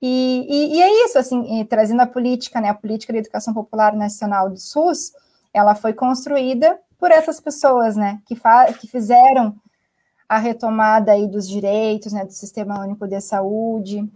E, 0.00 0.46
e, 0.48 0.76
e 0.76 0.82
é 0.82 1.04
isso, 1.04 1.18
assim, 1.18 1.62
trazendo 1.66 2.00
a 2.00 2.06
política, 2.06 2.62
né, 2.62 2.70
a 2.70 2.74
política 2.74 3.12
de 3.12 3.18
educação 3.18 3.52
popular 3.52 3.94
nacional 3.94 4.48
do 4.48 4.56
SUS, 4.56 5.12
ela 5.52 5.74
foi 5.74 5.92
construída 5.92 6.78
por 6.98 7.10
essas 7.10 7.38
pessoas, 7.40 7.94
né, 7.94 8.22
que, 8.24 8.34
que 8.80 8.86
fizeram 8.86 9.54
a 10.28 10.38
retomada 10.38 11.12
aí 11.12 11.26
dos 11.28 11.48
direitos, 11.48 12.12
né, 12.12 12.24
do 12.24 12.32
Sistema 12.32 12.80
Único 12.80 13.06
de 13.06 13.20
Saúde. 13.20 14.08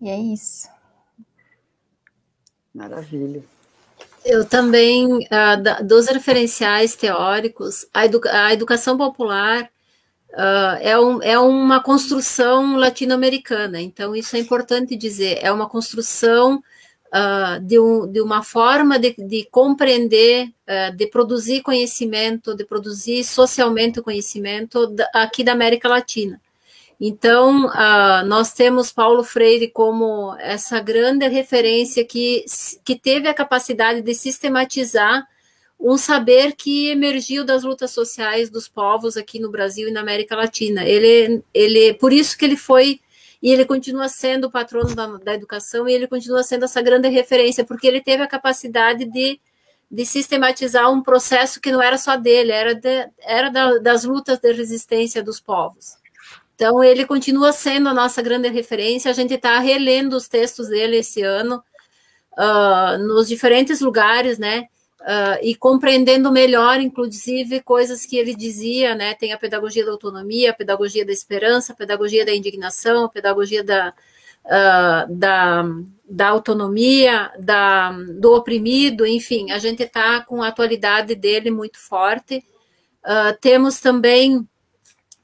E 0.00 0.10
é 0.10 0.18
isso. 0.18 0.68
Maravilha. 2.74 3.42
Eu 4.24 4.44
também, 4.44 5.06
uh, 5.06 5.84
dos 5.84 6.06
referenciais 6.06 6.94
teóricos, 6.94 7.86
a, 7.92 8.02
a 8.46 8.52
educação 8.52 8.96
popular 8.96 9.64
uh, 10.32 10.78
é, 10.80 10.98
um, 10.98 11.22
é 11.22 11.38
uma 11.38 11.82
construção 11.82 12.76
latino-americana, 12.76 13.80
então 13.80 14.14
isso 14.14 14.36
é 14.36 14.38
importante 14.38 14.96
dizer, 14.96 15.38
é 15.42 15.52
uma 15.52 15.68
construção 15.68 16.62
uh, 17.12 17.60
de, 17.60 17.78
um, 17.78 18.10
de, 18.10 18.20
uma 18.20 18.42
forma 18.42 18.98
de, 18.98 19.14
de 19.18 19.46
compreender, 19.50 20.50
de 20.96 21.06
produzir 21.06 21.60
conhecimento, 21.60 22.54
de 22.54 22.64
produzir 22.64 23.24
socialmente 23.24 24.00
o 24.00 24.02
conhecimento 24.02 24.94
aqui 25.12 25.44
da 25.44 25.52
América 25.52 25.86
Latina. 25.86 26.40
Então, 27.04 27.66
uh, 27.66 28.24
nós 28.26 28.52
temos 28.52 28.92
Paulo 28.92 29.24
Freire 29.24 29.66
como 29.66 30.36
essa 30.38 30.78
grande 30.78 31.26
referência 31.26 32.04
que, 32.04 32.44
que 32.84 32.94
teve 32.94 33.26
a 33.26 33.34
capacidade 33.34 34.00
de 34.02 34.14
sistematizar 34.14 35.26
um 35.80 35.96
saber 35.96 36.52
que 36.52 36.90
emergiu 36.90 37.44
das 37.44 37.64
lutas 37.64 37.90
sociais 37.90 38.48
dos 38.48 38.68
povos 38.68 39.16
aqui 39.16 39.40
no 39.40 39.50
Brasil 39.50 39.88
e 39.88 39.90
na 39.90 39.98
América 39.98 40.36
Latina. 40.36 40.84
Ele, 40.84 41.42
ele, 41.52 41.92
por 41.94 42.12
isso 42.12 42.38
que 42.38 42.44
ele 42.44 42.56
foi 42.56 43.00
e 43.42 43.50
ele 43.50 43.64
continua 43.64 44.08
sendo 44.08 44.46
o 44.46 44.50
patrono 44.50 44.94
da, 44.94 45.06
da 45.18 45.34
educação 45.34 45.88
e 45.88 45.92
ele 45.92 46.06
continua 46.06 46.44
sendo 46.44 46.64
essa 46.64 46.80
grande 46.80 47.08
referência, 47.08 47.64
porque 47.64 47.88
ele 47.88 48.00
teve 48.00 48.22
a 48.22 48.28
capacidade 48.28 49.04
de, 49.04 49.40
de 49.90 50.06
sistematizar 50.06 50.90
um 50.92 51.02
processo 51.02 51.60
que 51.60 51.72
não 51.72 51.82
era 51.82 51.98
só 51.98 52.16
dele, 52.16 52.52
era, 52.52 52.74
de, 52.74 53.10
era 53.20 53.50
da, 53.50 53.78
das 53.78 54.04
lutas 54.04 54.38
de 54.38 54.52
resistência 54.52 55.22
dos 55.22 55.40
povos. 55.40 55.96
Então, 56.54 56.84
ele 56.84 57.04
continua 57.04 57.50
sendo 57.50 57.88
a 57.88 57.94
nossa 57.94 58.22
grande 58.22 58.48
referência. 58.48 59.10
A 59.10 59.14
gente 59.14 59.34
está 59.34 59.58
relendo 59.58 60.14
os 60.14 60.28
textos 60.28 60.68
dele 60.68 60.98
esse 60.98 61.20
ano, 61.20 61.60
uh, 62.38 62.98
nos 62.98 63.26
diferentes 63.26 63.80
lugares, 63.80 64.38
né? 64.38 64.68
Uh, 65.02 65.36
e 65.42 65.56
compreendendo 65.56 66.30
melhor, 66.30 66.80
inclusive, 66.80 67.60
coisas 67.60 68.06
que 68.06 68.16
ele 68.16 68.36
dizia, 68.36 68.94
né? 68.94 69.14
Tem 69.14 69.32
a 69.32 69.36
pedagogia 69.36 69.84
da 69.84 69.90
autonomia, 69.90 70.50
a 70.50 70.54
pedagogia 70.54 71.04
da 71.04 71.10
esperança, 71.10 71.72
a 71.72 71.76
pedagogia 71.76 72.24
da 72.24 72.32
indignação, 72.32 73.04
a 73.04 73.08
pedagogia 73.08 73.64
da, 73.64 73.92
uh, 74.44 75.12
da, 75.12 75.64
da 76.08 76.28
autonomia, 76.28 77.32
da, 77.36 77.90
do 77.90 78.32
oprimido, 78.32 79.04
enfim, 79.04 79.50
a 79.50 79.58
gente 79.58 79.82
está 79.82 80.20
com 80.20 80.40
a 80.40 80.48
atualidade 80.48 81.16
dele 81.16 81.50
muito 81.50 81.80
forte. 81.80 82.44
Uh, 83.04 83.36
temos 83.40 83.80
também 83.80 84.46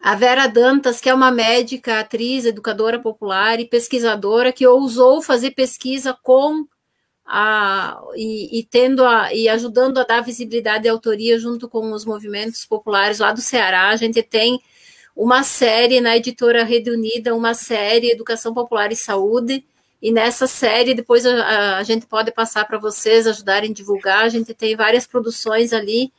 a 0.00 0.16
Vera 0.16 0.46
Dantas, 0.46 1.00
que 1.00 1.08
é 1.08 1.14
uma 1.14 1.30
médica, 1.30 2.00
atriz, 2.00 2.44
educadora 2.44 2.98
popular 2.98 3.60
e 3.60 3.68
pesquisadora, 3.68 4.52
que 4.52 4.66
ousou 4.66 5.22
fazer 5.22 5.52
pesquisa 5.52 6.16
com 6.22 6.66
a, 7.30 8.00
e, 8.16 8.58
e, 8.58 8.64
tendo 8.64 9.04
a, 9.04 9.34
e 9.34 9.50
ajudando 9.50 9.98
a 9.98 10.04
dar 10.04 10.22
visibilidade 10.22 10.86
e 10.86 10.88
autoria 10.88 11.38
junto 11.38 11.68
com 11.68 11.92
os 11.92 12.06
movimentos 12.06 12.64
populares 12.64 13.18
lá 13.18 13.32
do 13.32 13.42
Ceará. 13.42 13.90
A 13.90 13.96
gente 13.96 14.22
tem 14.22 14.58
uma 15.14 15.42
série 15.42 16.00
na 16.00 16.16
editora 16.16 16.64
Rede 16.64 16.90
Unida, 16.90 17.34
uma 17.34 17.52
série 17.52 18.10
Educação 18.10 18.54
Popular 18.54 18.90
e 18.90 18.96
Saúde. 18.96 19.62
E 20.00 20.10
nessa 20.10 20.46
série, 20.46 20.94
depois 20.94 21.26
a, 21.26 21.76
a 21.76 21.82
gente 21.82 22.06
pode 22.06 22.32
passar 22.32 22.64
para 22.64 22.78
vocês 22.78 23.26
ajudarem 23.26 23.72
a 23.72 23.74
divulgar. 23.74 24.24
A 24.24 24.28
gente 24.30 24.54
tem 24.54 24.74
várias 24.74 25.06
produções 25.06 25.74
ali 25.74 26.10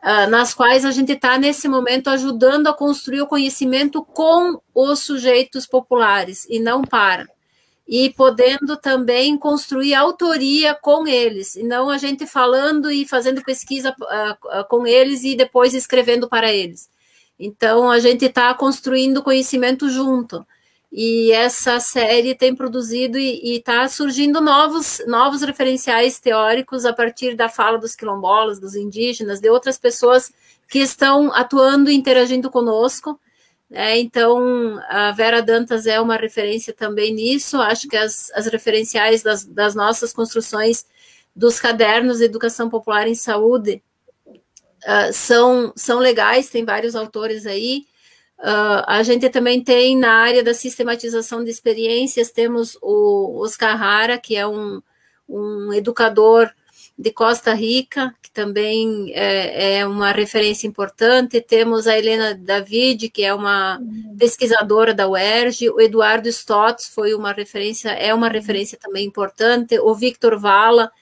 uh, 0.00 0.30
nas 0.30 0.54
quais 0.54 0.84
a 0.84 0.92
gente 0.92 1.10
está, 1.10 1.36
nesse 1.38 1.66
momento, 1.66 2.08
ajudando 2.08 2.68
a 2.68 2.74
construir 2.74 3.22
o 3.22 3.26
conhecimento 3.26 4.04
com 4.04 4.60
os 4.72 5.00
sujeitos 5.00 5.66
populares 5.66 6.46
e 6.48 6.60
não 6.60 6.82
para. 6.82 7.26
E 7.94 8.08
podendo 8.08 8.78
também 8.78 9.36
construir 9.36 9.94
autoria 9.94 10.74
com 10.74 11.06
eles, 11.06 11.56
e 11.56 11.62
não 11.62 11.90
a 11.90 11.98
gente 11.98 12.26
falando 12.26 12.90
e 12.90 13.06
fazendo 13.06 13.42
pesquisa 13.42 13.94
uh, 14.00 14.64
com 14.66 14.86
eles 14.86 15.24
e 15.24 15.36
depois 15.36 15.74
escrevendo 15.74 16.26
para 16.26 16.50
eles. 16.50 16.88
Então, 17.38 17.90
a 17.90 17.98
gente 17.98 18.24
está 18.24 18.54
construindo 18.54 19.22
conhecimento 19.22 19.90
junto 19.90 20.46
e 20.92 21.32
essa 21.32 21.80
série 21.80 22.34
tem 22.34 22.54
produzido 22.54 23.18
e 23.18 23.56
está 23.56 23.88
surgindo 23.88 24.42
novos, 24.42 25.02
novos 25.06 25.40
referenciais 25.40 26.20
teóricos 26.20 26.84
a 26.84 26.92
partir 26.92 27.34
da 27.34 27.48
fala 27.48 27.78
dos 27.78 27.96
quilombolas, 27.96 28.60
dos 28.60 28.74
indígenas, 28.74 29.40
de 29.40 29.48
outras 29.48 29.78
pessoas 29.78 30.30
que 30.68 30.80
estão 30.80 31.32
atuando 31.32 31.90
e 31.90 31.94
interagindo 31.94 32.50
conosco. 32.50 33.18
É, 33.74 33.98
então, 33.98 34.78
a 34.88 35.12
Vera 35.12 35.40
Dantas 35.40 35.86
é 35.86 35.98
uma 35.98 36.16
referência 36.16 36.74
também 36.74 37.14
nisso. 37.14 37.58
Acho 37.58 37.88
que 37.88 37.96
as, 37.96 38.30
as 38.34 38.46
referenciais 38.46 39.22
das, 39.22 39.44
das 39.44 39.74
nossas 39.74 40.12
construções 40.12 40.86
dos 41.34 41.58
cadernos 41.58 42.18
de 42.18 42.24
educação 42.24 42.68
popular 42.68 43.08
em 43.08 43.14
saúde 43.14 43.82
uh, 44.26 45.12
são, 45.12 45.72
são 45.74 45.98
legais, 45.98 46.50
tem 46.50 46.64
vários 46.66 46.94
autores 46.94 47.46
aí. 47.46 47.86
Uh, 48.38 48.84
a 48.86 49.02
gente 49.02 49.30
também 49.30 49.62
tem 49.62 49.96
na 49.96 50.12
área 50.12 50.42
da 50.42 50.52
sistematização 50.52 51.42
de 51.42 51.50
experiências, 51.50 52.30
temos 52.30 52.76
o 52.82 53.40
Oscar 53.42 53.80
Hara, 53.80 54.18
que 54.18 54.36
é 54.36 54.46
um, 54.46 54.82
um 55.26 55.72
educador 55.72 56.50
de 56.98 57.10
Costa 57.10 57.54
Rica, 57.54 58.14
que 58.22 58.30
também 58.30 59.12
é, 59.14 59.78
é, 59.78 59.86
uma 59.86 60.12
referência 60.12 60.66
importante. 60.66 61.40
Temos 61.40 61.86
a 61.86 61.98
Helena 61.98 62.34
David, 62.34 63.08
que 63.08 63.24
é 63.24 63.34
uma 63.34 63.78
uhum. 63.78 64.16
pesquisadora 64.18 64.94
da 64.94 65.08
UERJ. 65.08 65.70
O 65.70 65.80
Eduardo 65.80 66.28
Stotts 66.28 66.88
foi 66.88 67.14
uma 67.14 67.32
referência, 67.32 67.90
é 67.90 68.14
uma 68.14 68.28
referência 68.28 68.78
também 68.78 69.06
importante. 69.06 69.78
O 69.78 69.94
Victor 69.94 70.38
Vala, 70.38 70.92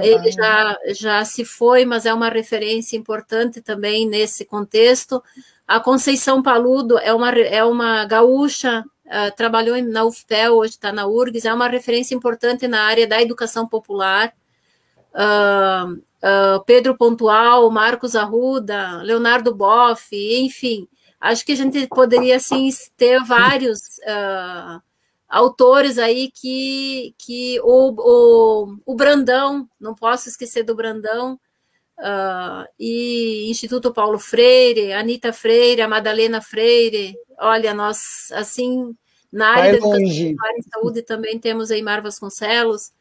ele 0.00 0.30
já, 0.32 0.78
já 0.88 1.24
se 1.24 1.44
foi, 1.44 1.84
mas 1.84 2.04
é 2.04 2.12
uma 2.12 2.28
referência 2.28 2.96
importante 2.96 3.62
também 3.62 4.06
nesse 4.06 4.44
contexto. 4.44 5.22
A 5.66 5.78
Conceição 5.78 6.42
Paludo 6.42 6.98
é 6.98 7.12
uma, 7.12 7.30
é 7.30 7.62
uma 7.62 8.04
gaúcha, 8.06 8.84
uh, 9.06 9.36
trabalhou 9.36 9.80
na 9.82 10.04
UFPEL, 10.04 10.54
hoje 10.54 10.72
está 10.72 10.92
na 10.92 11.06
URGS, 11.06 11.46
é 11.46 11.52
uma 11.52 11.68
referência 11.68 12.14
importante 12.14 12.66
na 12.66 12.82
área 12.82 13.06
da 13.06 13.20
educação 13.20 13.68
popular. 13.68 14.32
Uh, 15.14 15.94
uh, 15.94 16.64
Pedro 16.64 16.96
Pontual, 16.96 17.70
Marcos 17.70 18.14
Arruda, 18.14 19.02
Leonardo 19.02 19.54
Boff, 19.54 20.08
enfim, 20.12 20.86
acho 21.20 21.44
que 21.44 21.52
a 21.52 21.56
gente 21.56 21.86
poderia 21.88 22.36
assim 22.36 22.68
ter 22.96 23.22
vários 23.24 23.80
autores 25.28 25.98
aí 25.98 26.30
que, 26.30 27.14
que 27.18 27.60
o, 27.62 27.92
o, 27.98 28.76
o 28.86 28.94
Brandão, 28.94 29.68
não 29.78 29.94
posso 29.94 30.28
esquecer 30.28 30.62
do 30.62 30.74
Brandão, 30.74 31.38
Uh, 31.98 32.62
e 32.78 33.50
Instituto 33.50 33.92
Paulo 33.92 34.20
Freire, 34.20 34.92
Anita 34.92 35.32
Freire, 35.32 35.82
a 35.82 35.88
Madalena 35.88 36.40
Freire, 36.40 37.16
olha, 37.40 37.74
nós, 37.74 38.30
assim, 38.32 38.94
na 39.32 39.48
área 39.48 39.72
da 39.72 39.78
educação 39.78 40.00
e 40.00 40.36
saúde 40.72 41.02
também 41.02 41.40
temos 41.40 41.72
aí 41.72 41.82
Mar 41.82 42.00
Vasconcelos, 42.00 42.92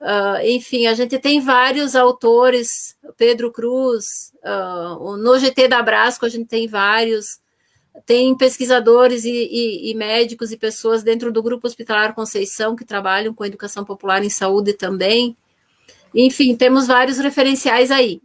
uh, 0.00 0.44
enfim, 0.44 0.86
a 0.86 0.94
gente 0.94 1.18
tem 1.18 1.40
vários 1.40 1.94
autores, 1.94 2.96
Pedro 3.16 3.50
Cruz, 3.50 4.32
uh, 4.44 5.16
no 5.16 5.38
GT 5.38 5.68
da 5.68 5.82
Brasco 5.82 6.26
a 6.26 6.28
gente 6.28 6.46
tem 6.46 6.66
vários, 6.66 7.40
tem 8.06 8.36
pesquisadores 8.36 9.24
e, 9.24 9.30
e, 9.30 9.90
e, 9.90 9.94
médicos 9.94 10.52
e 10.52 10.56
pessoas 10.56 11.02
dentro 11.02 11.32
do 11.32 11.42
Grupo 11.42 11.66
Hospitalar 11.66 12.14
Conceição 12.14 12.76
que 12.76 12.84
trabalham 12.84 13.34
com 13.34 13.44
educação 13.44 13.84
popular 13.84 14.24
em 14.24 14.30
saúde 14.30 14.72
também, 14.72 15.36
enfim, 16.14 16.56
temos 16.56 16.86
vários 16.86 17.18
referenciais 17.18 17.90
aí. 17.90 18.20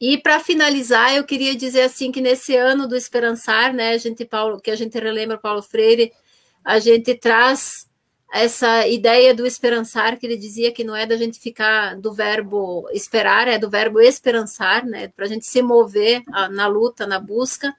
E 0.00 0.18
para 0.18 0.40
finalizar, 0.40 1.14
eu 1.14 1.22
queria 1.22 1.54
dizer 1.54 1.82
assim 1.82 2.10
que 2.10 2.20
nesse 2.20 2.56
ano 2.56 2.88
do 2.88 2.96
Esperançar, 2.96 3.72
né, 3.72 3.90
a 3.90 3.98
gente 3.98 4.24
Paulo, 4.24 4.60
que 4.60 4.70
a 4.70 4.74
gente 4.74 4.98
relembra 4.98 5.38
Paulo 5.38 5.62
Freire, 5.62 6.12
a 6.64 6.78
gente 6.80 7.14
traz 7.14 7.86
essa 8.32 8.88
ideia 8.88 9.34
do 9.34 9.46
esperançar 9.46 10.16
que 10.16 10.24
ele 10.24 10.38
dizia 10.38 10.72
que 10.72 10.82
não 10.82 10.96
é 10.96 11.04
da 11.04 11.18
gente 11.18 11.38
ficar 11.38 11.94
do 11.96 12.14
verbo 12.14 12.88
esperar, 12.90 13.46
é 13.46 13.58
do 13.58 13.68
verbo 13.68 14.00
esperançar, 14.00 14.86
né, 14.86 15.08
para 15.08 15.26
a 15.26 15.28
gente 15.28 15.44
se 15.44 15.60
mover 15.60 16.22
na 16.50 16.66
luta, 16.66 17.06
na 17.06 17.20
busca. 17.20 17.74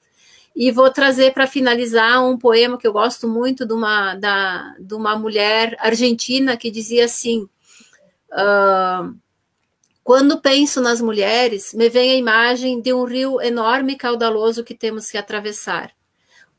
E 0.55 0.71
vou 0.71 0.91
trazer 0.91 1.33
para 1.33 1.47
finalizar 1.47 2.23
um 2.23 2.37
poema 2.37 2.77
que 2.77 2.85
eu 2.85 2.93
gosto 2.93 3.27
muito 3.27 3.65
de 3.65 3.73
uma, 3.73 4.13
da, 4.13 4.75
de 4.79 4.93
uma 4.93 5.17
mulher 5.17 5.75
argentina 5.79 6.55
que 6.55 6.69
dizia 6.69 7.05
assim: 7.05 7.49
uh, 8.31 9.11
Quando 10.03 10.39
penso 10.39 10.79
nas 10.79 11.01
mulheres, 11.01 11.73
me 11.73 11.89
vem 11.89 12.11
a 12.11 12.15
imagem 12.15 12.79
de 12.79 12.93
um 12.93 13.03
rio 13.03 13.41
enorme 13.41 13.93
e 13.93 13.97
caudaloso 13.97 14.63
que 14.63 14.75
temos 14.75 15.09
que 15.09 15.17
atravessar. 15.17 15.91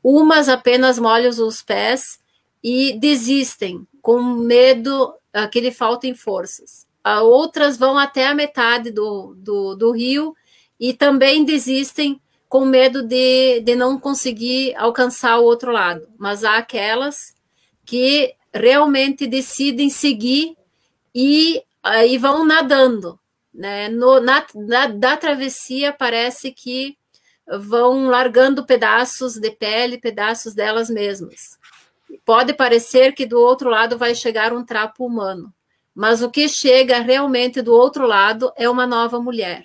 Umas 0.03 0.49
apenas 0.49 0.99
molham 0.99 1.29
os 1.29 1.63
pés 1.63 2.19
e 2.67 2.97
desistem, 2.97 3.87
com 4.01 4.19
medo 4.23 5.13
que 5.51 5.59
lhe 5.61 5.69
faltem 5.69 6.15
forças. 6.15 6.87
Outras 7.21 7.77
vão 7.77 7.95
até 7.95 8.25
a 8.25 8.33
metade 8.33 8.89
do, 8.89 9.35
do, 9.37 9.75
do 9.75 9.91
rio 9.91 10.35
e 10.79 10.91
também 10.91 11.45
desistem 11.45 12.19
com 12.49 12.65
medo 12.65 13.03
de, 13.03 13.61
de 13.61 13.75
não 13.75 13.99
conseguir 13.99 14.73
alcançar 14.77 15.37
o 15.37 15.43
outro 15.43 15.71
lado. 15.71 16.07
Mas 16.17 16.43
há 16.43 16.57
aquelas 16.57 17.35
que 17.85 18.33
realmente 18.51 19.27
decidem 19.27 19.91
seguir 19.91 20.57
e, 21.13 21.61
e 22.07 22.17
vão 22.17 22.43
nadando. 22.43 23.19
Né? 23.53 23.89
No, 23.89 24.19
na, 24.19 24.43
na, 24.55 24.87
da 24.87 25.15
travessia 25.15 25.93
parece 25.93 26.51
que 26.51 26.97
vão 27.47 28.07
largando 28.07 28.65
pedaços 28.65 29.35
de 29.35 29.51
pele, 29.51 29.99
pedaços 29.99 30.55
delas 30.55 30.89
mesmas. 30.89 31.54
Pode 32.25 32.53
parecer 32.53 33.13
que 33.13 33.25
do 33.25 33.39
outro 33.39 33.69
lado 33.69 33.97
vai 33.97 34.15
chegar 34.15 34.51
um 34.51 34.65
trapo 34.65 35.05
humano, 35.05 35.53
mas 35.93 36.23
o 36.23 36.29
que 36.29 36.49
chega 36.49 36.99
realmente 36.99 37.61
do 37.61 37.71
outro 37.71 38.07
lado 38.07 38.51
é 38.57 38.67
uma 38.67 38.87
nova 38.87 39.21
mulher. 39.21 39.63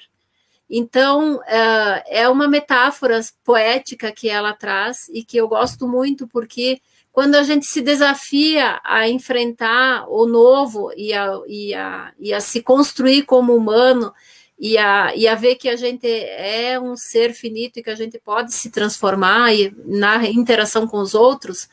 Então, 0.69 1.43
é, 1.47 2.21
é 2.23 2.29
uma 2.29 2.47
metáfora 2.47 3.19
poética 3.43 4.13
que 4.13 4.29
ela 4.29 4.53
traz 4.53 5.09
e 5.09 5.25
que 5.25 5.37
eu 5.37 5.49
gosto 5.49 5.89
muito, 5.89 6.29
porque 6.29 6.81
quando 7.11 7.35
a 7.35 7.43
gente 7.43 7.67
se 7.67 7.81
desafia 7.81 8.81
a 8.85 9.09
enfrentar 9.09 10.07
o 10.09 10.27
novo 10.27 10.93
e 10.97 11.13
a, 11.13 11.41
e 11.49 11.75
a, 11.75 12.13
e 12.21 12.33
a 12.33 12.41
se 12.41 12.63
construir 12.63 13.23
como 13.23 13.57
humano, 13.57 14.13
e 14.61 14.77
a, 14.77 15.17
e 15.17 15.27
a 15.27 15.35
ver 15.35 15.57
que 15.57 15.71
a 15.71 15.75
gente 15.75 16.07
é 16.07 16.79
um 16.79 16.95
ser 16.95 17.33
finito 17.33 17.79
e 17.79 17.83
que 17.83 17.89
a 17.89 17.95
gente 17.95 18.19
pode 18.19 18.53
se 18.53 18.71
transformar 18.71 19.55
e, 19.55 19.75
na 19.87 20.29
interação 20.29 20.87
com 20.87 20.99
os 20.99 21.15
outros, 21.15 21.67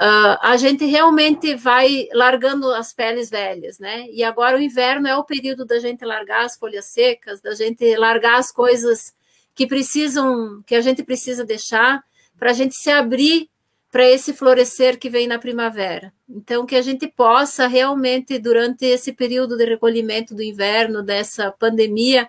uh, 0.00 0.38
a 0.40 0.56
gente 0.56 0.84
realmente 0.84 1.54
vai 1.54 2.08
largando 2.12 2.70
as 2.72 2.92
peles 2.92 3.30
velhas, 3.30 3.78
né? 3.78 4.06
E 4.10 4.22
agora 4.22 4.56
o 4.56 4.60
inverno 4.60 5.08
é 5.08 5.16
o 5.16 5.24
período 5.24 5.64
da 5.64 5.78
gente 5.78 6.04
largar 6.04 6.44
as 6.44 6.56
folhas 6.56 6.86
secas, 6.86 7.40
da 7.40 7.54
gente 7.54 7.96
largar 7.96 8.38
as 8.38 8.52
coisas 8.52 9.14
que 9.54 9.66
precisam, 9.66 10.62
que 10.66 10.74
a 10.74 10.80
gente 10.80 11.02
precisa 11.02 11.44
deixar, 11.44 12.02
para 12.38 12.50
a 12.50 12.54
gente 12.54 12.74
se 12.74 12.90
abrir 12.90 13.48
para 13.90 14.04
esse 14.04 14.34
florescer 14.34 14.98
que 14.98 15.08
vem 15.08 15.26
na 15.26 15.38
primavera. 15.38 16.12
Então, 16.28 16.66
que 16.66 16.76
a 16.76 16.82
gente 16.82 17.08
possa 17.08 17.66
realmente, 17.66 18.38
durante 18.38 18.84
esse 18.84 19.12
período 19.12 19.56
de 19.56 19.64
recolhimento 19.64 20.34
do 20.34 20.42
inverno, 20.42 21.02
dessa 21.02 21.50
pandemia, 21.50 22.28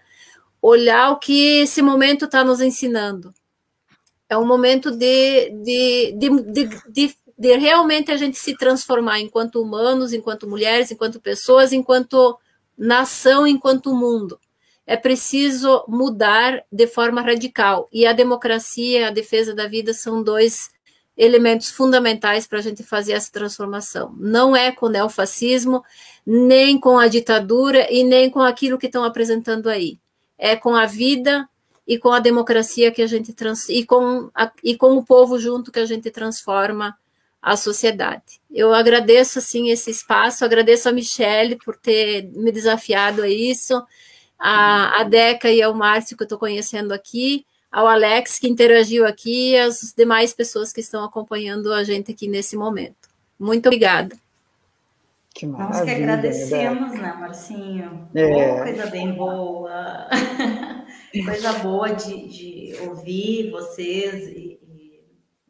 olhar 0.61 1.11
o 1.11 1.17
que 1.17 1.59
esse 1.59 1.81
momento 1.81 2.23
está 2.23 2.41
nos 2.43 2.61
ensinando. 2.61 3.33
É 4.29 4.37
um 4.37 4.45
momento 4.45 4.91
de, 4.91 5.49
de, 5.49 6.11
de, 6.13 6.29
de, 6.89 7.17
de 7.37 7.55
realmente 7.55 8.11
a 8.11 8.17
gente 8.17 8.37
se 8.37 8.57
transformar 8.57 9.19
enquanto 9.19 9.61
humanos, 9.61 10.11
enquanto 10.11 10.49
mulheres, 10.49 10.91
enquanto 10.91 11.19
pessoas, 11.19 11.71
enquanto 11.71 12.37
nação, 12.77 13.45
enquanto 13.45 13.93
mundo. 13.93 14.39
É 14.85 14.95
preciso 14.95 15.83
mudar 15.87 16.63
de 16.71 16.87
forma 16.87 17.21
radical. 17.21 17.87
E 17.91 18.05
a 18.05 18.13
democracia 18.13 19.01
e 19.01 19.03
a 19.03 19.11
defesa 19.11 19.53
da 19.53 19.67
vida 19.67 19.93
são 19.93 20.23
dois 20.23 20.69
elementos 21.17 21.69
fundamentais 21.69 22.47
para 22.47 22.59
a 22.59 22.61
gente 22.61 22.83
fazer 22.83 23.13
essa 23.13 23.31
transformação. 23.31 24.15
Não 24.17 24.55
é 24.55 24.71
com 24.71 24.85
o 24.85 24.89
neofascismo, 24.89 25.83
nem 26.25 26.79
com 26.79 26.97
a 26.97 27.07
ditadura 27.07 27.91
e 27.91 28.03
nem 28.03 28.29
com 28.29 28.39
aquilo 28.39 28.77
que 28.77 28.85
estão 28.85 29.03
apresentando 29.03 29.67
aí. 29.67 29.99
É 30.37 30.55
com 30.55 30.75
a 30.75 30.85
vida 30.85 31.49
e 31.87 31.97
com 31.97 32.11
a 32.11 32.19
democracia 32.19 32.91
que 32.91 33.01
a 33.01 33.07
gente 33.07 33.33
trans, 33.33 33.69
e 33.69 33.83
com 33.83 34.29
a, 34.35 34.51
e 34.63 34.75
com 34.75 34.95
o 34.95 35.03
povo 35.03 35.39
junto 35.39 35.71
que 35.71 35.79
a 35.79 35.85
gente 35.85 36.11
transforma 36.11 36.95
a 37.51 37.57
sociedade. 37.57 38.41
Eu 38.51 38.73
agradeço 38.73 39.39
assim 39.39 39.69
esse 39.69 39.89
espaço, 39.89 40.43
agradeço 40.43 40.89
a 40.89 40.91
Michelle 40.91 41.57
por 41.63 41.77
ter 41.77 42.23
me 42.33 42.51
desafiado 42.51 43.21
a 43.21 43.29
isso, 43.29 43.81
a, 44.37 45.01
a 45.01 45.03
Deca 45.03 45.49
e 45.49 45.61
ao 45.61 45.73
Márcio 45.73 46.17
que 46.17 46.23
eu 46.23 46.25
estou 46.25 46.37
conhecendo 46.37 46.91
aqui 46.91 47.45
ao 47.71 47.87
Alex 47.87 48.39
que 48.39 48.47
interagiu 48.47 49.05
aqui 49.05 49.51
e 49.51 49.57
às 49.57 49.93
demais 49.95 50.33
pessoas 50.33 50.73
que 50.73 50.81
estão 50.81 51.03
acompanhando 51.03 51.73
a 51.73 51.83
gente 51.83 52.11
aqui 52.11 52.27
nesse 52.27 52.55
momento. 52.55 53.07
Muito 53.39 53.67
obrigada. 53.67 54.15
Que 55.33 55.45
Nós 55.45 55.81
que 55.81 55.91
agradecemos, 55.91 56.93
né, 56.93 57.13
Marcinho? 57.19 58.09
É. 58.15 58.53
Oh, 58.53 58.63
coisa 58.63 58.87
bem 58.87 59.13
boa. 59.13 60.09
coisa 61.23 61.53
boa 61.59 61.93
de, 61.93 62.27
de 62.27 62.75
ouvir 62.81 63.51
vocês 63.51 64.27
e, 64.29 64.59
e 64.67 64.99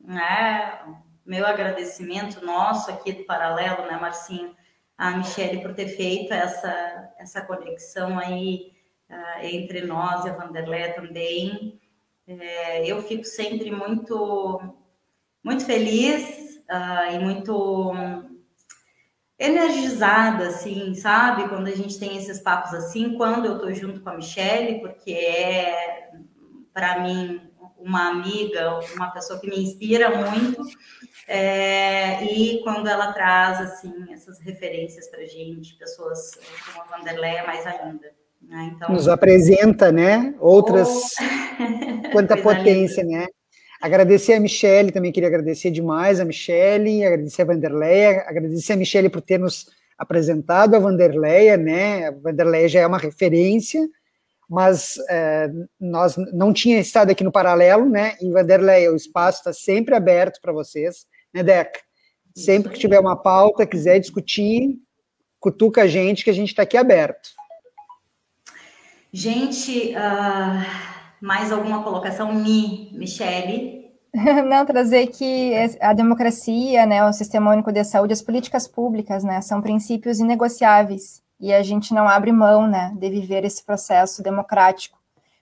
né, 0.04 0.80
meu 1.28 1.46
agradecimento 1.46 2.44
nosso 2.44 2.90
aqui 2.90 3.12
do 3.12 3.26
Paralelo, 3.26 3.86
né, 3.86 4.00
Marcinho, 4.00 4.56
a 4.98 5.12
Michelle 5.12 5.62
por 5.62 5.76
ter 5.76 5.90
feito 5.90 6.34
essa, 6.34 7.14
essa 7.20 7.42
conexão 7.42 8.18
aí 8.18 8.72
uh, 9.10 9.46
entre 9.46 9.82
nós 9.82 10.26
e 10.26 10.30
a 10.30 10.34
Vanderlei 10.34 10.94
também. 10.94 11.80
É, 12.26 12.86
eu 12.86 13.02
fico 13.04 13.24
sempre 13.24 13.70
muito, 13.70 14.60
muito 15.44 15.66
feliz 15.66 16.62
uh, 16.70 17.14
e 17.14 17.20
muito 17.20 17.94
energizada, 19.38 20.48
assim, 20.48 20.96
sabe? 20.96 21.48
Quando 21.48 21.68
a 21.68 21.76
gente 21.76 22.00
tem 22.00 22.18
esses 22.18 22.40
papos 22.40 22.74
assim, 22.74 23.16
quando 23.16 23.46
eu 23.46 23.60
tô 23.60 23.72
junto 23.72 24.02
com 24.02 24.10
a 24.10 24.16
Michelle, 24.16 24.80
porque 24.80 25.12
é, 25.12 26.12
para 26.74 27.02
mim, 27.02 27.47
uma 27.80 28.10
amiga, 28.10 28.80
uma 28.96 29.12
pessoa 29.12 29.40
que 29.40 29.48
me 29.48 29.62
inspira 29.64 30.10
muito, 30.10 30.64
é, 31.28 32.24
e 32.24 32.62
quando 32.64 32.88
ela 32.88 33.12
traz, 33.12 33.60
assim, 33.60 33.94
essas 34.12 34.40
referências 34.40 35.08
para 35.10 35.26
gente, 35.26 35.78
pessoas 35.78 36.32
como 36.66 36.84
a 36.84 36.98
Vanderleia 36.98 37.46
mais 37.46 37.66
ainda. 37.66 38.12
Né? 38.42 38.72
Então, 38.76 38.94
Nos 38.94 39.08
apresenta, 39.08 39.92
né? 39.92 40.34
Outras. 40.40 40.88
Oh. 40.88 42.10
Quanta 42.12 42.38
potência, 42.38 43.04
né? 43.04 43.28
Agradecer 43.82 44.34
a 44.34 44.40
Michelle, 44.40 44.92
também 44.92 45.12
queria 45.12 45.28
agradecer 45.28 45.70
demais 45.70 46.20
a 46.20 46.26
Michelle, 46.26 47.06
agradecer 47.06 47.44
a 47.44 47.46
Vanderleia, 47.46 48.26
agradecer 48.28 48.74
a 48.74 48.78
Michelle 48.78 49.10
por 49.10 49.22
ter 49.22 49.38
nos 49.38 49.68
apresentado 49.98 50.76
a 50.76 50.80
Vanderleia, 50.80 51.58
né? 51.58 52.08
A 52.08 52.12
Vanderleia 52.12 52.68
já 52.68 52.80
é 52.80 52.88
uma 52.88 52.98
referência, 52.98 53.88
mas 54.50 54.98
é, 55.10 55.50
nós 55.80 56.16
não 56.34 56.54
tinha 56.54 56.80
estado 56.80 57.12
aqui 57.12 57.24
no 57.24 57.32
paralelo, 57.32 57.88
né? 57.90 58.16
E 58.22 58.32
Vanderleia, 58.32 58.92
o 58.92 58.96
espaço 58.96 59.40
está 59.40 59.52
sempre 59.52 59.94
aberto 59.94 60.40
para 60.42 60.54
vocês, 60.54 61.06
né, 61.34 61.44
Deca? 61.44 61.80
Sempre 62.36 62.72
que 62.72 62.80
tiver 62.80 63.00
uma 63.00 63.16
pauta, 63.16 63.66
quiser 63.66 64.00
discutir, 64.00 64.78
cutuca 65.40 65.82
a 65.82 65.88
gente, 65.88 66.24
que 66.24 66.30
a 66.30 66.34
gente 66.34 66.50
está 66.50 66.64
aqui 66.64 66.78
aberto. 66.78 67.30
Gente, 69.12 69.94
uh, 69.96 70.66
mais 71.20 71.52
alguma 71.52 71.84
colocação? 71.84 72.34
Mi, 72.34 72.92
Michele? 72.94 73.92
Não, 74.48 74.66
trazer 74.66 75.08
que 75.08 75.54
a 75.82 75.94
democracia, 75.94 76.86
né, 76.86 77.04
o 77.04 77.12
Sistema 77.12 77.52
Único 77.52 77.72
de 77.72 77.84
Saúde, 77.84 78.14
as 78.14 78.22
políticas 78.22 78.68
públicas, 78.68 79.24
né, 79.24 79.42
são 79.42 79.62
princípios 79.62 80.20
inegociáveis 80.20 81.26
e 81.40 81.54
a 81.54 81.62
gente 81.62 81.94
não 81.94 82.08
abre 82.08 82.32
mão, 82.32 82.68
né, 82.68 82.94
de 82.98 83.10
viver 83.10 83.44
esse 83.44 83.64
processo 83.64 84.24
democrático 84.24 84.98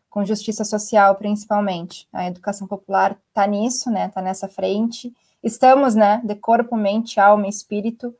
com 0.10 0.24
justiça 0.26 0.64
social, 0.64 1.16
principalmente. 1.16 2.08
A 2.14 2.28
educação 2.28 2.68
popular 2.68 3.18
está 3.30 3.46
nisso, 3.46 3.89
né, 3.89 4.08
está 4.08 4.22
nessa 4.22 4.48
frente. 4.48 5.14
Estamos, 5.43 5.96
né, 5.96 6.22
de 6.24 6.36
corpo, 6.36 6.76
mente, 6.76 7.20
alma 7.20 7.48
espírito 7.48 8.16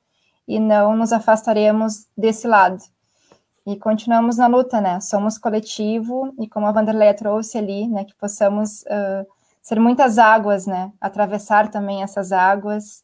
e 0.48 0.60
não 0.60 0.96
nos 0.96 1.12
afastaremos 1.12 2.08
desse 2.18 2.48
lado. 2.48 2.84
E 3.66 3.76
continuamos 3.78 4.38
na 4.38 4.46
luta, 4.46 4.80
né? 4.80 5.00
Somos 5.00 5.40
coletivo 5.40 6.32
e 6.40 6.48
como 6.48 6.68
a 6.68 6.72
Vanderlei 6.72 7.12
trouxe 7.16 7.58
ali, 7.58 7.88
né, 7.88 8.06
que 8.06 8.14
possamos 8.14 8.84
uh, 8.84 9.26
ser 9.60 9.80
muitas 9.80 10.20
águas, 10.20 10.68
né? 10.68 10.92
Atravessar 11.02 11.72
também 11.72 12.04
essas 12.04 12.32
águas 12.32 13.04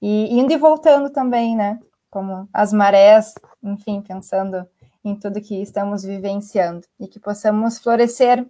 e 0.00 0.38
indo 0.38 0.52
e 0.52 0.56
voltando 0.56 1.10
também, 1.10 1.56
né? 1.56 1.80
Como 2.08 2.48
as 2.52 2.72
marés, 2.72 3.34
enfim, 3.62 4.00
pensando 4.00 4.66
em 5.04 5.14
tudo 5.14 5.40
que 5.40 5.60
estamos 5.60 6.02
vivenciando 6.02 6.86
e 6.98 7.06
que 7.06 7.18
possamos 7.18 7.78
florescer 7.78 8.46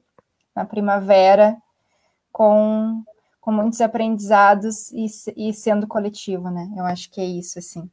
na 0.55 0.65
primavera 0.65 1.57
com, 2.33 3.03
com 3.41 3.53
muitos 3.53 3.81
aprendizados 3.81 4.91
e, 4.93 5.07
e 5.37 5.53
sendo 5.53 5.87
coletivo, 5.87 6.51
né? 6.51 6.71
Eu 6.77 6.85
acho 6.85 7.11
que 7.11 7.21
é 7.21 7.25
isso, 7.25 7.59
assim. 7.59 7.89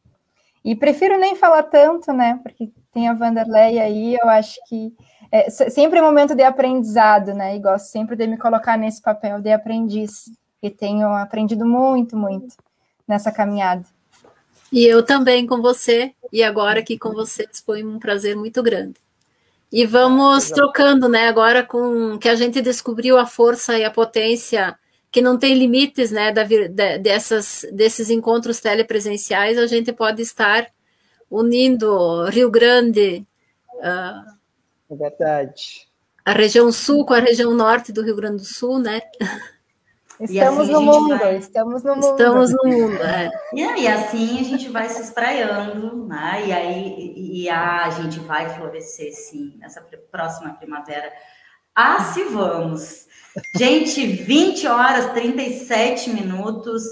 E 0.64 0.76
prefiro 0.76 1.18
nem 1.18 1.36
falar 1.36 1.64
tanto, 1.64 2.12
né? 2.12 2.40
Porque 2.44 2.72
tem 2.92 3.08
a 3.08 3.14
Vanderlei 3.14 3.80
aí, 3.80 4.18
eu 4.22 4.28
acho 4.30 4.60
que 4.68 4.94
é 5.32 5.50
sempre 5.50 6.00
é 6.00 6.02
momento 6.02 6.36
de 6.36 6.44
aprendizado, 6.44 7.34
né? 7.34 7.56
E 7.56 7.60
gosto 7.60 7.88
sempre 7.88 8.16
de 8.16 8.28
me 8.28 8.38
colocar 8.38 8.78
nesse 8.78 9.02
papel 9.02 9.42
de 9.42 9.52
aprendiz, 9.52 10.26
e 10.62 10.70
tenho 10.70 11.08
aprendido 11.10 11.66
muito, 11.66 12.18
muito 12.18 12.56
nessa 13.08 13.32
caminhada. 13.32 13.86
E 14.72 14.86
eu 14.86 15.04
também 15.04 15.46
com 15.46 15.62
você, 15.62 16.14
e 16.32 16.44
agora 16.44 16.80
aqui 16.80 16.98
com 16.98 17.14
vocês 17.14 17.64
foi 17.66 17.84
um 17.84 18.00
prazer 18.00 18.36
muito 18.36 18.62
grande. 18.62 18.96
E 19.72 19.86
vamos 19.86 20.50
trocando, 20.50 21.10
né? 21.10 21.28
Agora 21.28 21.64
com 21.64 22.18
que 22.18 22.30
a 22.30 22.36
gente 22.36 22.62
descobriu 22.62 23.18
a 23.18 23.26
força 23.26 23.78
e 23.78 23.84
a 23.84 23.92
potência 23.92 24.78
que 25.12 25.22
não 25.22 25.38
tem 25.38 25.56
limites, 25.56 26.12
né? 26.12 26.32
Da, 26.32 26.44
de, 26.44 26.68
dessas, 27.00 27.66
desses 27.72 28.10
encontros 28.10 28.60
telepresenciais, 28.60 29.58
a 29.58 29.68
gente 29.68 29.92
pode 29.92 30.22
estar 30.22 30.68
unindo 31.30 32.26
Rio 32.30 32.50
Grande. 32.50 33.26
Uh, 33.76 34.38
é 34.90 34.96
verdade. 34.96 35.88
A 36.24 36.34
região 36.34 36.72
sul 36.72 37.06
com 37.06 37.14
a 37.14 37.20
região 37.20 37.54
norte 37.54 37.92
do 37.92 38.02
Rio 38.02 38.16
Grande 38.16 38.38
do 38.38 38.46
Sul, 38.46 38.80
né? 38.80 39.02
Estamos 40.20 40.62
assim 40.62 40.72
no 40.72 40.82
mundo, 40.82 41.18
vai... 41.18 41.38
estamos 41.38 41.84
no 41.84 41.96
mundo. 41.96 42.06
Estamos 42.06 42.52
no 42.52 42.64
mundo, 42.66 43.04
é. 43.04 43.32
E, 43.54 43.82
e 43.82 43.88
assim 43.88 44.40
a 44.40 44.44
gente 44.44 44.70
vai 44.70 44.90
se 44.90 45.02
espraiando, 45.02 46.08
né? 46.08 46.44
E 46.48 46.52
aí 46.52 47.14
e 47.16 47.50
a 47.50 47.90
gente 47.92 48.20
vai 48.22 48.50
florescer, 48.50 49.14
sim, 49.14 49.56
nessa 49.60 49.82
próxima 50.12 50.54
primavera. 50.54 51.14
Ah, 51.76 52.04
se 52.04 52.24
vamos! 52.24 53.06
Gente, 53.56 54.06
20 54.06 54.68
horas 54.68 55.12
37 55.14 56.10
minutos. 56.10 56.84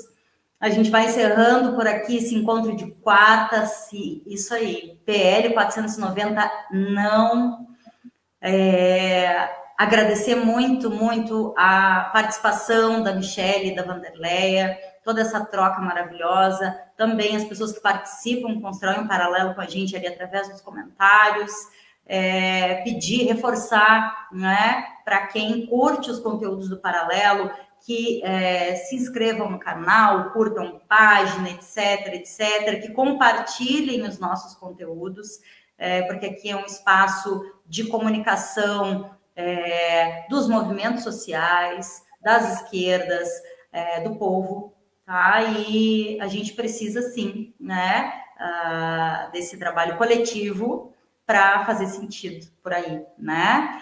A 0.59 0.69
gente 0.69 0.89
vai 0.89 1.05
encerrando 1.05 1.75
por 1.75 1.87
aqui 1.87 2.17
esse 2.17 2.35
encontro 2.35 2.75
de 2.75 2.91
quarta. 2.91 3.65
Se, 3.65 4.21
isso 4.25 4.53
aí, 4.53 4.99
PL 5.05 5.53
490 5.53 6.51
não. 6.71 7.67
É, 8.39 9.49
agradecer 9.77 10.35
muito, 10.35 10.89
muito 10.89 11.53
a 11.57 12.09
participação 12.13 13.03
da 13.03 13.13
Michelle, 13.13 13.75
da 13.75 13.83
Vanderleia, 13.83 14.77
toda 15.03 15.21
essa 15.21 15.43
troca 15.45 15.81
maravilhosa. 15.81 16.75
Também 16.97 17.35
as 17.35 17.43
pessoas 17.43 17.71
que 17.71 17.81
participam, 17.81 18.59
constroem 18.61 19.01
um 19.01 19.07
paralelo 19.07 19.53
com 19.53 19.61
a 19.61 19.65
gente 19.65 19.95
ali 19.95 20.07
através 20.07 20.49
dos 20.49 20.61
comentários. 20.61 21.51
É, 22.07 22.83
pedir, 22.83 23.25
reforçar, 23.25 24.27
né, 24.31 24.85
para 25.03 25.25
quem 25.25 25.65
curte 25.65 26.11
os 26.11 26.19
conteúdos 26.19 26.69
do 26.69 26.77
Paralelo, 26.77 27.49
que 27.83 28.23
é, 28.23 28.75
se 28.75 28.95
inscrevam 28.95 29.49
no 29.49 29.59
canal, 29.59 30.31
curtam 30.31 30.81
página, 30.87 31.49
etc, 31.49 32.13
etc, 32.13 32.81
que 32.81 32.91
compartilhem 32.93 34.03
os 34.03 34.19
nossos 34.19 34.53
conteúdos, 34.53 35.39
é, 35.77 36.03
porque 36.03 36.27
aqui 36.27 36.49
é 36.49 36.55
um 36.55 36.65
espaço 36.65 37.43
de 37.65 37.85
comunicação 37.87 39.09
é, 39.35 40.25
dos 40.29 40.47
movimentos 40.47 41.03
sociais, 41.03 42.03
das 42.21 42.61
esquerdas, 42.61 43.29
é, 43.71 44.01
do 44.01 44.15
povo, 44.15 44.73
tá? 45.05 45.41
E 45.43 46.17
a 46.21 46.27
gente 46.27 46.53
precisa 46.53 47.01
sim, 47.01 47.53
né, 47.59 48.13
uh, 48.39 49.31
desse 49.31 49.57
trabalho 49.57 49.97
coletivo 49.97 50.93
para 51.25 51.65
fazer 51.65 51.87
sentido 51.87 52.47
por 52.63 52.73
aí, 52.73 53.03
né? 53.17 53.81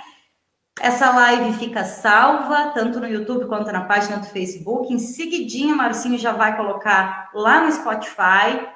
Essa 0.81 1.11
live 1.11 1.53
fica 1.59 1.83
salva, 1.83 2.71
tanto 2.71 2.99
no 2.99 3.07
YouTube 3.07 3.45
quanto 3.45 3.71
na 3.71 3.85
página 3.85 4.17
do 4.17 4.25
Facebook. 4.25 4.91
Em 4.91 4.97
seguidinho, 4.97 5.77
Marcinho 5.77 6.17
já 6.17 6.31
vai 6.31 6.57
colocar 6.57 7.29
lá 7.33 7.63
no 7.63 7.71
Spotify 7.71 8.67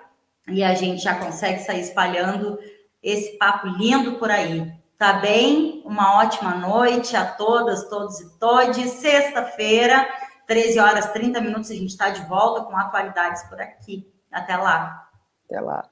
e 0.48 0.64
a 0.64 0.76
gente 0.76 1.02
já 1.02 1.16
consegue 1.16 1.60
sair 1.60 1.82
espalhando 1.82 2.60
esse 3.02 3.36
papo 3.38 3.68
lindo 3.68 4.14
por 4.20 4.30
aí. 4.30 4.72
Tá 4.98 5.14
bem? 5.14 5.84
Uma 5.86 6.18
ótima 6.18 6.56
noite 6.56 7.16
a 7.16 7.24
todas, 7.24 7.88
todos 7.88 8.20
e 8.20 8.40
todes. 8.40 8.92
Sexta-feira, 8.94 10.08
13 10.48 10.80
horas 10.80 11.12
30 11.12 11.40
minutos, 11.40 11.70
a 11.70 11.76
gente 11.76 11.90
está 11.90 12.10
de 12.10 12.22
volta 12.24 12.64
com 12.64 12.76
atualidades 12.76 13.44
por 13.44 13.62
aqui. 13.62 14.12
Até 14.32 14.58
lá. 14.58 15.08
Até 15.46 15.62
lá. 15.62 15.88